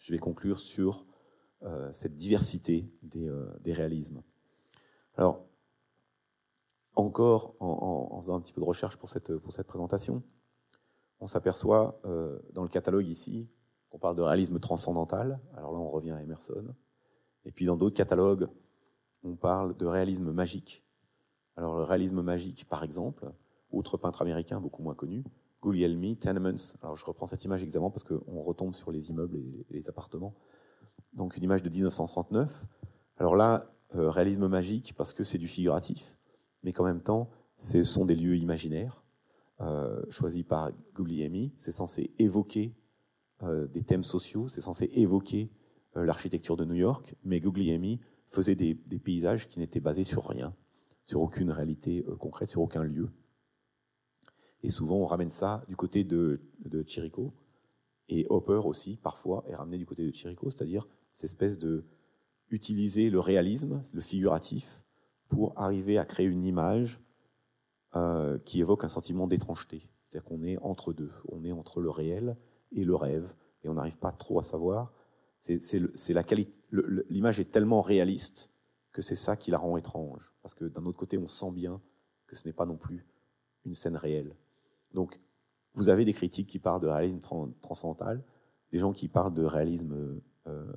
[0.00, 1.09] je vais conclure sur euh,
[1.92, 4.22] cette diversité euh, des, réalismes.
[5.16, 5.44] Alors,
[6.96, 10.22] encore en, faisant un petit peu de recherche pour cette, pour cette présentation,
[11.20, 13.48] on s'aperçoit euh, dans le catalogue ici
[13.90, 15.40] qu'on parle de réalisme transcendantal.
[15.56, 16.74] Alors là, on revient à Emerson.
[17.44, 18.48] Et puis dans d'autres catalogues,
[19.22, 20.84] on parle de réalisme magique.
[21.56, 23.30] Alors le réalisme magique, par exemple,
[23.70, 25.24] autre peintre américain beaucoup moins connu,
[25.62, 26.74] Guglielmi, Tenements.
[26.82, 30.34] Alors je reprends cette image exactement parce qu'on retombe sur les immeubles et les appartements.
[31.12, 32.66] Donc une image de 1939.
[33.18, 36.16] Alors là, euh, réalisme magique parce que c'est du figuratif,
[36.62, 39.02] mais qu'en même temps, ce sont des lieux imaginaires
[39.60, 41.52] euh, choisis par Guglielmi.
[41.56, 42.72] C'est censé évoquer
[43.42, 45.50] euh, des thèmes sociaux, c'est censé évoquer
[45.96, 50.54] l'architecture de New York, mais Guglielmi faisait des, paysages qui n'étaient basés sur rien,
[51.04, 53.10] sur aucune réalité concrète, sur aucun lieu.
[54.62, 57.34] Et souvent, on ramène ça du côté de, de Chirico.
[58.08, 61.84] Et Hopper aussi, parfois, est ramené du côté de Chirico, c'est-à-dire cette espèce de
[62.50, 64.82] utiliser le réalisme, le figuratif,
[65.28, 67.00] pour arriver à créer une image
[67.94, 69.82] euh, qui évoque un sentiment d'étrangeté.
[70.08, 72.36] C'est-à-dire qu'on est entre deux, on est entre le réel
[72.72, 74.92] et le rêve, et on n'arrive pas trop à savoir.
[76.70, 78.50] L'image est tellement réaliste
[78.92, 81.80] que c'est ça qui la rend étrange, parce que d'un autre côté, on sent bien
[82.26, 83.06] que ce n'est pas non plus
[83.64, 84.34] une scène réelle.
[84.92, 85.20] Donc,
[85.74, 87.20] vous avez des critiques qui parlent de réalisme
[87.60, 88.24] transcendantal,
[88.72, 90.72] des gens qui parlent de réalisme euh,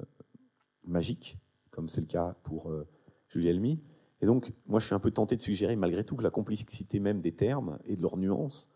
[0.85, 1.37] magique,
[1.71, 2.87] comme c'est le cas pour euh,
[3.27, 3.81] Julie Elmy.
[4.21, 6.99] Et donc, moi, je suis un peu tenté de suggérer, malgré tout, que la complexité
[6.99, 8.71] même des termes et de leurs nuances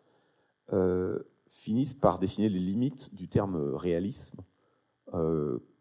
[0.74, 4.42] euh, finissent par dessiner les limites du terme réalisme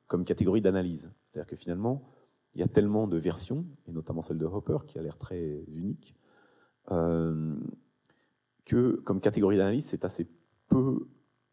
[0.06, 1.10] comme catégorie d'analyse.
[1.24, 2.08] C'est-à-dire que finalement,
[2.54, 5.64] il y a tellement de versions, et notamment celle de Hopper, qui a l'air très
[5.66, 6.14] unique,
[8.66, 10.28] que comme catégorie d'analyse, c'est assez
[10.68, 11.08] peu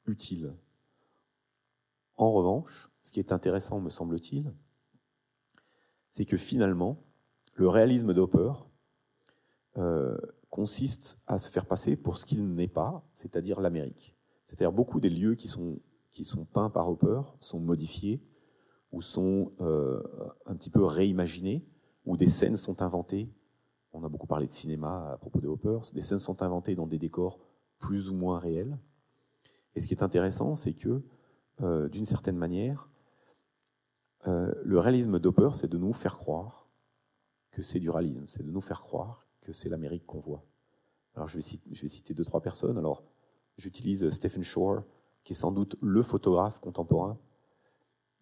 [0.06, 0.54] utile.
[2.16, 4.54] En revanche, ce qui est intéressant, me semble-t-il,
[6.14, 7.04] c'est que finalement,
[7.56, 8.54] le réalisme d'Hopper
[9.78, 10.16] euh,
[10.50, 14.16] consiste à se faire passer pour ce qu'il n'est pas, c'est-à-dire l'Amérique.
[14.46, 15.80] C'est-à-dire beaucoup des lieux qui sont,
[16.12, 18.24] qui sont peints par Hopper sont modifiés
[18.92, 20.02] ou sont euh,
[20.46, 21.66] un petit peu réimaginés,
[22.06, 23.34] ou des scènes sont inventées
[23.94, 25.78] on a beaucoup parlé de cinéma à propos de Hopper.
[25.94, 27.40] Des scènes sont inventées dans des décors
[27.80, 28.78] plus ou moins réels.
[29.76, 31.04] Et ce qui est intéressant, c'est que,
[31.62, 32.90] euh, d'une certaine manière,
[34.28, 36.70] euh, le réalisme d'Hopper, c'est de nous faire croire
[37.52, 40.44] que c'est du réalisme, c'est de nous faire croire que c'est l'Amérique qu'on voit.
[41.16, 42.78] Alors je vais, citer, je vais deux, trois personnes.
[42.78, 43.04] Alors
[43.58, 44.84] j'utilise Stephen Shore,
[45.24, 47.20] qui est sans doute le photographe contemporain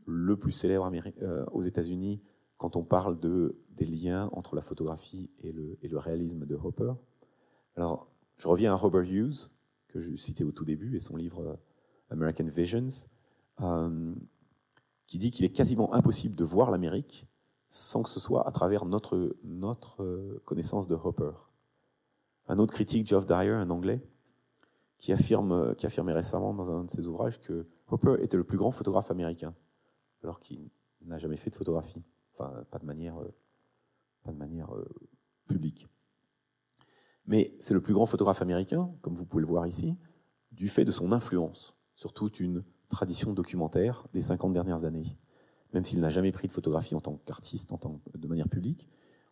[0.05, 0.91] le plus célèbre
[1.21, 2.21] euh, aux États-Unis
[2.57, 6.93] quand on parle de, des liens entre la photographie et le, réalisme de Hopper.
[7.75, 8.07] Alors,
[8.37, 9.49] je reviens à Robert Hughes,
[9.87, 11.55] que je citais au tout début, et son livre euh,
[12.09, 13.07] American Visions,
[15.11, 17.27] qui dit qu'il est quasiment impossible de voir l'Amérique
[17.67, 21.33] sans que ce soit à travers notre, notre euh, connaissance de Hopper.
[22.47, 24.01] Un autre critique, Geoff Dyer, un anglais,
[24.97, 28.57] qui, affirme, qui affirmait récemment dans un de ses ouvrages que Hopper était le plus
[28.57, 29.53] grand photographe américain,
[30.23, 30.69] alors qu'il
[31.01, 32.01] n'a jamais fait de photographie,
[32.33, 33.33] enfin pas de manière, euh,
[34.23, 34.87] pas de manière euh,
[35.45, 35.89] publique.
[37.25, 39.97] Mais c'est le plus grand photographe américain, comme vous pouvez le voir ici,
[40.53, 45.17] du fait de son influence sur toute une tradition documentaire des 50 dernières années.
[45.73, 48.87] Même s'il n'a jamais pris de photographie en tant qu'artiste, en tant, de manière publique,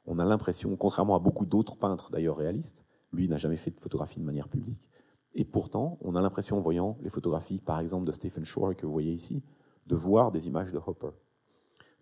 [0.06, 3.80] on a l'impression, contrairement à beaucoup d'autres peintres d'ailleurs réalistes, lui n'a jamais fait de
[3.80, 4.90] photographie de manière publique.
[5.36, 8.86] Et pourtant, on a l'impression, en voyant les photographies, par exemple, de Stephen Shore que
[8.86, 9.44] vous voyez ici,
[9.86, 11.12] de voir des images de Hopper.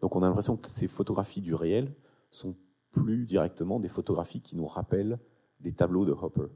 [0.02, 1.94] Donc on a l'impression que ces photographies du réel
[2.30, 2.56] sont
[2.92, 5.20] plus directement des photographies qui nous rappellent
[5.60, 6.48] des tableaux de Hopper.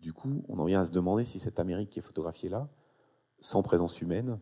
[0.00, 2.68] Du coup, on en vient à se demander si cette Amérique qui est photographiée là,
[3.40, 4.38] sans présence humaine,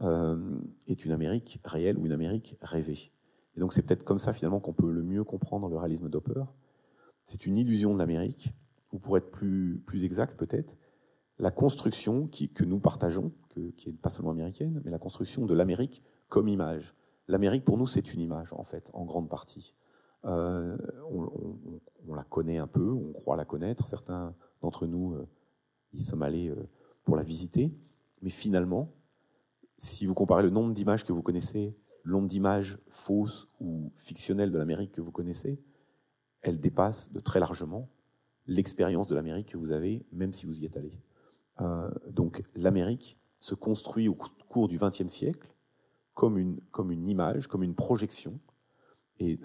[0.00, 3.12] euh, est une Amérique réelle ou une Amérique rêvée.
[3.54, 6.44] Et donc c'est peut-être comme ça finalement qu'on peut le mieux comprendre le réalisme d'Hopper.
[7.26, 8.54] C'est une illusion de l'Amérique,
[8.92, 10.78] ou pour être plus, plus exact peut-être,
[11.38, 13.32] la construction que nous partageons,
[13.76, 16.94] qui n'est pas seulement américaine, mais la construction de l'Amérique comme image.
[17.28, 19.74] L'Amérique pour nous c'est une image en fait, en grande partie.
[20.24, 20.76] Euh,
[22.08, 23.88] on, la connaît un peu, on croit la connaître.
[23.88, 25.28] Certains d'entre nous euh,
[25.92, 26.50] y sommes allés
[27.04, 27.74] pour la visiter.
[28.22, 28.92] Mais finalement,
[29.78, 34.50] si vous comparez le nombre d'images que vous connaissez, le nombre d'images fausses ou fictionnelles
[34.50, 35.60] de l'Amérique que vous connaissez,
[36.40, 37.88] elle dépasse de très largement
[38.46, 40.98] l'expérience de l'Amérique que vous avez, même si vous y êtes allé.
[42.10, 45.54] donc l'Amérique se construit au cours du XXe siècle
[46.14, 48.40] comme une, comme une image, comme une projection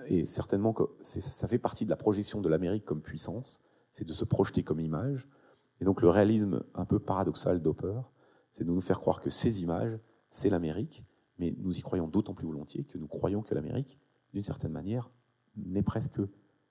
[0.07, 4.13] et, certainement que ça fait partie de la projection de l'Amérique comme puissance, c'est de
[4.13, 5.27] se projeter comme image.
[5.79, 7.99] Et donc le réalisme un peu paradoxal d'Hopper,
[8.51, 9.99] c'est de nous faire croire que ces images,
[10.29, 11.05] c'est l'Amérique,
[11.39, 13.99] mais nous y croyons d'autant plus volontiers que nous croyons que l'Amérique,
[14.33, 15.11] d'une certaine manière,
[15.55, 16.19] n'est presque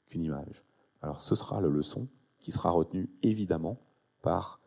[0.06, 0.64] qu'une image.
[1.02, 2.08] Alors ce sera la leçon
[2.40, 3.80] qui sera retenue évidemment
[4.22, 4.60] par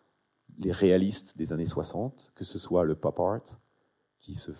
[0.57, 3.61] les réalistes des années 60, que ce soit le pop art,
[4.19, 4.51] qui se,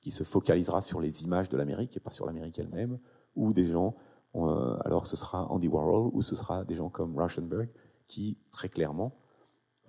[0.00, 2.98] qui se focalisera sur les images de l'Amérique et pas sur l'Amérique elle-même,
[3.34, 3.96] ou des gens,
[4.34, 7.68] euh, alors ce sera Andy Warhol, ou ce sera des gens comme Rauschenberg,
[8.06, 9.16] qui très clairement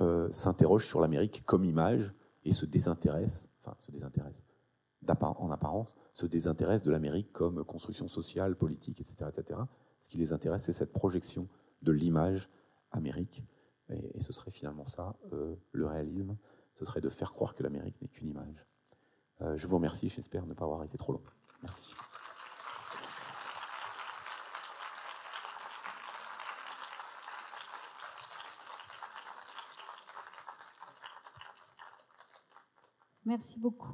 [0.01, 2.13] euh, s'interrogent sur l'Amérique comme image
[2.43, 4.45] et se désintéressent, enfin se désintéressent,
[5.21, 9.29] en apparence, se désintéressent de l'Amérique comme construction sociale, politique, etc.
[9.29, 9.59] etc.
[9.99, 11.47] Ce qui les intéresse, c'est cette projection
[11.81, 12.49] de l'image
[12.91, 13.43] Amérique.
[13.89, 16.35] Et, ce serait finalement ça, euh, le réalisme,
[16.73, 18.65] ce serait de faire croire que l'Amérique n'est qu'une image.
[19.55, 21.21] je vous remercie, j'espère ne pas avoir été trop long.
[21.61, 21.93] Merci.
[33.27, 33.93] Merci beaucoup.